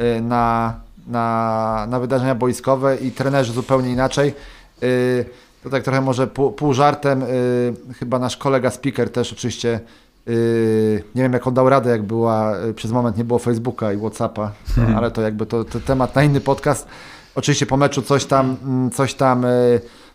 y, 0.00 0.20
na, 0.20 0.80
na, 1.06 1.86
na 1.88 2.00
wydarzenia 2.00 2.34
boiskowe 2.34 2.96
i 2.96 3.10
trenerzy 3.10 3.52
zupełnie 3.52 3.90
inaczej. 3.90 4.34
Y, 4.82 5.24
to 5.64 5.70
tak 5.70 5.82
trochę 5.82 6.00
może 6.00 6.26
pół, 6.26 6.52
pół 6.52 6.72
żartem, 6.72 7.22
y, 7.22 7.74
chyba 7.98 8.18
nasz 8.18 8.36
kolega 8.36 8.70
speaker 8.70 9.10
też 9.10 9.32
oczywiście 9.32 9.80
y, 10.28 11.04
nie 11.14 11.22
wiem 11.22 11.32
jak 11.32 11.46
on 11.46 11.54
dał 11.54 11.68
radę, 11.68 11.90
jak 11.90 12.02
była, 12.02 12.52
przez 12.74 12.92
moment 12.92 13.18
nie 13.18 13.24
było 13.24 13.38
Facebooka 13.38 13.92
i 13.92 13.96
Whatsappa, 13.96 14.52
hmm. 14.74 14.96
ale 14.96 15.10
to 15.10 15.22
jakby 15.22 15.46
to, 15.46 15.64
to, 15.64 15.80
temat 15.80 16.14
na 16.14 16.22
inny 16.22 16.40
podcast. 16.40 16.86
Oczywiście 17.34 17.66
po 17.66 17.76
meczu 17.76 18.02
coś 18.02 18.24
tam, 18.24 18.56
mm, 18.64 18.90
coś 18.90 19.14
tam 19.14 19.46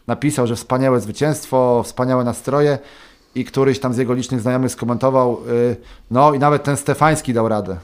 napisał, 0.08 0.47
że 0.47 0.56
wspaniałe 0.56 0.99
zwycięstwo, 0.99 1.84
wspaniałe 1.86 2.23
nastroje 2.23 2.80
i 3.36 3.45
któryś 3.45 3.80
tam 3.80 3.93
z 3.93 3.97
jego 3.97 4.13
licznych 4.13 4.41
znajomych 4.41 4.71
skomentował, 4.71 5.41
no 6.12 6.34
i 6.34 6.39
nawet 6.39 6.63
ten 6.63 6.77
Stefański 6.77 7.34
dał 7.34 7.47
radę. 7.47 7.77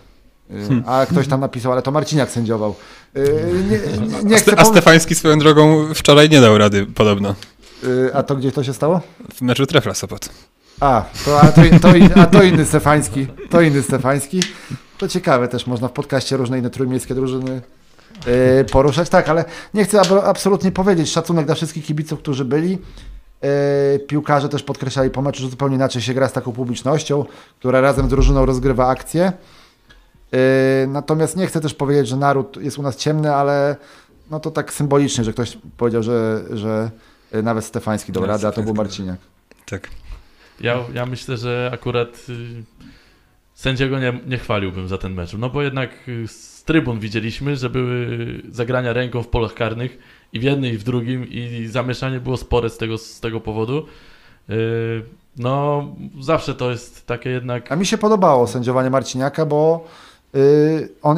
Y, 0.52 0.68
hmm. 0.68 0.84
A 0.86 1.06
ktoś 1.06 1.28
tam 1.28 1.40
napisał, 1.40 1.72
ale 1.72 1.82
to 1.82 1.92
Marciniak 1.92 2.32
sędziował. 2.32 2.76
Y, 3.18 3.54
nie, 3.70 3.80
nie, 4.08 4.24
nie 4.24 4.58
a, 4.58 4.62
a 4.62 4.66
Stefański 4.66 5.16
swoją 5.16 5.40
drogą 5.40 5.94
wczoraj 5.94 6.30
nie 6.30 6.42
dał 6.42 6.58
rady 6.58 6.86
podobno. 6.86 7.36
A 8.14 8.24
to 8.24 8.36
gdzie 8.36 8.52
to 8.52 8.64
się 8.64 8.74
stało? 8.74 9.02
W 9.34 9.42
meczu 9.42 9.66
Trefla 9.66 9.94
Sopot. 9.94 10.30
A, 10.80 11.06
to, 11.26 11.42
a, 11.42 11.48
to, 11.48 11.62
to, 11.82 12.22
a 12.22 12.26
to 12.26 12.44
inny 12.44 12.66
Stefański. 12.66 13.28
To 13.50 13.62
inny 13.62 13.82
Stefański. 13.82 14.40
To 14.98 15.08
ciekawe 15.08 15.48
też, 15.48 15.68
można 15.68 15.88
w 15.88 15.92
podcaście 15.92 16.38
różne 16.38 16.60
inne 16.60 16.70
trójmiejskie 16.70 17.16
drużyny 17.16 17.62
poruszać. 18.72 19.10
Tak, 19.10 19.30
ale 19.30 19.46
nie 19.74 19.84
chcę 19.86 20.02
absolutnie 20.24 20.72
powiedzieć. 20.72 21.12
Szacunek 21.12 21.46
dla 21.46 21.56
wszystkich 21.56 21.86
kibiców, 21.86 22.20
którzy 22.20 22.46
byli. 22.46 22.78
Piłkarze 24.08 24.50
też 24.50 24.64
podkreślali 24.64 25.10
po 25.10 25.22
meczu, 25.22 25.42
że 25.42 25.50
zupełnie 25.50 25.76
inaczej 25.76 26.02
się 26.02 26.14
gra 26.14 26.28
z 26.28 26.34
taką 26.34 26.52
publicznością, 26.52 27.26
która 27.60 27.82
razem 27.82 28.06
z 28.06 28.10
drużyną 28.10 28.46
rozgrywa 28.46 28.88
akcję. 28.88 29.34
E, 30.34 30.88
natomiast 30.88 31.38
nie 31.38 31.48
chcę 31.48 31.62
też 31.62 31.74
powiedzieć, 31.74 32.08
że 32.08 32.18
naród 32.18 32.58
jest 32.62 32.78
u 32.78 32.82
nas 32.82 32.98
ciemny, 32.98 33.36
ale 33.36 33.76
no 34.32 34.40
to 34.40 34.52
tak 34.52 34.74
symbolicznie, 34.74 35.24
że 35.24 35.34
ktoś 35.34 35.58
powiedział, 35.78 36.04
że, 36.04 36.44
że 36.54 36.92
nawet 37.44 37.66
Stefański 37.66 38.12
dał 38.12 38.26
radę, 38.26 38.48
a 38.48 38.52
to 38.52 38.64
był 38.64 38.74
Marciniak. 38.74 39.20
Tak. 39.66 39.90
Ja, 40.62 40.78
ja 40.94 41.06
myślę, 41.06 41.38
że 41.38 41.72
akurat 41.74 42.26
y, 42.30 42.64
sędziego 43.54 44.00
nie, 44.00 44.20
nie 44.28 44.38
chwaliłbym 44.38 44.88
za 44.88 44.98
ten 44.98 45.14
mecz, 45.14 45.34
no 45.34 45.50
bo 45.50 45.62
jednak 45.62 45.90
z 46.28 46.64
trybun 46.64 47.00
widzieliśmy, 47.00 47.56
że 47.56 47.70
były 47.70 48.18
zagrania 48.50 48.94
ręką 48.94 49.24
w 49.24 49.28
polach 49.28 49.54
karnych 49.54 49.98
i 50.34 50.40
w 50.40 50.44
jednym, 50.44 50.74
i 50.74 50.78
w 50.78 50.84
drugim, 50.84 51.28
i 51.30 51.68
zamieszanie 51.68 52.20
było 52.20 52.38
spore 52.38 52.70
z 52.70 52.78
tego, 52.78 52.98
z 52.98 53.20
tego 53.20 53.40
powodu. 53.40 53.86
Yy, 54.50 54.56
no, 55.38 55.88
zawsze 56.22 56.56
to 56.56 56.72
jest 56.72 57.06
takie 57.06 57.30
jednak. 57.30 57.72
A 57.72 57.76
mi 57.76 57.86
się 57.86 57.98
podobało 57.98 58.48
sędziowanie 58.48 58.90
Marciniaka, 58.90 59.46
bo 59.46 59.86
yy, 59.86 60.07
on, 61.02 61.18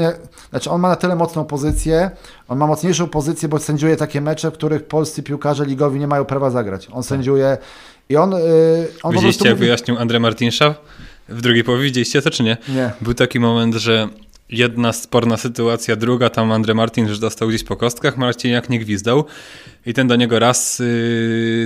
znaczy 0.49 0.69
on 0.69 0.81
ma 0.81 0.89
na 0.89 0.95
tyle 0.95 1.15
mocną 1.15 1.45
pozycję, 1.45 2.11
on 2.47 2.57
ma 2.57 2.67
mocniejszą 2.67 3.07
pozycję, 3.07 3.49
bo 3.49 3.59
sędziuje 3.59 3.97
takie 3.97 4.21
mecze, 4.21 4.51
w 4.51 4.53
których 4.53 4.83
polscy 4.83 5.23
piłkarze 5.23 5.65
ligowi 5.65 5.99
nie 5.99 6.07
mają 6.07 6.25
prawa 6.25 6.49
zagrać. 6.49 6.87
On 6.87 6.93
tak. 6.93 7.05
sędziuje 7.05 7.57
i 8.09 8.15
on. 8.15 8.31
Yy, 8.31 8.37
on 9.03 9.13
Widzieliście, 9.13 9.49
jak 9.49 9.57
wyjaśnił 9.57 9.97
Andrzej 9.97 10.19
Martinsza? 10.19 10.75
W 11.29 11.41
drugiej 11.41 11.63
połowie 11.63 11.83
widzieliście 11.83 12.21
to, 12.21 12.29
czy 12.29 12.43
nie? 12.43 12.57
Nie. 12.69 12.91
Był 13.01 13.13
taki 13.13 13.39
moment, 13.39 13.75
że 13.75 14.07
jedna 14.49 14.93
sporna 14.93 15.37
sytuacja, 15.37 15.95
druga 15.95 16.29
tam 16.29 16.51
Andre 16.51 16.73
Martin, 16.73 17.07
że 17.07 17.19
dostał 17.19 17.47
gdzieś 17.47 17.63
po 17.63 17.75
kostkach, 17.75 18.17
Marcin 18.17 18.51
jak 18.51 18.69
nie 18.69 18.79
gwizdał 18.79 19.25
i 19.85 19.93
ten 19.93 20.07
do 20.07 20.15
niego 20.15 20.39
raz 20.39 20.79
yy, 20.79 20.85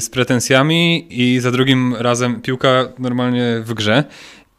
z 0.02 0.10
pretensjami 0.10 1.08
i 1.10 1.40
za 1.40 1.52
drugim 1.52 1.96
razem 1.96 2.42
piłka 2.42 2.90
normalnie 3.00 3.62
w 3.66 3.74
grze 3.74 4.04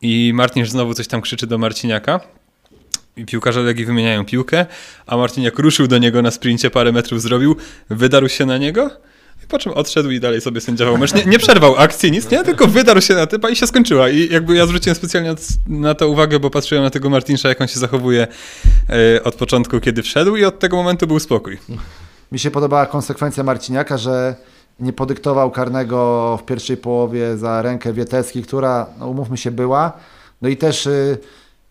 i 0.03 0.33
Martin 0.35 0.67
znowu 0.67 0.95
coś 0.95 1.09
tam 1.09 1.21
krzyczy 1.21 1.47
do 1.47 1.59
Marciniaka 1.59 2.21
piłkarze 3.27 3.63
Legii 3.63 3.85
wymieniają 3.85 4.25
piłkę, 4.25 4.67
a 5.07 5.17
Marciniak 5.17 5.59
ruszył 5.59 5.87
do 5.87 5.99
niego 5.99 6.23
na 6.23 6.31
sprincie, 6.31 6.71
parę 6.71 6.93
metrów 6.93 7.23
zrobił, 7.23 7.57
wydarł 7.91 8.29
się 8.29 8.47
na 8.47 8.59
niego 8.59 8.91
po 9.49 9.59
czym 9.59 9.73
odszedł 9.73 10.11
i 10.11 10.21
dalej 10.21 10.41
sobie 10.41 10.61
sędziował 10.61 10.99
mecz. 10.99 11.15
Nie, 11.15 11.25
nie 11.25 11.39
przerwał 11.39 11.77
akcji, 11.77 12.11
nic, 12.11 12.31
nie? 12.31 12.45
Tylko 12.45 12.67
wydarł 12.67 13.01
się 13.01 13.15
na 13.15 13.27
typa 13.27 13.51
i 13.51 13.57
się 13.57 13.67
skończyła. 13.67 14.09
I 14.09 14.33
jakby 14.33 14.57
ja 14.57 14.67
zwróciłem 14.67 14.97
specjalnie 14.97 15.35
na 15.67 15.95
to 15.95 16.09
uwagę, 16.09 16.41
bo 16.41 16.51
patrzyłem 16.51 16.85
na 16.85 16.91
tego 16.91 17.11
Martinsza, 17.11 17.49
jak 17.49 17.61
on 17.61 17.69
się 17.69 17.79
zachowuje 17.79 18.27
e, 19.17 19.23
od 19.23 19.35
początku, 19.35 19.81
kiedy 19.81 20.03
wszedł 20.03 20.37
i 20.37 20.45
od 20.45 20.59
tego 20.59 20.77
momentu 20.77 21.07
był 21.07 21.21
spokój. 21.21 21.59
Mi 22.33 22.39
się 22.39 22.51
podobała 22.51 22.87
konsekwencja 22.87 23.45
Marciniaka, 23.45 23.99
że 23.99 24.35
nie 24.81 24.93
podyktował 24.93 25.51
karnego 25.51 26.39
w 26.43 26.47
pierwszej 26.47 26.77
połowie 26.77 27.37
za 27.37 27.63
rękę 27.63 27.93
Wietecki, 27.93 28.43
która, 28.43 28.87
no 28.99 29.09
umówmy 29.09 29.37
się, 29.37 29.51
była. 29.51 29.93
No 30.43 30.49
i 30.49 30.57
też 30.57 30.87
y, 30.87 31.19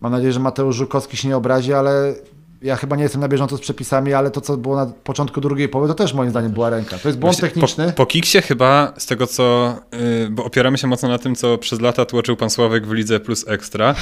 mam 0.04 0.12
nadzieję, 0.12 0.32
że 0.32 0.40
Mateusz 0.40 0.76
Żukowski 0.76 1.16
się 1.16 1.28
nie 1.28 1.36
obrazi, 1.36 1.72
ale 1.72 2.14
ja 2.62 2.76
chyba 2.76 2.96
nie 2.96 3.02
jestem 3.02 3.20
na 3.20 3.28
bieżąco 3.28 3.56
z 3.56 3.60
przepisami, 3.60 4.12
ale 4.12 4.30
to, 4.30 4.40
co 4.40 4.56
było 4.56 4.76
na 4.76 4.86
początku 4.86 5.40
drugiej 5.40 5.68
połowy, 5.68 5.88
to 5.88 5.94
też 5.94 6.14
moim 6.14 6.30
zdaniem 6.30 6.52
była 6.52 6.70
ręka. 6.70 6.98
To 6.98 7.08
jest 7.08 7.18
błąd 7.18 7.36
Właśnie 7.36 7.48
techniczny. 7.48 7.86
Po, 7.86 7.92
po 7.92 8.06
Kiksie 8.06 8.42
chyba, 8.42 8.92
z 8.98 9.06
tego 9.06 9.26
co, 9.26 9.76
yy, 9.92 10.30
bo 10.30 10.44
opieramy 10.44 10.78
się 10.78 10.86
mocno 10.86 11.08
na 11.08 11.18
tym, 11.18 11.34
co 11.34 11.58
przez 11.58 11.80
lata 11.80 12.04
tłoczył 12.04 12.36
pan 12.36 12.50
Sławek 12.50 12.86
w 12.86 12.92
Lidze 12.92 13.20
Plus 13.20 13.48
Ekstra. 13.48 13.94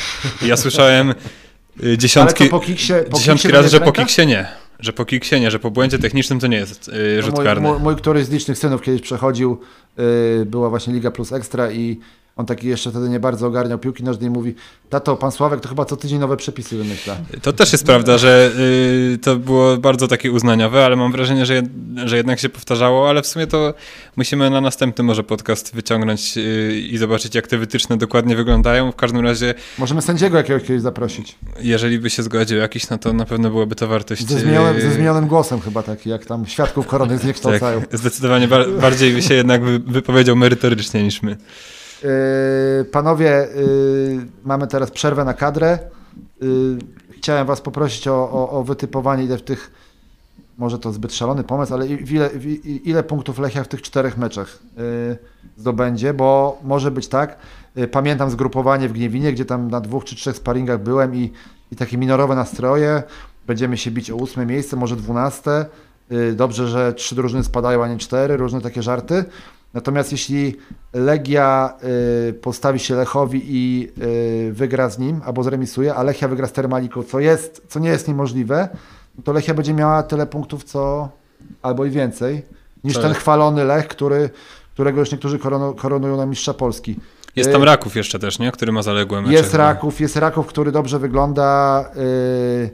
I 0.42 0.46
ja 0.46 0.56
słyszałem 0.56 1.14
yy, 1.80 1.98
dziesiątki, 1.98 2.48
po 2.48 2.60
Kiksie, 2.60 2.92
po 3.10 3.18
dziesiątki 3.18 3.48
razy, 3.48 3.68
że 3.68 3.80
po 3.80 3.92
Kiksie 3.92 4.26
nie. 4.26 4.46
że 4.80 4.92
po 4.92 5.04
kiksienie, 5.04 5.50
że 5.50 5.58
po 5.58 5.70
błędzie 5.70 5.98
technicznym 5.98 6.40
to 6.40 6.46
nie 6.46 6.56
jest 6.56 6.88
yy, 6.88 7.22
rzut 7.22 7.36
mój, 7.36 7.44
karny. 7.44 7.68
Mój, 7.68 7.78
mój 7.78 7.96
któryś 7.96 8.24
z 8.24 8.30
licznych 8.30 8.58
synów 8.58 8.82
kiedyś 8.82 9.00
przechodził, 9.00 9.60
yy, 9.98 10.46
była 10.46 10.70
właśnie 10.70 10.94
Liga 10.94 11.10
Plus 11.10 11.32
Ekstra 11.32 11.70
i 11.70 12.00
on 12.36 12.46
taki 12.46 12.68
jeszcze 12.68 12.90
wtedy 12.90 13.08
nie 13.08 13.20
bardzo 13.20 13.46
ogarniał 13.46 13.78
piłki 13.78 14.04
nożnej 14.04 14.26
i 14.26 14.30
mówi, 14.30 14.54
tato, 14.90 15.16
pan 15.16 15.32
Sławek 15.32 15.60
to 15.60 15.68
chyba 15.68 15.84
co 15.84 15.96
tydzień 15.96 16.18
nowe 16.18 16.36
przepisy 16.36 16.76
wymyśla. 16.76 17.16
To 17.42 17.52
też 17.52 17.72
jest 17.72 17.86
prawda, 17.86 18.18
że 18.18 18.50
y, 19.14 19.18
to 19.22 19.36
było 19.36 19.76
bardzo 19.76 20.08
takie 20.08 20.32
uznaniowe, 20.32 20.84
ale 20.86 20.96
mam 20.96 21.12
wrażenie, 21.12 21.46
że, 21.46 21.62
że 22.04 22.16
jednak 22.16 22.40
się 22.40 22.48
powtarzało, 22.48 23.08
ale 23.08 23.22
w 23.22 23.26
sumie 23.26 23.46
to 23.46 23.74
musimy 24.16 24.50
na 24.50 24.60
następny 24.60 25.04
może 25.04 25.24
podcast 25.24 25.74
wyciągnąć 25.74 26.36
y, 26.36 26.80
i 26.90 26.98
zobaczyć, 26.98 27.34
jak 27.34 27.46
te 27.46 27.58
wytyczne 27.58 27.96
dokładnie 27.96 28.36
wyglądają. 28.36 28.92
W 28.92 28.96
każdym 28.96 29.20
razie, 29.20 29.54
Możemy 29.78 30.02
sędziego 30.02 30.36
jakiegoś 30.36 30.62
kiedyś 30.62 30.82
zaprosić. 30.82 31.38
jeżeli 31.60 31.98
by 31.98 32.10
się 32.10 32.22
zgodził 32.22 32.58
jakiś, 32.58 32.90
no 32.90 32.98
to 32.98 33.12
na 33.12 33.24
pewno 33.24 33.50
byłaby 33.50 33.74
to 33.74 33.88
wartość. 33.88 34.26
Ze 34.28 34.40
zmienionym, 34.40 34.76
y, 34.76 34.80
ze 34.80 34.92
zmienionym 34.92 35.26
głosem 35.26 35.60
chyba 35.60 35.82
taki, 35.82 36.10
jak 36.10 36.26
tam 36.26 36.46
świadków 36.46 36.86
korony 36.86 37.18
zniekształcają. 37.22 37.80
tak, 37.80 37.98
zdecydowanie 37.98 38.48
bar 38.48 38.70
bardziej 38.80 39.12
by 39.12 39.22
się 39.22 39.34
jednak 39.34 39.64
wy 39.64 39.78
wypowiedział 39.78 40.36
merytorycznie 40.36 41.02
niż 41.02 41.22
my. 41.22 41.36
Yy, 42.02 42.84
panowie, 42.84 43.48
yy, 43.56 44.26
mamy 44.44 44.66
teraz 44.66 44.90
przerwę 44.90 45.24
na 45.24 45.34
kadrę. 45.34 45.78
Yy, 46.40 46.78
chciałem 47.10 47.46
was 47.46 47.60
poprosić 47.60 48.08
o, 48.08 48.30
o, 48.30 48.50
o 48.50 48.64
wytypowanie, 48.64 49.24
ile 49.24 49.38
w 49.38 49.42
tych, 49.42 49.70
może 50.58 50.78
to 50.78 50.92
zbyt 50.92 51.14
szalony 51.14 51.44
pomysł, 51.44 51.74
ale 51.74 51.86
ile, 51.86 52.30
ile 52.64 53.02
punktów 53.02 53.38
Lechia 53.38 53.64
w 53.64 53.68
tych 53.68 53.82
czterech 53.82 54.18
meczach 54.18 54.58
zdobędzie, 55.56 56.14
bo 56.14 56.58
może 56.64 56.90
być 56.90 57.08
tak, 57.08 57.36
pamiętam 57.90 58.30
zgrupowanie 58.30 58.88
w 58.88 58.92
Gniewinie, 58.92 59.32
gdzie 59.32 59.44
tam 59.44 59.70
na 59.70 59.80
dwóch 59.80 60.04
czy 60.04 60.16
trzech 60.16 60.36
sparingach 60.36 60.82
byłem 60.82 61.14
i, 61.14 61.32
i 61.72 61.76
takie 61.76 61.98
minorowe 61.98 62.34
nastroje, 62.34 63.02
będziemy 63.46 63.76
się 63.76 63.90
bić 63.90 64.10
o 64.10 64.16
ósme 64.16 64.46
miejsce, 64.46 64.76
może 64.76 64.96
dwunaste. 64.96 65.66
Dobrze, 66.34 66.68
że 66.68 66.92
trzy 66.92 67.14
drużyny 67.14 67.44
spadają, 67.44 67.84
a 67.84 67.88
nie 67.88 67.98
cztery, 67.98 68.36
różne 68.36 68.60
takie 68.60 68.82
żarty. 68.82 69.24
Natomiast 69.74 70.12
jeśli 70.12 70.56
Legia 70.92 71.74
y, 72.28 72.32
postawi 72.32 72.78
się 72.78 72.94
Lechowi 72.94 73.42
i 73.44 73.88
y, 74.02 74.52
wygra 74.52 74.90
z 74.90 74.98
nim, 74.98 75.20
albo 75.24 75.42
zremisuje, 75.42 75.94
a 75.94 76.02
Lechia 76.02 76.28
wygra 76.28 76.46
z 76.46 76.52
Termaliką, 76.52 77.02
co, 77.02 77.20
jest, 77.20 77.62
co 77.68 77.80
nie 77.80 77.88
jest 77.88 78.08
niemożliwe, 78.08 78.68
no 79.16 79.22
to 79.22 79.32
Lechia 79.32 79.54
będzie 79.54 79.74
miała 79.74 80.02
tyle 80.02 80.26
punktów, 80.26 80.64
co 80.64 81.08
albo 81.62 81.84
i 81.84 81.90
więcej, 81.90 82.42
niż 82.84 82.94
Tak. 82.94 83.02
ten 83.02 83.14
chwalony 83.14 83.64
Lech, 83.64 83.88
który, 83.88 84.30
którego 84.74 85.00
już 85.00 85.12
niektórzy 85.12 85.38
koronują 85.76 86.16
na 86.16 86.26
mistrza 86.26 86.54
Polski. 86.54 86.96
Jest 87.36 87.52
tam 87.52 87.62
Raków 87.62 87.96
jeszcze 87.96 88.18
też, 88.18 88.38
nie? 88.38 88.52
Który 88.52 88.72
ma 88.72 88.82
zaległe 88.82 89.22
mecze. 89.22 89.34
Jest. 89.34 89.54
Raków, 89.54 90.00
jest 90.00 90.16
Raków, 90.16 90.46
który 90.46 90.72
dobrze 90.72 90.98
wygląda 90.98 91.84
y, 91.96 92.70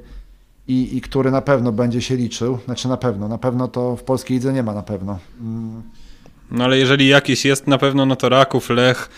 i, 0.68 0.96
i 0.96 1.00
który 1.00 1.30
na 1.30 1.40
pewno 1.42 1.72
będzie 1.72 2.02
się 2.02 2.16
liczył. 2.16 2.58
Znaczy 2.64 2.88
na 2.88 2.96
pewno, 2.96 3.28
na 3.28 3.38
pewno 3.38 3.68
to 3.68 3.96
w 3.96 4.02
polskiej 4.02 4.36
lidze 4.36 4.52
nie 4.52 4.62
ma 4.62 4.74
na 4.74 4.82
pewno. 4.82 5.18
Mm. 5.40 5.82
No 6.50 6.64
ale 6.64 6.78
jeżeli 6.78 7.08
jakiś 7.08 7.44
jest 7.44 7.66
na 7.66 7.78
pewno, 7.78 8.06
no 8.06 8.16
to 8.16 8.28
Raków, 8.28 8.70
Lech, 8.70 9.08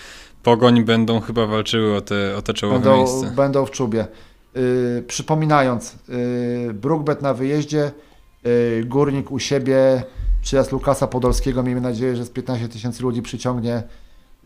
Pogoń 0.43 0.85
będą 0.85 1.21
chyba 1.21 1.47
walczyły 1.47 1.97
o 1.97 2.01
te, 2.01 2.37
o 2.37 2.43
te 2.43 2.55
czołowe 2.55 2.79
będą, 2.79 2.97
miejsce. 2.97 3.31
będą 3.37 3.67
w 3.67 3.71
czubie. 3.71 4.07
Yy, 4.55 5.05
przypominając, 5.07 5.97
yy, 6.09 6.75
Brookbet 6.75 7.23
na 7.23 7.35
wyjeździe, 7.35 7.91
yy, 8.45 8.85
Górnik 8.85 9.31
u 9.31 9.39
siebie, 9.39 10.03
przyjazd 10.43 10.73
Lukasa 10.73 11.07
Podolskiego, 11.07 11.63
miejmy 11.63 11.81
nadzieję, 11.81 12.17
że 12.17 12.25
z 12.25 12.31
15 12.31 12.69
tysięcy 12.69 13.03
ludzi 13.03 13.23
przyciągnie 13.23 13.83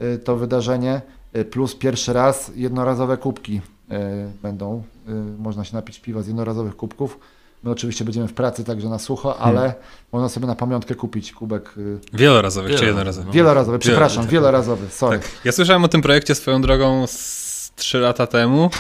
yy, 0.00 0.18
to 0.18 0.36
wydarzenie, 0.36 1.00
yy, 1.34 1.44
plus 1.44 1.74
pierwszy 1.74 2.12
raz 2.12 2.52
jednorazowe 2.56 3.16
kubki 3.16 3.54
yy, 3.54 3.98
będą, 4.42 4.82
yy, 5.08 5.14
można 5.38 5.64
się 5.64 5.76
napić 5.76 6.00
piwa 6.00 6.22
z 6.22 6.26
jednorazowych 6.26 6.76
kubków. 6.76 7.18
My 7.64 7.70
oczywiście 7.70 8.04
będziemy 8.04 8.28
w 8.28 8.32
pracy, 8.32 8.64
także 8.64 8.88
na 8.88 8.98
sucho, 8.98 9.38
ale 9.40 9.58
Hmm. 9.60 9.74
można 10.12 10.28
sobie 10.28 10.46
na 10.46 10.54
pamiątkę 10.54 10.94
kupić 10.94 11.32
kubek 11.32 11.74
Wielorazowych 12.12 12.68
czy 12.70 12.72
Wielorazowy, 12.72 12.86
jednorazowych? 12.86 13.26
no. 13.26 13.32
wielorazowy, 13.32 13.78
przepraszam, 13.78 14.24
Wielo- 14.24 14.30
wielorazowy, 14.30 14.86
sorry. 14.90 15.18
Tak. 15.18 15.28
Ja 15.44 15.52
słyszałem 15.52 15.84
o 15.84 15.88
tym 15.88 16.02
projekcie 16.02 16.34
swoją 16.34 16.62
drogą 16.62 17.06
z 17.06 17.44
3 17.76 17.98
lata 17.98 18.26
temu. 18.26 18.70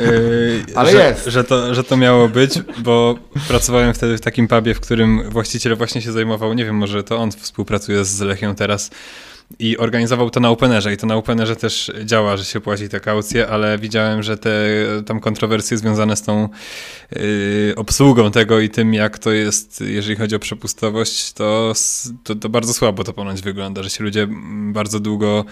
Yy, 0.00 0.64
Ale 0.76 0.92
że, 0.92 0.98
jest. 1.08 1.26
Że 1.26 1.44
to, 1.44 1.74
że 1.74 1.84
to 1.84 1.96
miało 1.96 2.28
być, 2.28 2.62
bo 2.78 3.14
pracowałem 3.48 3.94
wtedy 3.94 4.16
w 4.18 4.20
takim 4.20 4.48
pubie, 4.48 4.74
w 4.74 4.80
którym 4.80 5.30
właściciel 5.30 5.76
właśnie 5.76 6.02
się 6.02 6.12
zajmował, 6.12 6.54
nie 6.54 6.64
wiem, 6.64 6.76
może 6.76 7.04
to 7.04 7.16
on 7.18 7.32
współpracuje 7.32 8.04
z 8.04 8.20
Lechią 8.20 8.54
teraz 8.54 8.90
i 9.58 9.78
organizował 9.78 10.30
to 10.30 10.40
na 10.40 10.50
Openerze 10.50 10.92
i 10.92 10.96
to 10.96 11.06
na 11.06 11.16
Openerze 11.16 11.56
też 11.56 11.92
działa, 12.04 12.36
że 12.36 12.44
się 12.44 12.60
płaci 12.60 12.88
te 12.88 13.00
kaucje, 13.00 13.48
ale 13.48 13.78
widziałem, 13.78 14.22
że 14.22 14.38
te 14.38 14.50
tam 15.06 15.20
kontrowersje 15.20 15.78
związane 15.78 16.16
z 16.16 16.22
tą 16.22 16.48
yy, 17.12 17.20
obsługą 17.76 18.30
tego 18.30 18.60
i 18.60 18.68
tym, 18.68 18.94
jak 18.94 19.18
to 19.18 19.32
jest, 19.32 19.80
jeżeli 19.80 20.16
chodzi 20.16 20.36
o 20.36 20.38
przepustowość, 20.38 21.32
to, 21.32 21.72
to, 22.24 22.34
to 22.34 22.48
bardzo 22.48 22.74
słabo 22.74 23.04
to 23.04 23.12
ponoć 23.12 23.42
wygląda, 23.42 23.82
że 23.82 23.90
się 23.90 24.04
ludzie 24.04 24.28
bardzo 24.72 25.00
długo 25.00 25.44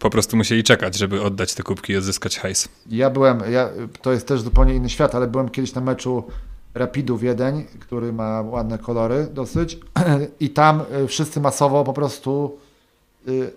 po 0.00 0.10
prostu 0.10 0.36
musieli 0.36 0.64
czekać, 0.64 0.98
żeby 0.98 1.22
oddać 1.22 1.54
te 1.54 1.62
kubki 1.62 1.92
i 1.92 1.96
odzyskać 1.96 2.38
hajs. 2.38 2.68
Ja 2.90 3.10
byłem, 3.10 3.42
ja, 3.50 3.68
to 4.02 4.12
jest 4.12 4.28
też 4.28 4.40
zupełnie 4.40 4.74
inny 4.74 4.88
świat, 4.88 5.14
ale 5.14 5.26
byłem 5.26 5.48
kiedyś 5.48 5.74
na 5.74 5.80
meczu 5.80 6.24
Rapidu 6.74 7.18
Wiedeń, 7.18 7.64
który 7.80 8.12
ma 8.12 8.42
ładne 8.42 8.78
kolory 8.78 9.28
dosyć 9.32 9.78
i 10.40 10.50
tam 10.50 10.82
y, 11.04 11.06
wszyscy 11.06 11.40
masowo 11.40 11.84
po 11.84 11.92
prostu 11.92 12.58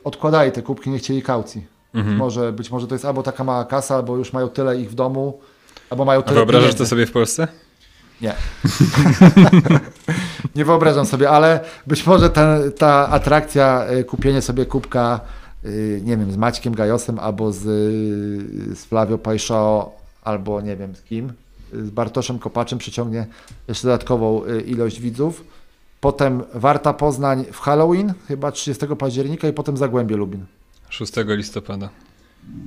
odkładali 0.04 0.52
te 0.52 0.62
kubki, 0.62 0.90
nie 0.90 0.98
chcieli 0.98 1.22
kaucji. 1.22 1.66
Mhm. 1.94 2.18
Może, 2.18 2.52
być 2.54 2.72
może 2.72 2.88
to 2.88 2.96
jest 2.96 3.06
albo 3.06 3.24
taka 3.24 3.44
mała 3.44 3.66
kasa, 3.66 3.96
albo 3.96 4.18
już 4.18 4.34
mają 4.34 4.50
tyle 4.50 4.82
ich 4.82 4.92
w 4.92 4.96
domu, 4.96 5.40
albo 5.90 6.06
mają 6.06 6.20
A 6.20 6.24
tyle 6.24 6.36
wyobrażasz 6.36 6.64
pieniędzy. 6.64 6.84
to 6.84 6.90
sobie 6.90 7.06
w 7.06 7.12
Polsce? 7.12 7.48
Nie. 8.22 8.34
nie 10.56 10.66
wyobrażam 10.66 11.06
sobie, 11.06 11.30
ale 11.30 11.60
być 11.88 12.08
może 12.08 12.30
ten, 12.30 12.72
ta 12.72 13.10
atrakcja, 13.10 13.86
y, 14.00 14.04
kupienie 14.04 14.42
sobie 14.42 14.66
kubka, 14.66 15.20
y, 15.66 16.02
nie 16.04 16.18
wiem, 16.18 16.32
z 16.32 16.38
Maćkiem 16.38 16.76
Gajosem 16.76 17.20
albo 17.20 17.52
z, 17.52 17.66
y, 17.66 18.76
z 18.76 18.86
Flavio 18.86 19.18
Pajszao, 19.18 19.96
albo 20.24 20.62
nie 20.62 20.76
wiem 20.76 20.96
z 20.96 21.02
kim, 21.02 21.34
y, 21.74 21.86
z 21.86 21.90
Bartoszem 21.90 22.40
Kopaczem 22.40 22.80
przyciągnie 22.80 23.28
jeszcze 23.68 23.88
dodatkową 23.88 24.46
y, 24.46 24.62
ilość 24.62 25.00
widzów. 25.00 25.44
Potem 26.02 26.44
Warta 26.54 26.94
Poznań 26.94 27.46
w 27.52 27.60
Halloween, 27.60 28.14
chyba 28.28 28.52
30 28.52 28.86
października 29.00 29.48
i 29.48 29.54
potem 29.54 29.78
Zagłębie 29.78 30.18
Lubin. 30.18 30.46
6 30.90 31.14
listopada. 31.28 31.90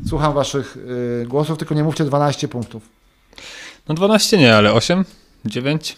Słucham 0.08 0.32
waszych 0.32 0.76
y, 0.76 1.26
głosów, 1.28 1.58
tylko 1.58 1.74
nie 1.74 1.84
mówcie 1.84 2.04
12 2.04 2.48
punktów. 2.48 2.82
No 3.88 3.94
12 3.94 4.38
nie, 4.38 4.56
ale 4.56 4.72
8? 4.72 5.04
9? 5.44 5.96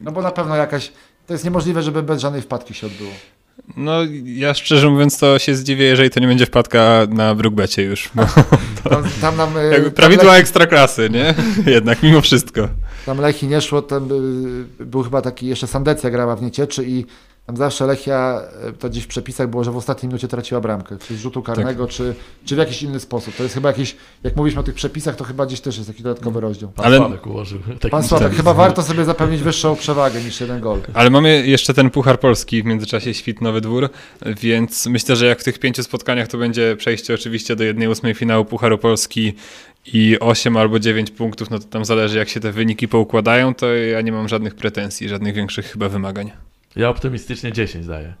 No 0.00 0.12
bo 0.12 0.22
na 0.22 0.30
pewno 0.30 0.56
jakaś, 0.56 0.92
to 1.26 1.32
jest 1.34 1.44
niemożliwe, 1.44 1.82
żeby 1.82 2.02
bez 2.02 2.20
żadnej 2.20 2.42
wpadki 2.42 2.74
się 2.74 2.86
odbyło. 2.86 3.10
No 3.76 3.92
ja 4.24 4.54
szczerze 4.54 4.90
mówiąc 4.90 5.18
to 5.18 5.38
się 5.38 5.54
zdziwię, 5.54 5.84
jeżeli 5.84 6.10
to 6.10 6.20
nie 6.20 6.26
będzie 6.26 6.46
wpadka 6.46 7.06
na 7.08 7.34
Brookbecie 7.34 7.82
już. 7.82 8.10
Bo 8.14 8.22
Tam, 8.90 9.04
tam 9.20 9.36
nam 9.36 9.56
y, 9.56 9.82
tam 9.82 9.90
prawidła 9.90 10.36
ekstraklasy, 10.36 11.10
nie? 11.10 11.34
Jednak 11.72 12.02
mimo 12.02 12.20
wszystko. 12.20 12.68
Tam 13.06 13.18
Lechi 13.20 13.46
nie 13.46 13.60
szło, 13.60 13.82
tam 13.82 14.08
y, 14.80 14.84
był 14.86 15.02
chyba 15.02 15.22
taki, 15.22 15.46
jeszcze 15.46 15.66
Sandecja 15.66 16.10
grała 16.10 16.36
w 16.36 16.42
Niecieczy 16.42 16.84
i 16.86 17.04
tam 17.46 17.56
zawsze 17.56 17.86
Lechia, 17.86 18.42
y, 18.68 18.72
to 18.72 18.88
gdzieś 18.90 19.04
w 19.04 19.06
przepisach 19.06 19.50
było, 19.50 19.64
że 19.64 19.70
w 19.72 19.76
ostatniej 19.76 20.08
minucie 20.08 20.28
traciła 20.28 20.60
bramkę, 20.60 20.96
czy 20.98 21.16
z 21.16 21.20
rzutu 21.20 21.42
karnego, 21.42 21.86
czy, 21.86 22.14
czy 22.44 22.54
w 22.54 22.58
jakiś 22.58 22.82
inny 22.82 23.00
sposób. 23.00 23.34
To 23.36 23.42
jest 23.42 23.54
chyba 23.54 23.68
jakiś, 23.68 23.96
jak 24.22 24.36
mówiliśmy 24.36 24.60
o 24.60 24.64
tych 24.64 24.74
przepisach, 24.74 25.16
to 25.16 25.24
chyba 25.24 25.46
gdzieś 25.46 25.60
też 25.60 25.76
jest 25.76 25.88
taki 25.88 26.02
dodatkowy 26.02 26.40
rozdział. 26.40 26.70
Pan 26.70 26.86
Ale- 26.86 26.96
Sławek 26.96 27.26
ułożył. 27.26 27.60
taki 27.80 27.90
Pan 27.90 28.02
Sławek, 28.02 28.32
chyba 28.32 28.54
warto 28.54 28.82
sobie 28.82 29.04
zapewnić 29.04 29.42
wyższą 29.42 29.76
przewagę 29.76 30.22
niż 30.22 30.40
jeden 30.40 30.60
gol. 30.60 30.80
Ale 30.94 31.10
mamy 31.10 31.46
jeszcze 31.46 31.74
ten 31.74 31.90
Puchar 31.90 32.20
Polski 32.20 32.62
w 32.62 32.66
międzyczasie 32.66 33.14
świt 33.14 33.40
Nowy 33.40 33.60
Dwór, 33.60 33.88
więc 34.26 34.86
myślę, 34.86 35.16
że 35.16 35.26
jak 35.26 35.40
w 35.40 35.44
tych 35.44 35.58
pięciu 35.58 35.82
spotkaniach 35.82 36.28
to 36.28 36.38
będzie 36.38 36.76
przejście 36.76 37.14
oczywiście 37.14 37.56
do 37.56 37.64
jednej 37.64 37.88
ósmej 37.88 38.14
finału 38.14 38.44
Pucharu 38.44 38.78
Polski 38.78 39.32
i 39.86 40.16
8 40.20 40.56
albo 40.56 40.78
9 40.78 41.10
punktów, 41.10 41.50
no 41.50 41.58
to 41.58 41.64
tam 41.64 41.84
zależy 41.84 42.18
jak 42.18 42.28
się 42.28 42.40
te 42.40 42.52
wyniki 42.52 42.88
poukładają, 42.88 43.54
to 43.54 43.74
ja 43.74 44.00
nie 44.00 44.12
mam 44.12 44.28
żadnych 44.28 44.54
pretensji, 44.54 45.08
żadnych 45.08 45.34
większych 45.34 45.66
chyba 45.66 45.88
wymagań. 45.88 46.30
Ja 46.76 46.88
optymistycznie 46.88 47.52
10 47.52 47.86
daję. 47.86 48.14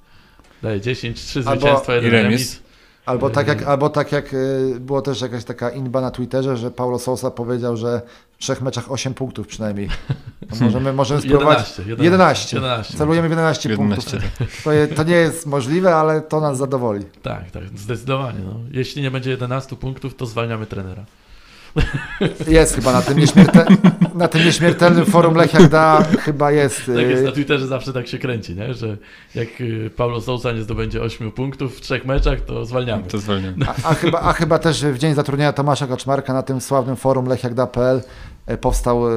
Daję 0.62 0.80
10, 0.80 1.20
3 1.20 1.40
Albo- 1.40 1.60
zwycięstwa, 1.60 1.94
jeden 1.94 2.10
i 2.10 2.12
remis. 2.12 2.32
remis. 2.32 2.62
Albo 3.06 3.30
tak 3.30 3.48
jak, 3.48 3.62
albo 3.62 3.88
tak 3.88 4.12
jak 4.12 4.34
y, 4.34 4.76
było 4.80 5.02
też 5.02 5.20
jakaś 5.20 5.44
taka 5.44 5.70
inba 5.70 6.00
na 6.00 6.10
Twitterze, 6.10 6.56
że 6.56 6.70
Paulo 6.70 6.98
Sousa 6.98 7.30
powiedział, 7.30 7.76
że 7.76 8.02
w 8.32 8.38
trzech 8.38 8.62
meczach 8.62 8.92
8 8.92 9.14
punktów 9.14 9.46
przynajmniej. 9.46 9.88
No 10.50 10.56
możemy, 10.66 10.92
możemy 10.92 11.20
spróbować 11.20 11.58
11, 11.78 11.82
11. 11.82 12.04
11. 12.04 12.56
11. 12.56 12.98
Celujemy 12.98 13.28
w 13.28 13.30
11, 13.30 13.68
11, 13.68 14.10
punktów. 14.10 14.62
To, 14.64 14.72
je, 14.72 14.88
to 14.88 15.02
nie 15.02 15.14
jest 15.14 15.46
możliwe, 15.46 15.94
ale 15.96 16.20
to 16.20 16.40
nas 16.40 16.58
zadowoli. 16.58 17.04
Tak, 17.22 17.50
tak, 17.50 17.62
zdecydowanie. 17.78 18.38
No. 18.44 18.54
Jeśli 18.70 19.02
nie 19.02 19.10
będzie 19.10 19.30
11 19.30 19.76
punktów, 19.76 20.14
to 20.16 20.26
zwalniamy 20.26 20.66
trenera. 20.66 21.04
Jest 22.48 22.74
chyba 22.74 22.92
na 22.92 23.02
tym, 23.02 23.18
nieśmiertel... 23.18 23.66
na 24.14 24.28
tym 24.28 24.44
nieśmiertelnym 24.44 25.06
forum 25.06 25.34
Lech 25.34 25.54
jak 25.54 25.68
da, 25.68 26.04
chyba 26.20 26.52
jest. 26.52 26.78
Tak 26.86 26.96
jest, 26.96 27.24
na 27.24 27.30
y, 27.30 27.32
Twitterze 27.32 27.66
zawsze 27.66 27.92
tak 27.92 28.08
się 28.08 28.18
kręci, 28.18 28.54
nie? 28.54 28.74
że 28.74 28.96
jak 29.34 29.60
y, 29.60 29.90
Paulo 29.96 30.20
Sousa 30.20 30.52
nie 30.52 30.62
zdobędzie 30.62 31.02
8 31.02 31.32
punktów 31.32 31.78
w 31.78 31.80
trzech 31.80 32.04
meczach, 32.04 32.40
to 32.40 32.64
zwalniamy. 32.64 33.02
To 33.02 33.18
zwalniam. 33.18 33.54
A, 33.66 33.90
a, 33.90 33.94
chyba, 33.94 34.20
a 34.20 34.32
chyba 34.32 34.58
też 34.58 34.84
w 34.84 34.98
dzień 34.98 35.14
zatrudnienia 35.14 35.52
Tomasza 35.52 35.86
Kaczmarka 35.86 36.32
na 36.32 36.42
tym 36.42 36.60
sławnym 36.60 36.96
forum 36.96 37.26
lechjakda.pl 37.26 37.96
e, 37.96 38.02
powstał, 38.58 39.08
e, 39.08 39.12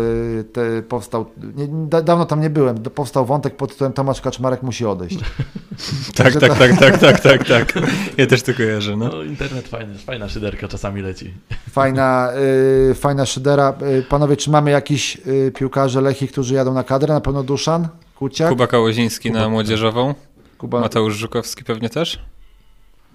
te, 0.53 0.81
powstał 0.81 1.25
nie, 1.55 1.67
da, 1.67 2.01
dawno 2.01 2.25
tam 2.25 2.41
nie 2.41 2.49
byłem, 2.49 2.77
powstał 2.77 3.25
wątek 3.25 3.55
pod 3.55 3.71
tytułem 3.71 3.93
Tomasz 3.93 4.21
Kaczmarek 4.21 4.63
musi 4.63 4.85
odejść. 4.85 5.19
tak, 6.15 6.33
tak, 6.33 6.57
tak, 6.57 6.77
tak, 6.79 6.97
tak, 6.97 7.19
tak, 7.19 7.47
tak. 7.47 7.73
Ja 8.17 8.27
też 8.27 8.43
to 8.43 8.53
kojarzę. 8.53 8.97
No. 8.97 9.07
No, 9.07 9.23
internet 9.23 9.67
fajny, 9.67 9.97
fajna 9.97 10.29
szyderka 10.29 10.67
czasami 10.67 11.01
leci. 11.01 11.33
Fajna, 11.69 12.29
y, 12.91 12.93
fajna 12.93 13.25
szydera. 13.25 13.73
Panowie, 14.09 14.37
czy 14.37 14.49
mamy 14.49 14.71
jakiś 14.71 15.17
y, 15.27 15.51
piłkarze 15.55 16.01
Lechi, 16.01 16.27
którzy 16.27 16.53
jadą 16.53 16.73
na 16.73 16.83
kadrę? 16.83 17.13
Na 17.13 17.21
pewno 17.21 17.43
Duszan, 17.43 17.87
Kuciak, 18.15 18.49
Kuba 18.49 18.67
Kałoziński 18.67 19.29
Kuba, 19.29 19.41
na 19.41 19.49
młodzieżową. 19.49 20.15
Kuba 20.57 20.79
Mateusz 20.79 21.15
Żukowski 21.15 21.63
pewnie 21.63 21.89
też? 21.89 22.19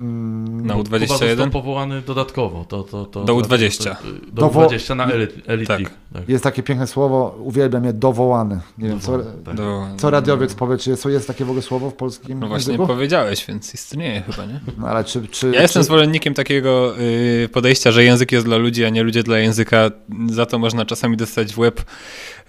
Mm, 0.00 0.66
Na 0.66 0.74
Kuba 0.74 0.98
został 0.98 1.18
U21? 1.28 1.50
powołany 1.50 2.02
dodatkowo. 2.02 2.64
To, 2.64 2.82
to, 2.82 3.04
to, 3.06 3.24
Do 3.24 3.34
to- 3.34 3.48
U20. 3.48 3.84
to- 3.84 3.96
Do 4.32 4.42
Dowo- 4.42 4.66
U20 4.68 4.96
na 4.96 5.06
Elite, 5.12 5.34
elite 5.46 5.78
Tak. 5.78 5.92
Tak. 6.12 6.28
Jest 6.28 6.44
takie 6.44 6.62
piękne 6.62 6.86
słowo, 6.86 7.38
uwielbiam 7.44 7.84
je, 7.84 7.92
dowołany. 7.92 8.60
Nie 8.78 8.88
wiem, 8.88 9.00
co, 9.00 9.18
tak. 9.44 9.54
Do... 9.54 9.86
co 9.96 10.10
radiowiec 10.10 10.54
powie, 10.54 10.78
czy 10.78 10.90
jest, 10.90 11.04
jest 11.04 11.26
takie 11.26 11.44
w 11.44 11.48
ogóle 11.48 11.62
słowo 11.62 11.90
w 11.90 11.94
polskim 11.94 12.40
No 12.40 12.48
właśnie 12.48 12.72
języku? 12.72 12.86
powiedziałeś, 12.86 13.46
więc 13.46 13.74
istnieje 13.74 14.22
chyba, 14.22 14.46
nie? 14.46 14.60
No, 14.78 14.86
ale 14.88 15.04
czy, 15.04 15.28
czy, 15.28 15.50
Ja 15.54 15.62
jestem 15.62 15.80
czy, 15.80 15.84
zwolennikiem 15.84 16.34
takiego 16.34 16.98
y, 17.00 17.48
podejścia, 17.52 17.90
że 17.92 18.04
język 18.04 18.32
jest 18.32 18.46
dla 18.46 18.56
ludzi, 18.56 18.84
a 18.84 18.88
nie 18.88 19.02
ludzie 19.02 19.22
dla 19.22 19.38
języka. 19.38 19.90
Za 20.30 20.46
to 20.46 20.58
można 20.58 20.84
czasami 20.84 21.16
dostać 21.16 21.54
w 21.54 21.58
łeb, 21.58 21.84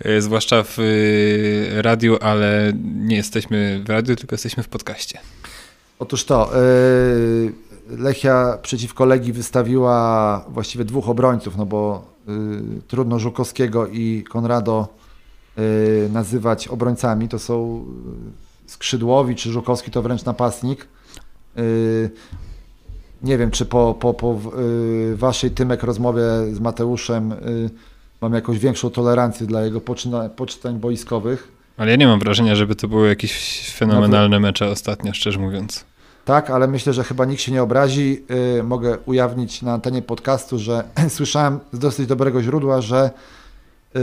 y, 0.06 0.22
zwłaszcza 0.22 0.64
w 0.64 0.80
y, 0.80 1.82
radiu, 1.82 2.18
ale 2.22 2.74
nie 2.84 3.16
jesteśmy 3.16 3.82
w 3.86 3.90
radiu, 3.90 4.16
tylko 4.16 4.34
jesteśmy 4.34 4.64
w 4.64 4.70
podcaście. 4.70 5.20
Otóż 6.00 6.26
to, 6.26 6.52
yy, 7.90 7.98
Lechia 7.98 8.58
przeciwko 8.62 9.06
Legii 9.06 9.34
wystawiła 9.34 10.46
właściwie 10.50 10.86
dwóch 10.86 11.10
obrońców, 11.10 11.58
no 11.58 11.66
bo 11.66 12.06
yy, 12.28 12.82
trudno 12.88 13.20
Żukowskiego 13.20 13.88
i 13.88 14.24
Konrado 14.30 14.88
yy, 15.58 16.10
nazywać 16.14 16.68
obrońcami. 16.68 17.30
To 17.30 17.40
są 17.40 17.86
skrzydłowi, 18.66 19.36
czy 19.36 19.52
Żukowski 19.52 19.92
to 19.92 20.02
wręcz 20.02 20.26
napastnik. 20.26 20.88
Nie 23.24 23.38
wiem, 23.38 23.52
czy 23.52 23.66
po, 23.66 23.94
po, 24.00 24.14
po 24.14 24.40
waszej 25.16 25.52
Tymek 25.52 25.84
rozmowie 25.84 26.22
z 26.54 26.60
Mateuszem 26.60 27.34
mam 28.22 28.34
jakąś 28.34 28.60
większą 28.60 28.90
tolerancję 28.90 29.48
dla 29.48 29.62
jego 29.62 29.82
poczyna, 29.82 30.30
poczynań 30.30 30.80
boiskowych. 30.80 31.59
Ale 31.80 31.92
ja 31.92 31.98
nie 31.98 32.08
mam 32.08 32.20
wrażenia, 32.20 32.56
żeby 32.56 32.76
to 32.76 32.88
były 32.88 33.08
jakieś 33.08 33.62
fenomenalne 33.72 34.40
mecze 34.40 34.70
ostatnio, 34.70 35.14
szczerze 35.14 35.40
mówiąc. 35.40 35.86
Tak, 36.26 36.50
ale 36.50 36.68
myślę, 36.68 36.94
że 36.94 37.04
chyba 37.04 37.26
nikt 37.26 37.42
się 37.42 37.52
nie 37.52 37.64
obrazi. 37.64 38.24
Yy, 38.56 38.64
mogę 38.64 38.98
ujawnić 39.06 39.62
na 39.62 39.74
antenie 39.74 40.02
podcastu, 40.02 40.60
że 40.60 40.84
słyszałem 41.10 41.60
z 41.74 41.80
dosyć 41.80 42.08
dobrego 42.08 42.44
źródła, 42.44 42.82
że 42.82 43.10
yy, 43.94 44.02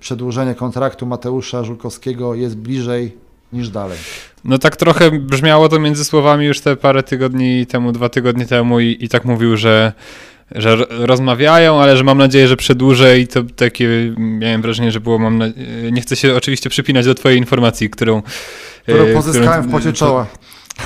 przedłużenie 0.00 0.54
kontraktu 0.54 1.06
Mateusza 1.06 1.64
Żulkowskiego 1.64 2.34
jest 2.34 2.56
bliżej 2.56 3.16
niż 3.52 3.68
dalej. 3.68 3.98
No 4.44 4.58
tak 4.58 4.76
trochę 4.76 5.10
brzmiało 5.10 5.68
to 5.68 5.78
między 5.78 6.04
słowami 6.04 6.46
już 6.46 6.60
te 6.60 6.76
parę 6.76 7.02
tygodni 7.02 7.66
temu, 7.66 7.92
dwa 7.92 8.08
tygodnie 8.08 8.46
temu 8.46 8.80
i, 8.80 8.96
i 9.00 9.08
tak 9.08 9.24
mówił, 9.24 9.56
że, 9.56 9.92
że 10.50 10.76
rozmawiają, 10.90 11.80
ale 11.80 11.96
że 11.96 12.04
mam 12.04 12.18
nadzieję, 12.18 12.48
że 12.48 12.56
przedłużę 12.56 13.18
i 13.18 13.26
to 13.28 13.40
takie 13.56 14.14
miałem 14.18 14.62
wrażenie, 14.62 14.92
że 14.92 15.00
było, 15.00 15.18
mam 15.18 15.38
na... 15.38 15.46
nie 15.92 16.00
chcę 16.00 16.16
się 16.16 16.36
oczywiście 16.36 16.70
przypinać 16.70 17.06
do 17.06 17.14
twojej 17.14 17.38
informacji, 17.38 17.90
którą... 17.90 18.22
Którą 18.82 19.04
e, 19.04 19.14
pozyskałem 19.14 19.62
w 19.62 19.66
którą- 19.66 19.78
pocie 19.80 19.92
czoła. 19.92 20.26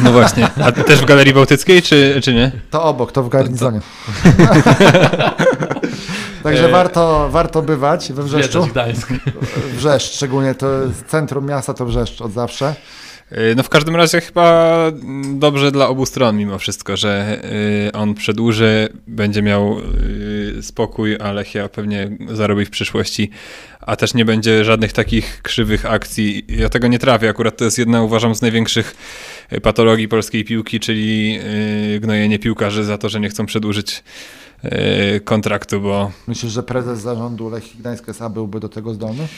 No 0.00 0.12
właśnie, 0.12 0.48
a 0.64 0.72
też 0.72 1.00
w 1.00 1.04
Galerii 1.04 1.34
Bałtyckiej, 1.34 1.82
czy, 1.82 2.20
czy 2.24 2.34
nie? 2.34 2.52
To 2.70 2.82
obok, 2.82 3.12
to 3.12 3.22
w 3.22 3.28
garnizonie. 3.28 3.80
Także 6.42 6.68
E, 6.68 6.72
warto, 6.72 7.28
warto 7.30 7.62
bywać 7.62 8.12
we 8.12 8.22
Wrzeszczu. 8.22 8.68
Wrzeszcz, 9.76 10.14
szczególnie 10.14 10.54
to 10.54 10.66
centrum 11.06 11.46
miasta 11.46 11.74
to 11.74 11.86
Wrzeszcz 11.86 12.20
od 12.20 12.32
zawsze. 12.32 12.74
E, 13.30 13.54
No 13.54 13.62
w 13.62 13.68
każdym 13.68 13.96
razie 13.96 14.20
chyba 14.20 14.76
dobrze 15.34 15.72
dla 15.72 15.88
obu 15.88 16.06
stron 16.06 16.36
mimo 16.36 16.58
wszystko, 16.58 16.96
że 16.96 17.40
y, 17.88 17.92
on 17.92 18.14
przedłuży, 18.14 18.88
będzie 19.06 19.42
miał 19.42 19.78
y, 20.58 20.62
spokój, 20.62 21.16
a 21.20 21.32
Lechia 21.32 21.68
pewnie 21.68 22.10
zarobi 22.28 22.64
w 22.64 22.70
przyszłości, 22.70 23.30
a 23.80 23.96
też 23.96 24.14
nie 24.14 24.24
będzie 24.24 24.64
żadnych 24.64 24.92
takich 24.92 25.42
krzywych 25.42 25.86
akcji. 25.86 26.44
Ja 26.48 26.68
tego 26.68 26.88
nie 26.88 26.98
trafię, 26.98 27.28
akurat 27.28 27.56
to 27.56 27.64
jest 27.64 27.78
jedna 27.78 28.02
uważam 28.02 28.34
z 28.34 28.42
największych 28.42 28.94
y, 29.52 29.60
patologii 29.60 30.08
polskiej 30.08 30.44
piłki, 30.44 30.80
czyli 30.80 31.38
y, 31.94 32.00
gnojenie 32.00 32.38
piłkarzy 32.38 32.84
za 32.84 32.98
to, 32.98 33.08
że 33.08 33.20
nie 33.20 33.28
chcą 33.28 33.46
przedłużyć 33.46 34.04
y, 34.64 35.20
kontraktu, 35.20 35.80
bo 35.80 36.10
Myślisz, 36.26 36.52
że 36.52 36.62
prezes 36.62 37.00
zarządu 37.00 37.50
Lechii 37.50 37.80
Gdańsk 37.80 38.08
S.A. 38.08 38.28
byłby 38.28 38.60
do 38.60 38.68
tego 38.68 38.94
zdolny? 38.94 39.28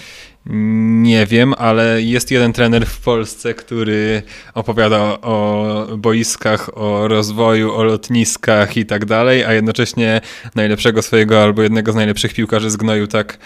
Nie 0.48 1.26
wiem, 1.26 1.54
ale 1.58 2.02
jest 2.02 2.30
jeden 2.30 2.52
trener 2.52 2.86
w 2.86 3.00
Polsce, 3.00 3.54
który 3.54 4.22
opowiada 4.54 4.98
o 5.20 5.86
boiskach, 5.98 6.78
o 6.78 7.08
rozwoju, 7.08 7.74
o 7.74 7.84
lotniskach 7.84 8.76
i 8.76 8.86
tak 8.86 9.04
dalej, 9.04 9.44
a 9.44 9.52
jednocześnie 9.52 10.20
najlepszego 10.54 11.02
swojego 11.02 11.42
albo 11.42 11.62
jednego 11.62 11.92
z 11.92 11.94
najlepszych 11.94 12.34
piłkarzy 12.34 12.70
zgnoił 12.70 13.06
tak 13.06 13.38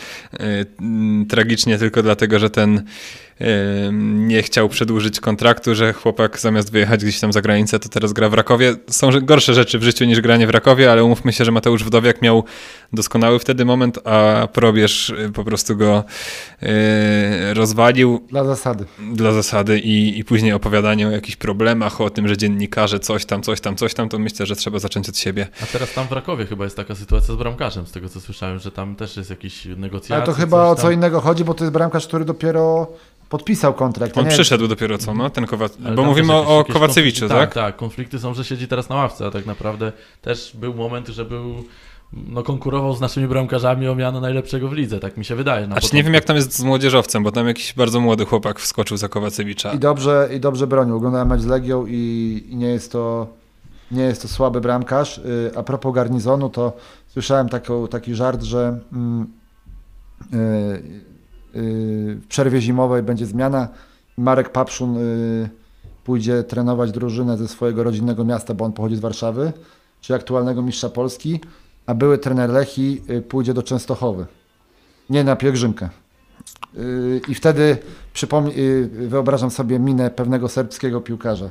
mm, 0.80 1.26
tragicznie 1.26 1.78
tylko 1.78 2.02
dlatego, 2.02 2.38
że 2.38 2.50
ten 2.50 2.82
e, 3.40 3.44
nie 4.12 4.42
chciał 4.42 4.68
przedłużyć 4.68 5.20
kontraktu, 5.20 5.74
że 5.74 5.92
chłopak 5.92 6.40
zamiast 6.40 6.72
wyjechać 6.72 7.02
gdzieś 7.02 7.20
tam 7.20 7.32
za 7.32 7.40
granicę, 7.40 7.78
to 7.78 7.88
teraz 7.88 8.12
gra 8.12 8.28
w 8.28 8.34
Rakowie. 8.34 8.74
Są 8.90 9.10
gorsze 9.22 9.54
rzeczy 9.54 9.78
w 9.78 9.82
życiu 9.82 10.04
niż 10.04 10.20
granie 10.20 10.46
w 10.46 10.50
Rakowie, 10.50 10.92
ale 10.92 11.04
umówmy 11.04 11.32
się, 11.32 11.44
że 11.44 11.52
Mateusz 11.52 11.84
Wdowiak 11.84 12.22
miał 12.22 12.44
doskonały 12.92 13.38
wtedy 13.38 13.64
moment, 13.64 13.98
a 14.04 14.48
probierz 14.52 15.10
e, 15.10 15.32
po 15.32 15.44
prostu 15.44 15.76
go 15.76 16.04
e, 16.62 16.91
rozwalił 17.54 18.20
Dla 18.28 18.44
zasady. 18.44 18.84
dla 19.12 19.32
zasady 19.32 19.78
i, 19.78 20.18
i 20.18 20.24
później 20.24 20.52
opowiadanie 20.52 21.08
o 21.08 21.10
jakichś 21.10 21.36
problemach, 21.36 22.00
o 22.00 22.10
tym, 22.10 22.28
że 22.28 22.36
dziennikarze 22.36 23.00
coś 23.00 23.24
tam, 23.26 23.42
coś 23.42 23.60
tam, 23.60 23.76
coś 23.76 23.94
tam, 23.94 24.08
to 24.08 24.18
myślę, 24.18 24.46
że 24.46 24.56
trzeba 24.56 24.78
zacząć 24.78 25.08
od 25.08 25.16
siebie. 25.18 25.48
A 25.62 25.66
teraz 25.66 25.94
tam 25.94 26.06
w 26.08 26.12
Rakowie 26.12 26.46
chyba 26.46 26.64
jest 26.64 26.76
taka 26.76 26.94
sytuacja 26.94 27.34
z 27.34 27.36
bramkarzem, 27.36 27.86
z 27.86 27.92
tego 27.92 28.08
co 28.08 28.20
słyszałem, 28.20 28.58
że 28.58 28.72
tam 28.72 28.96
też 28.96 29.16
jest 29.16 29.30
jakiś 29.30 29.64
negocjacja. 29.64 30.16
Ale 30.16 30.26
to 30.26 30.32
chyba 30.32 30.64
o 30.66 30.74
co 30.74 30.90
innego 30.90 31.20
chodzi, 31.20 31.44
bo 31.44 31.54
to 31.54 31.64
jest 31.64 31.72
bramkarz, 31.72 32.06
który 32.06 32.24
dopiero 32.24 32.86
podpisał 33.28 33.74
kontrakt. 33.74 34.18
On 34.18 34.24
Nie, 34.24 34.30
przyszedł 34.30 34.68
dopiero 34.68 34.98
co, 34.98 35.14
no, 35.14 35.30
ten 35.30 35.46
Kowac... 35.46 35.76
Bo 35.96 36.02
mówimy 36.04 36.32
jakieś- 36.34 36.48
o 36.48 36.64
Kowacewiczu, 36.72 37.28
tak? 37.28 37.38
Tak, 37.38 37.54
tak. 37.54 37.76
Konflikty 37.76 38.18
są, 38.18 38.34
że 38.34 38.44
siedzi 38.44 38.68
teraz 38.68 38.88
na 38.88 38.96
ławce, 38.96 39.26
a 39.26 39.30
tak 39.30 39.46
naprawdę 39.46 39.92
też 40.22 40.52
był 40.54 40.74
moment, 40.74 41.08
że 41.08 41.24
był 41.24 41.64
no, 42.12 42.42
konkurował 42.42 42.96
z 42.96 43.00
naszymi 43.00 43.28
bramkarzami 43.28 43.88
o 43.88 43.94
miano 43.94 44.20
najlepszego 44.20 44.68
w 44.68 44.72
lidze, 44.72 45.00
tak 45.00 45.16
mi 45.16 45.24
się 45.24 45.34
wydaje. 45.34 45.66
na 45.66 45.74
Znaczy 45.74 45.96
nie 45.96 46.02
wiem 46.02 46.14
jak 46.14 46.24
tam 46.24 46.36
jest 46.36 46.56
z 46.56 46.62
młodzieżowcem, 46.62 47.22
bo 47.22 47.32
tam 47.32 47.46
jakiś 47.46 47.74
bardzo 47.74 48.00
młody 48.00 48.24
chłopak 48.24 48.60
wskoczył 48.60 48.96
za 48.96 49.08
Kowacewicza. 49.08 49.72
I 49.72 49.78
dobrze, 49.78 50.28
I 50.36 50.40
dobrze 50.40 50.66
bronił. 50.66 50.96
Oglądałem 50.96 51.28
mecz 51.28 51.40
z 51.40 51.46
Legią 51.46 51.86
i, 51.86 52.44
i 52.50 52.56
nie 52.56 52.68
jest 52.68 52.92
to 52.92 53.26
nie 53.92 54.02
jest 54.02 54.22
to 54.22 54.28
słaby 54.28 54.60
bramkarz. 54.60 55.18
Y, 55.18 55.50
A 55.56 55.62
propos 55.62 55.94
garnizonu, 55.94 56.50
to 56.50 56.72
słyszałem 57.08 57.48
taką, 57.48 57.88
taki 57.88 58.14
żart, 58.14 58.42
że 58.42 58.78
mm, 58.92 59.22
y, 59.22 60.36
y, 60.36 62.18
w 62.22 62.26
przerwie 62.28 62.60
zimowej 62.60 63.02
będzie 63.02 63.26
zmiana. 63.26 63.68
Marek 64.16 64.52
Papszun 64.52 64.96
y, 64.96 65.48
pójdzie 66.04 66.42
trenować 66.42 66.92
drużynę 66.92 67.36
ze 67.36 67.48
swojego 67.48 67.82
rodzinnego 67.82 68.24
miasta, 68.24 68.54
bo 68.54 68.64
on 68.64 68.72
pochodzi 68.72 68.96
z 68.96 69.00
Warszawy, 69.00 69.52
czy 70.00 70.14
aktualnego 70.14 70.62
mistrza 70.62 70.88
Polski, 70.88 71.40
a 71.86 71.94
były 71.94 72.18
trener 72.18 72.50
Lechi 72.50 73.02
y, 73.10 73.22
pójdzie 73.22 73.54
do 73.54 73.62
Częstochowy. 73.62 74.26
Nie 75.10 75.24
na 75.24 75.36
pielgrzymkę. 75.36 75.88
Y, 76.76 77.20
I 77.28 77.34
wtedy 77.34 77.78
y, 78.56 78.88
wyobrażam 78.92 79.50
sobie 79.50 79.78
minę 79.78 80.10
pewnego 80.10 80.48
serbskiego 80.48 81.00
piłkarza. 81.00 81.50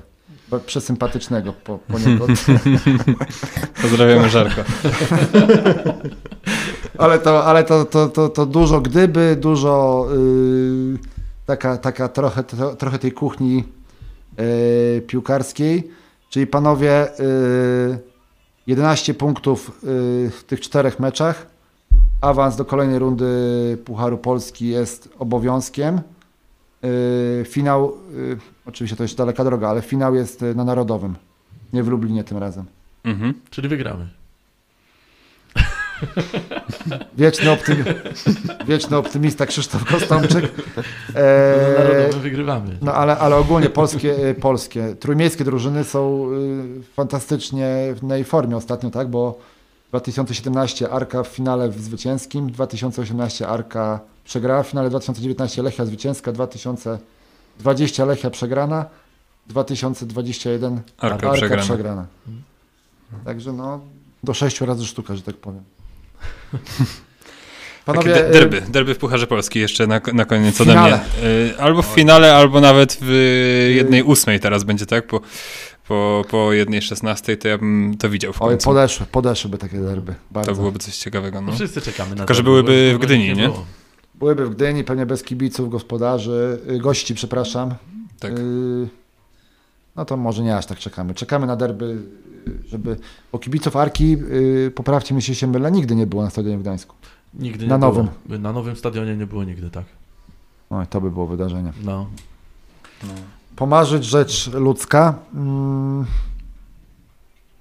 Przesympatycznego 0.66 1.54
po, 1.54 1.78
poniekąd. 1.78 2.46
Pozdrawiamy 3.82 4.30
Żarko. 4.30 4.62
Ale 6.98 7.20
to, 7.20 7.46
ale 7.46 7.64
to, 7.64 7.86
to, 7.86 8.10
to, 8.10 8.30
to 8.30 8.46
dużo 8.46 8.82
gdyby, 8.82 9.36
dużo 9.36 10.08
y, 10.14 10.98
taka, 11.46 11.78
taka 11.78 12.08
trochę, 12.08 12.44
tro, 12.44 12.76
trochę 12.76 13.00
tej 13.00 13.12
kuchni 13.12 13.64
y, 14.40 15.02
piłkarskiej. 15.08 15.92
Czyli 16.30 16.48
panowie, 16.48 17.20
y, 17.20 18.11
11 18.68 19.14
punktów 19.14 19.70
y, 19.70 20.30
w 20.30 20.44
tych 20.48 20.62
czterech 20.62 21.00
meczach. 21.00 21.48
Awans 22.22 22.56
do 22.56 22.66
kolejnej 22.66 23.00
rundy 23.00 23.78
Pucharu 23.86 24.18
Polski 24.18 24.68
jest 24.68 25.10
obowiązkiem. 25.20 26.02
Y, 26.84 27.46
finał, 27.48 27.98
y, 28.16 28.38
oczywiście 28.66 28.96
to 28.96 29.04
jeszcze 29.04 29.18
daleka 29.18 29.44
droga, 29.44 29.70
ale 29.70 29.82
finał 29.82 30.16
jest 30.16 30.46
na 30.56 30.64
Narodowym. 30.64 31.16
Nie 31.74 31.84
w 31.84 31.88
Lublinie 31.88 32.24
tym 32.24 32.38
razem. 32.38 32.66
Mhm. 33.04 33.34
Czyli 33.50 33.68
wygramy. 33.68 34.21
Wieczny, 37.18 37.52
optymi... 37.52 37.84
Wieczny 38.68 38.98
optymista 38.98 39.46
Krzysztof 39.46 39.86
Kostomczyk. 39.86 40.52
Na 41.16 41.20
E, 41.22 41.84
Narodowym 41.84 42.22
wygrywamy. 42.22 42.78
no 42.82 42.94
ale, 42.94 43.18
ale 43.18 43.36
ogólnie 43.36 43.70
polskie, 43.70 44.30
e, 44.30 44.34
polskie, 44.34 44.96
trójmiejskie 45.00 45.44
drużyny 45.44 45.84
są 45.84 46.32
y, 46.80 46.84
fantastycznie 46.94 47.94
w 47.96 48.08
tej 48.10 48.24
formie 48.24 48.58
ostatnio, 48.58 48.90
tak? 48.90 49.08
Bo 49.08 49.40
2017 49.90 50.90
Arka 50.90 51.24
w 51.24 51.28
finale 51.28 51.72
zwycięskim, 51.72 52.52
2018 52.52 53.48
Arka 53.48 54.00
przegrała 54.26 54.64
w 54.64 54.68
finale, 54.68 54.90
2019 54.90 55.62
Lechia 55.64 55.86
zwycięska, 55.86 56.32
2020 56.32 58.06
Lechia 58.06 58.30
przegrana, 58.30 58.86
2021 59.48 60.82
Arka 60.98 61.16
Arka 61.16 61.32
przegrana. 61.34 61.64
przegrana. 61.64 62.06
Także 63.26 63.54
no, 63.54 63.80
do 64.24 64.34
sześciu 64.34 64.66
razy 64.66 64.86
sztuka, 64.86 65.16
że 65.16 65.22
tak 65.22 65.36
powiem. 65.36 65.64
Takie 66.52 66.60
Panowie, 67.86 68.14
de- 68.14 68.30
y, 68.30 68.32
derby, 68.32 68.62
derby 68.62 68.96
w 68.96 68.98
Pucharze 68.98 69.28
Polski 69.28 69.60
jeszcze 69.60 69.88
na, 69.88 70.02
na 70.14 70.26
koniec 70.26 70.62
ode 70.62 70.82
mnie. 70.82 71.00
Y, 71.24 71.54
Albo 71.60 71.82
w 71.82 71.86
finale, 71.86 72.36
albo 72.36 72.62
nawet 72.62 72.98
w 73.02 73.12
jednej 73.76 74.04
ósmej 74.04 74.40
teraz 74.40 74.64
będzie, 74.64 74.86
tak? 74.86 75.08
Po, 75.08 75.22
po, 75.88 76.26
po 76.30 76.54
jednej 76.54 76.82
szesnastej 76.82 77.38
to 77.38 77.48
ja 77.48 77.58
bym 77.58 77.96
to 78.00 78.10
widział 78.10 78.34
w 78.34 78.42
Oj, 78.42 78.50
końcu. 78.50 78.66
podeszły, 78.70 79.06
podeszłyby 79.06 79.58
takie 79.58 79.78
derby. 79.80 80.16
Bardzo. 80.32 80.52
To 80.52 80.58
byłoby 80.58 80.80
coś 80.80 80.98
ciekawego. 80.98 81.42
No. 81.42 81.52
Wszyscy 81.52 81.82
czekamy 81.82 82.10
na 82.12 82.16
Tylko, 82.18 82.34
że 82.34 82.40
to, 82.40 82.44
byłyby 82.44 82.94
w 82.96 82.98
Gdyni, 83.00 83.34
nie? 83.34 83.50
Byłyby 84.16 84.46
w 84.46 84.50
Gdyni, 84.56 84.84
pewnie 84.84 85.06
bez 85.06 85.24
kibiców, 85.24 85.70
gospodarzy, 85.70 86.60
y, 86.72 86.80
gości, 86.80 87.16
przepraszam. 87.16 87.74
Tak. 88.20 88.32
Y, 88.32 88.88
No 89.96 90.06
to 90.06 90.18
może 90.18 90.44
nie 90.44 90.58
aż 90.58 90.66
tak 90.66 90.78
czekamy. 90.80 91.14
Czekamy 91.14 91.48
na 91.48 91.56
derby, 91.56 91.86
y, 91.86 91.98
żeby... 92.66 92.98
Bo 93.32 93.40
kibiców 93.40 93.76
Arki, 93.76 94.18
y, 94.68 94.72
poprawcie 94.76 95.16
mi, 95.16 95.18
jeśli 95.18 95.36
się 95.36 95.48
mylę, 95.48 95.72
nigdy 95.72 95.96
nie 95.96 96.08
było 96.08 96.24
na 96.24 96.30
stadionie 96.30 96.58
w 96.58 96.62
Gdańsku. 96.62 96.96
Nigdy 97.34 97.68
Na 97.68 97.76
nie 97.76 97.82
nowym. 97.82 98.08
Było. 98.26 98.40
Na 98.40 98.54
nowym 98.54 98.76
stadionie 98.76 99.18
nie 99.18 99.28
było 99.28 99.44
nigdy, 99.44 99.70
tak. 99.70 99.86
Oj, 100.70 100.88
to 100.88 101.02
by 101.02 101.12
było 101.12 101.28
wydarzenie. 101.28 101.74
No. 101.84 102.08
No. 103.04 103.10
Pomarzyć 103.56 104.06
rzecz 104.06 104.50
ludzka. 104.54 105.16
Mm, 105.34 106.06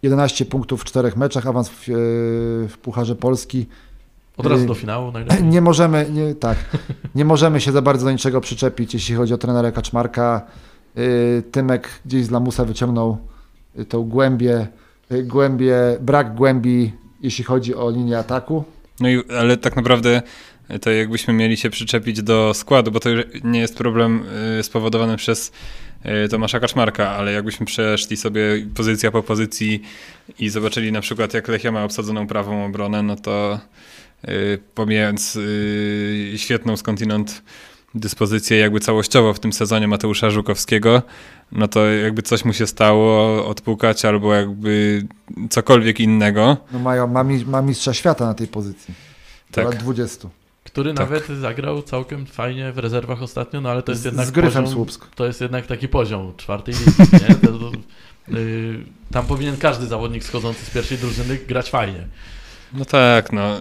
11 0.02 0.44
punktów 0.44 0.80
w 0.80 0.84
czterech 0.84 1.16
meczach, 1.16 1.46
awans 1.46 1.68
w, 1.68 1.88
e, 1.88 1.92
w 2.68 2.74
Pucharze 2.82 3.16
Polski. 3.16 3.66
Od 4.36 4.46
razu 4.46 4.64
Y, 4.64 4.66
do 4.66 4.74
finału 4.74 5.12
najlepiej. 5.12 5.44
Nie 5.54 5.60
możemy, 5.60 6.10
nie, 6.10 6.34
tak, 6.34 6.58
nie 7.14 7.24
możemy 7.24 7.60
się 7.60 7.72
za 7.72 7.82
bardzo 7.82 8.04
do 8.04 8.12
niczego 8.12 8.40
przyczepić, 8.40 8.94
jeśli 8.94 9.14
chodzi 9.14 9.34
o 9.34 9.38
trenera 9.38 9.72
Kaczmarka. 9.72 10.42
Y, 10.98 11.42
Tymek 11.52 11.88
gdzieś 12.06 12.24
z 12.24 12.30
lamusa 12.30 12.64
wyciągnął 12.64 13.10
y, 13.10 13.29
tą 13.88 14.02
głębię, 14.02 14.66
y, 15.12 15.22
głębię, 15.22 15.76
brak 16.00 16.34
głębi, 16.34 16.92
jeśli 17.20 17.44
chodzi 17.44 17.74
o 17.74 17.90
linię 17.90 18.18
ataku. 18.18 18.64
No 19.00 19.08
i, 19.08 19.22
ale 19.38 19.56
tak 19.56 19.76
naprawdę 19.76 20.22
to 20.80 20.90
jakbyśmy 20.90 21.34
mieli 21.34 21.56
się 21.56 21.70
przyczepić 21.70 22.22
do 22.22 22.54
składu, 22.54 22.90
bo 22.90 23.00
to 23.00 23.10
nie 23.44 23.60
jest 23.60 23.76
problem 23.76 24.24
y, 24.58 24.62
spowodowany 24.62 25.16
przez 25.16 25.52
y, 26.24 26.28
Tomasza 26.28 26.60
Kaczmarka, 26.60 27.10
ale 27.10 27.32
jakbyśmy 27.32 27.66
przeszli 27.66 28.16
sobie 28.16 28.40
pozycja 28.74 29.10
po 29.10 29.22
pozycji 29.22 29.82
i 30.38 30.48
zobaczyli 30.48 30.92
na 30.92 31.00
przykład 31.00 31.34
jak 31.34 31.48
Lechia 31.48 31.72
ma 31.72 31.84
obsadzoną 31.84 32.26
prawą 32.26 32.64
obronę, 32.64 33.02
no 33.02 33.16
to 33.16 33.60
y, 34.28 34.58
pomijając 34.74 35.36
y, 35.36 36.32
świetną 36.36 36.76
skądinąd 36.76 37.42
dyspozycję 37.94 38.58
jakby 38.58 38.80
całościowo 38.80 39.34
w 39.34 39.40
tym 39.40 39.52
sezonie 39.52 39.88
Mateusza 39.88 40.30
Żukowskiego, 40.30 41.02
no 41.52 41.68
to 41.68 41.86
jakby 41.86 42.22
coś 42.22 42.44
mu 42.44 42.52
się 42.52 42.66
stało 42.66 43.46
odpukać 43.46 44.04
albo 44.04 44.34
jakby 44.34 45.04
cokolwiek 45.50 46.00
innego. 46.00 46.56
No 46.72 46.78
mają, 46.78 47.06
ma, 47.06 47.24
ma 47.46 47.62
mistrza 47.62 47.94
świata 47.94 48.26
na 48.26 48.34
tej 48.34 48.46
pozycji. 48.46 48.94
Tak. 49.52 49.64
lat 49.64 49.76
20. 49.76 50.28
Który 50.64 50.94
Tak. 50.94 51.10
nawet 51.10 51.26
zagrał 51.40 51.82
całkiem 51.82 52.26
fajnie 52.26 52.72
w 52.72 52.78
rezerwach 52.78 53.22
ostatnio, 53.22 53.60
no 53.60 53.70
ale 53.70 53.82
to 53.82 53.92
jest 53.92 54.02
Z, 54.02 54.04
jednak 54.04 54.26
z 54.26 54.30
Gryfem 54.30 54.52
poziom, 54.62 54.74
Słupsk. 54.74 55.06
to 55.14 55.26
jest 55.26 55.40
jednak 55.40 55.66
taki 55.66 55.88
poziom 55.88 56.32
czwartej 56.36 56.74
ligi, 56.74 57.12
nie? 57.28 57.34
To, 57.34 57.58
to, 57.58 57.72
y, 58.38 58.84
tam 59.12 59.26
powinien 59.26 59.56
każdy 59.56 59.86
zawodnik 59.86 60.24
schodzący 60.24 60.64
z 60.64 60.70
pierwszej 60.70 60.98
drużyny 60.98 61.36
grać 61.36 61.70
fajnie. 61.70 62.06
No 62.72 62.84
tak, 62.84 63.32
no. 63.32 63.56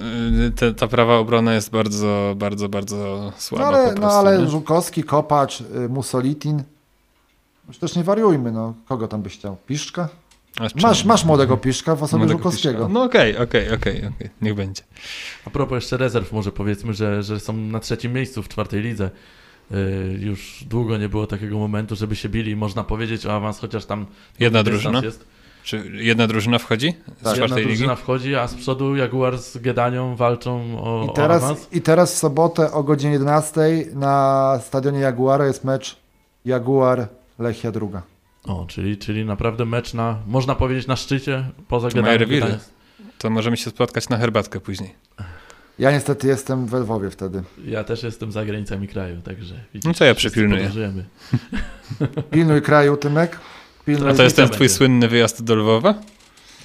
y, 0.48 0.52
Te, 0.52 0.74
ta 0.74 0.88
prawa 0.88 1.18
obrona 1.18 1.54
jest 1.54 1.72
bardzo, 1.72 2.34
bardzo, 2.38 2.70
bardzo 2.70 2.96
No 2.98 3.32
słaba 3.38 3.68
ale, 3.68 3.88
po 3.88 3.94
no 3.94 4.00
prostu. 4.02 4.18
ale 4.20 4.40
nie? 4.40 4.48
Żukowski, 4.50 5.04
Kopacz, 5.04 5.62
y, 5.62 5.90
Musolitin. 5.90 6.64
Już 7.68 7.78
też 7.78 7.96
nie 7.96 8.04
wariujmy, 8.04 8.52
no. 8.52 8.74
Kogo 8.88 9.08
tam 9.08 9.22
byś 9.22 9.34
chciał? 9.34 9.58
Piszczka? 9.68 10.10
Masz, 10.82 11.06
Masz, 11.06 11.26
młodego 11.26 11.58
Piszczka 11.58 11.96
w 11.96 12.04
osobie 12.04 12.18
młodego 12.20 12.38
Żukowskiego. 12.40 12.78
piszka. 12.80 12.94
No 12.94 13.04
okej, 13.04 13.38
okej, 13.38 13.72
okej, 13.74 13.98
okej, 13.98 14.30
niech 14.42 14.56
będzie. 14.56 14.84
A 15.46 15.50
propos 15.50 15.76
jeszcze 15.76 15.98
rezerw, 15.98 16.32
może 16.32 16.52
powiedzmy, 16.52 16.94
że, 16.94 17.24
że 17.24 17.40
są 17.40 17.54
na 17.54 17.80
trzecim 17.80 18.14
miejscu 18.14 18.44
w 18.44 18.48
czwartej 18.50 18.82
lidze. 18.82 19.10
Y, 19.72 20.18
już 20.22 20.64
długo 20.68 20.98
nie 20.98 21.10
było 21.10 21.28
takiego 21.28 21.58
momentu, 21.60 21.96
żeby 21.96 22.16
się 22.16 22.30
bili. 22.30 22.56
Można 22.56 22.84
powiedzieć 22.84 23.26
o 23.26 23.34
awans, 23.36 23.60
chociaż 23.60 23.86
tam 23.86 24.06
Jedna 24.40 24.64
drużyna? 24.64 25.02
jest. 25.04 25.26
Czy 25.64 25.92
jedna 25.94 26.28
drużyna 26.28 26.60
wchodzi 26.60 26.90
z 26.92 27.06
Tak. 27.06 27.08
Jedna 27.24 27.34
czwartej 27.36 27.58
ligi? 27.58 27.68
drużyna 27.78 27.96
wchodzi, 27.96 28.36
a 28.36 28.48
z 28.48 28.56
przodu 28.56 28.96
Jaguar 28.96 29.38
z 29.38 29.58
Gedanią 29.58 30.16
walczą 30.16 30.84
o, 30.84 31.06
I 31.06 31.10
o 31.10 31.14
teraz, 31.14 31.44
awans. 31.44 31.68
I 31.72 31.82
teraz 31.82 32.14
w 32.14 32.18
sobotę 32.18 32.72
o 32.72 32.84
godzinie 32.84 33.14
11 33.14 33.62
na 33.94 34.60
stadionie 34.64 35.00
Jaguara 35.00 35.46
jest 35.46 35.64
mecz 35.64 35.98
Jaguar 36.46 37.08
Lechia 37.40 37.72
druga. 37.72 38.02
O, 38.44 38.66
czyli, 38.68 38.98
czyli 38.98 39.26
naprawdę 39.26 39.66
mecz 39.66 39.94
na, 39.94 40.18
można 40.28 40.56
powiedzieć, 40.56 40.88
na 40.88 40.96
szczycie 40.96 41.44
poza 41.68 41.90
Gedanią. 41.90 42.58
To 43.18 43.30
możemy 43.30 43.58
się 43.58 43.70
spotkać 43.70 44.10
na 44.10 44.18
herbatkę 44.18 44.60
później. 44.60 44.96
Ja 45.80 45.92
niestety 45.92 46.28
jestem 46.28 46.66
we 46.66 46.80
Lwowie 46.80 47.10
wtedy. 47.10 47.44
Ja 47.66 47.84
też 47.84 48.04
jestem 48.04 48.32
za 48.32 48.46
granicami 48.46 48.88
kraju, 48.88 49.22
także 49.22 49.56
widzisz, 49.74 49.88
No 49.88 49.94
to 49.94 50.06
ja 50.06 50.16
przypilnuję. 50.16 50.72
Pilnuj 52.32 52.62
kraju, 52.62 52.98
Tymek. 52.98 53.40
A 54.10 54.14
to 54.14 54.24
jest 54.24 54.36
ten 54.36 54.46
będzie. 54.46 54.56
twój 54.56 54.70
słynny 54.70 55.08
wyjazd 55.08 55.44
do 55.44 55.56
Lwowa? 55.56 55.94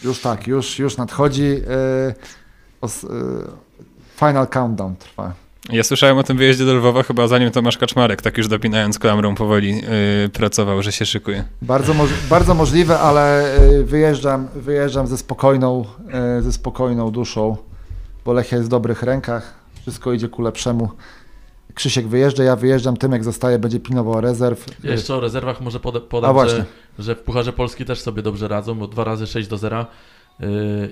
Już 0.04 0.20
tak, 0.20 0.46
już, 0.46 0.78
już 0.78 0.96
nadchodzi. 0.96 1.44
E, 1.44 2.14
os, 2.80 3.04
e, 3.04 3.08
final 4.16 4.48
countdown 4.48 4.96
trwa. 4.96 5.32
Ja 5.68 5.82
słyszałem 5.84 6.18
o 6.18 6.22
tym 6.22 6.36
wyjeździe 6.36 6.64
do 6.64 6.74
Lwowa 6.74 7.02
chyba 7.02 7.28
zanim 7.28 7.50
Tomasz 7.50 7.78
Kaczmarek, 7.78 8.22
tak 8.22 8.38
już 8.38 8.48
dopinając 8.48 8.98
klamrą 8.98 9.34
powoli 9.34 9.76
yy, 9.76 10.28
pracował, 10.32 10.82
że 10.82 10.92
się 10.92 11.06
szykuje. 11.06 11.44
Bardzo, 11.62 11.94
moż, 11.94 12.10
bardzo 12.30 12.54
możliwe, 12.54 12.98
ale 12.98 13.56
wyjeżdżam, 13.84 14.48
wyjeżdżam 14.54 15.06
ze 15.06 15.18
spokojną, 15.18 15.84
ze 16.40 16.52
spokojną 16.52 17.10
duszą, 17.10 17.56
bo 18.24 18.32
Lechia 18.32 18.56
jest 18.56 18.68
w 18.68 18.70
dobrych 18.70 19.02
rękach. 19.02 19.54
Wszystko 19.82 20.12
idzie 20.12 20.28
ku 20.28 20.42
lepszemu. 20.42 20.88
Krzysiek 21.74 22.06
wyjeżdża, 22.08 22.44
ja 22.44 22.56
wyjeżdżam, 22.56 22.96
Tymek 22.96 23.24
zostaje, 23.24 23.58
będzie 23.58 23.80
pilnował 23.80 24.20
rezerw. 24.20 24.66
Jeszcze 24.84 25.14
o 25.14 25.20
rezerwach 25.20 25.60
może 25.60 25.80
poda- 25.80 25.98
A 25.98 26.00
podam, 26.00 26.32
właśnie. 26.32 26.58
że, 26.98 27.04
że 27.04 27.14
w 27.14 27.18
Pucharze 27.22 27.52
Polski 27.52 27.84
też 27.84 28.00
sobie 28.00 28.22
dobrze 28.22 28.48
radzą, 28.48 28.74
bo 28.74 28.86
dwa 28.88 29.04
razy 29.04 29.26
6 29.26 29.48
do 29.48 29.58
0 29.58 29.86
yy, 30.40 30.46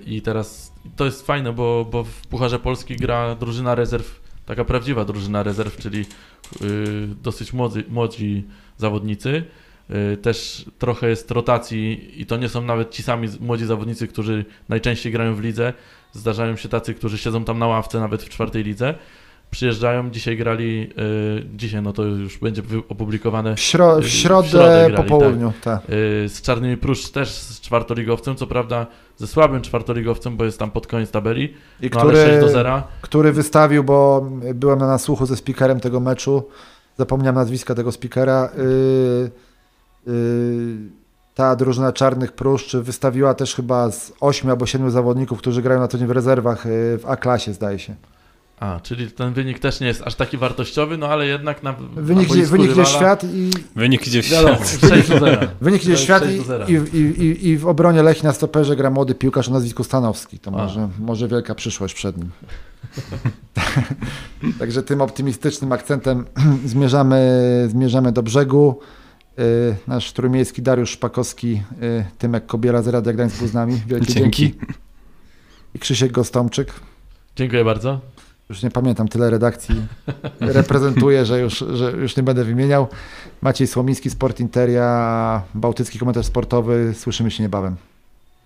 i 0.06 0.22
teraz 0.22 0.72
to 0.96 1.04
jest 1.04 1.26
fajne, 1.26 1.52
bo, 1.52 1.86
bo 1.90 2.04
w 2.04 2.26
Pucharze 2.26 2.58
Polski 2.58 2.96
gra 2.96 3.34
drużyna 3.34 3.74
rezerw, 3.74 4.20
taka 4.46 4.64
prawdziwa 4.64 5.04
drużyna 5.04 5.42
rezerw, 5.42 5.76
czyli 5.76 5.98
yy, 6.60 6.66
dosyć 7.22 7.52
młodzi, 7.52 7.84
młodzi 7.88 8.44
zawodnicy. 8.78 9.44
Yy, 9.88 10.16
Też 10.16 10.64
trochę 10.78 11.08
jest 11.08 11.30
rotacji 11.30 12.10
i 12.20 12.26
to 12.26 12.36
nie 12.36 12.48
są 12.48 12.62
nawet 12.62 12.90
ci 12.90 13.02
sami 13.02 13.28
młodzi 13.40 13.64
zawodnicy, 13.66 14.08
którzy 14.08 14.44
najczęściej 14.68 15.12
grają 15.12 15.34
w 15.34 15.40
lidze. 15.40 15.72
Zdarzają 16.12 16.56
się 16.56 16.68
tacy, 16.68 16.94
którzy 16.94 17.18
siedzą 17.18 17.44
tam 17.44 17.58
na 17.58 17.66
ławce 17.66 18.00
nawet 18.00 18.22
w 18.22 18.28
czwartej 18.28 18.64
lidze. 18.64 18.94
Przyjeżdżają, 19.52 20.10
dzisiaj 20.10 20.36
grali, 20.36 20.80
yy, 20.80 21.46
dzisiaj 21.54 21.82
no 21.82 21.92
to 21.92 22.02
już 22.02 22.38
będzie 22.38 22.62
opublikowane 22.88 23.56
W, 23.56 23.60
śro, 23.60 23.96
w 23.96 24.04
W 24.04 24.08
środę, 24.08 24.48
środę 24.48 24.86
grali, 24.88 24.96
po 24.96 25.18
południu. 25.18 25.52
Tak. 25.62 25.88
Yy, 25.88 26.28
z 26.28 26.42
Czarnymi 26.42 26.76
Prusz 26.76 27.10
też 27.10 27.30
z 27.32 27.60
czwartoligowcem, 27.60 28.36
co 28.36 28.46
prawda 28.46 28.86
ze 29.16 29.26
słabym 29.26 29.62
czwartoligowcem, 29.62 30.36
bo 30.36 30.44
jest 30.44 30.58
tam 30.58 30.70
pod 30.70 30.86
koniec 30.86 31.10
tabeli, 31.10 31.54
I 31.80 31.90
no 31.94 32.00
ale 32.00 32.12
6 32.12 32.24
który, 32.24 32.40
do 32.40 32.48
0. 32.48 32.82
który 33.02 33.32
wystawił, 33.32 33.84
bo 33.84 34.30
byłem 34.54 34.78
na 34.78 34.86
nasłuchu 34.86 35.26
ze 35.26 35.36
speakerem 35.36 35.80
tego 35.80 36.00
meczu, 36.00 36.48
zapomniałem 36.98 37.34
nazwiska 37.34 37.74
tego 37.74 37.92
speakera. 37.92 38.50
Yy, 38.56 39.30
yy, 40.06 40.76
ta 41.34 41.56
drużyna 41.56 41.92
Czarnych 41.92 42.32
Pruszczy 42.32 42.82
wystawiła 42.82 43.34
też 43.34 43.54
chyba 43.54 43.90
z 43.90 44.12
8 44.20 44.50
albo 44.50 44.66
7 44.66 44.90
zawodników, 44.90 45.38
którzy 45.38 45.62
grają 45.62 45.80
na 45.80 45.88
co 45.88 45.98
dzień 45.98 46.06
w 46.06 46.10
rezerwach 46.10 46.64
w 46.98 47.02
A-klasie, 47.06 47.52
zdaje 47.52 47.78
się. 47.78 47.94
A, 48.60 48.80
czyli 48.80 49.10
ten 49.10 49.32
wynik 49.32 49.58
też 49.58 49.80
nie 49.80 49.86
jest 49.86 50.02
aż 50.02 50.14
taki 50.14 50.38
wartościowy, 50.38 50.98
no 50.98 51.08
ale 51.08 51.26
jednak 51.26 51.62
na 51.62 51.72
Wynik, 51.96 52.28
na 52.28 52.34
idzie, 52.34 52.46
wynik 52.46 52.70
idzie 52.70 52.86
świat 52.86 53.24
i 53.24 53.50
Wynik 53.76 54.06
idzie 54.06 54.22
w 54.22 54.26
świat. 54.26 54.78
6 54.88 55.08
do 55.08 55.18
0. 55.18 55.38
wynik 55.60 55.82
idzie 55.84 55.96
w 55.96 56.00
świat 56.00 56.22
i, 56.22 56.26
6 56.26 56.38
do 56.38 56.44
0. 56.44 56.66
i, 56.66 56.72
i, 56.98 57.48
i, 57.48 57.58
w 57.58 57.66
obronie 57.66 58.02
Lechii 58.02 58.24
na 58.24 58.32
stoperze 58.32 58.76
gra 58.76 58.90
młody 58.90 59.14
piłkarz 59.14 59.48
o 59.48 59.52
nazwisku 59.52 59.84
Stanowski. 59.84 60.38
To 60.38 60.50
A. 60.50 60.54
może, 60.54 60.88
może 60.98 61.28
wielka 61.28 61.54
przyszłość 61.54 61.94
przed 61.94 62.16
nim. 62.16 62.30
Także 64.58 64.82
tym 64.82 65.00
optymistycznym 65.00 65.72
akcentem 65.72 66.24
zmierzamy, 66.64 67.20
zmierzamy 67.70 68.12
do 68.12 68.22
brzegu. 68.22 68.80
Y, 69.38 69.76
Nasz 69.86 70.12
trójmiejski 70.12 70.62
Dariusz 70.62 70.90
Szpakowski, 70.90 71.62
y, 71.82 72.04
Tymek 72.18 72.46
Kobiela 72.46 72.82
z 72.82 72.88
Radia 72.88 73.12
Gdańsk 73.12 73.38
był 73.38 73.48
z 73.48 73.54
nami. 73.54 73.80
Wielkie 73.86 74.12
dzięki. 74.14 74.42
Dzięki. 74.42 74.66
I 75.74 75.78
Krzysiek 75.78 76.12
Gostomczyk. 76.12 76.72
Dziękuję 77.36 77.64
bardzo. 77.64 78.00
Już 78.52 78.62
nie 78.62 78.70
pamiętam, 78.70 79.08
tyle 79.08 79.30
redakcji 79.30 79.86
reprezentuję, 80.40 81.26
że 81.26 81.40
już, 81.40 81.64
że 81.72 81.92
już 81.92 82.16
nie 82.16 82.22
będę 82.22 82.44
wymieniał. 82.44 82.88
Maciej 83.42 83.66
Słomiński, 83.66 84.10
Sport 84.10 84.40
Interia, 84.40 85.42
Bałtycki 85.54 85.98
Komentarz 85.98 86.26
Sportowy. 86.26 86.94
Słyszymy 86.96 87.30
się 87.30 87.42
niebawem. 87.42 87.76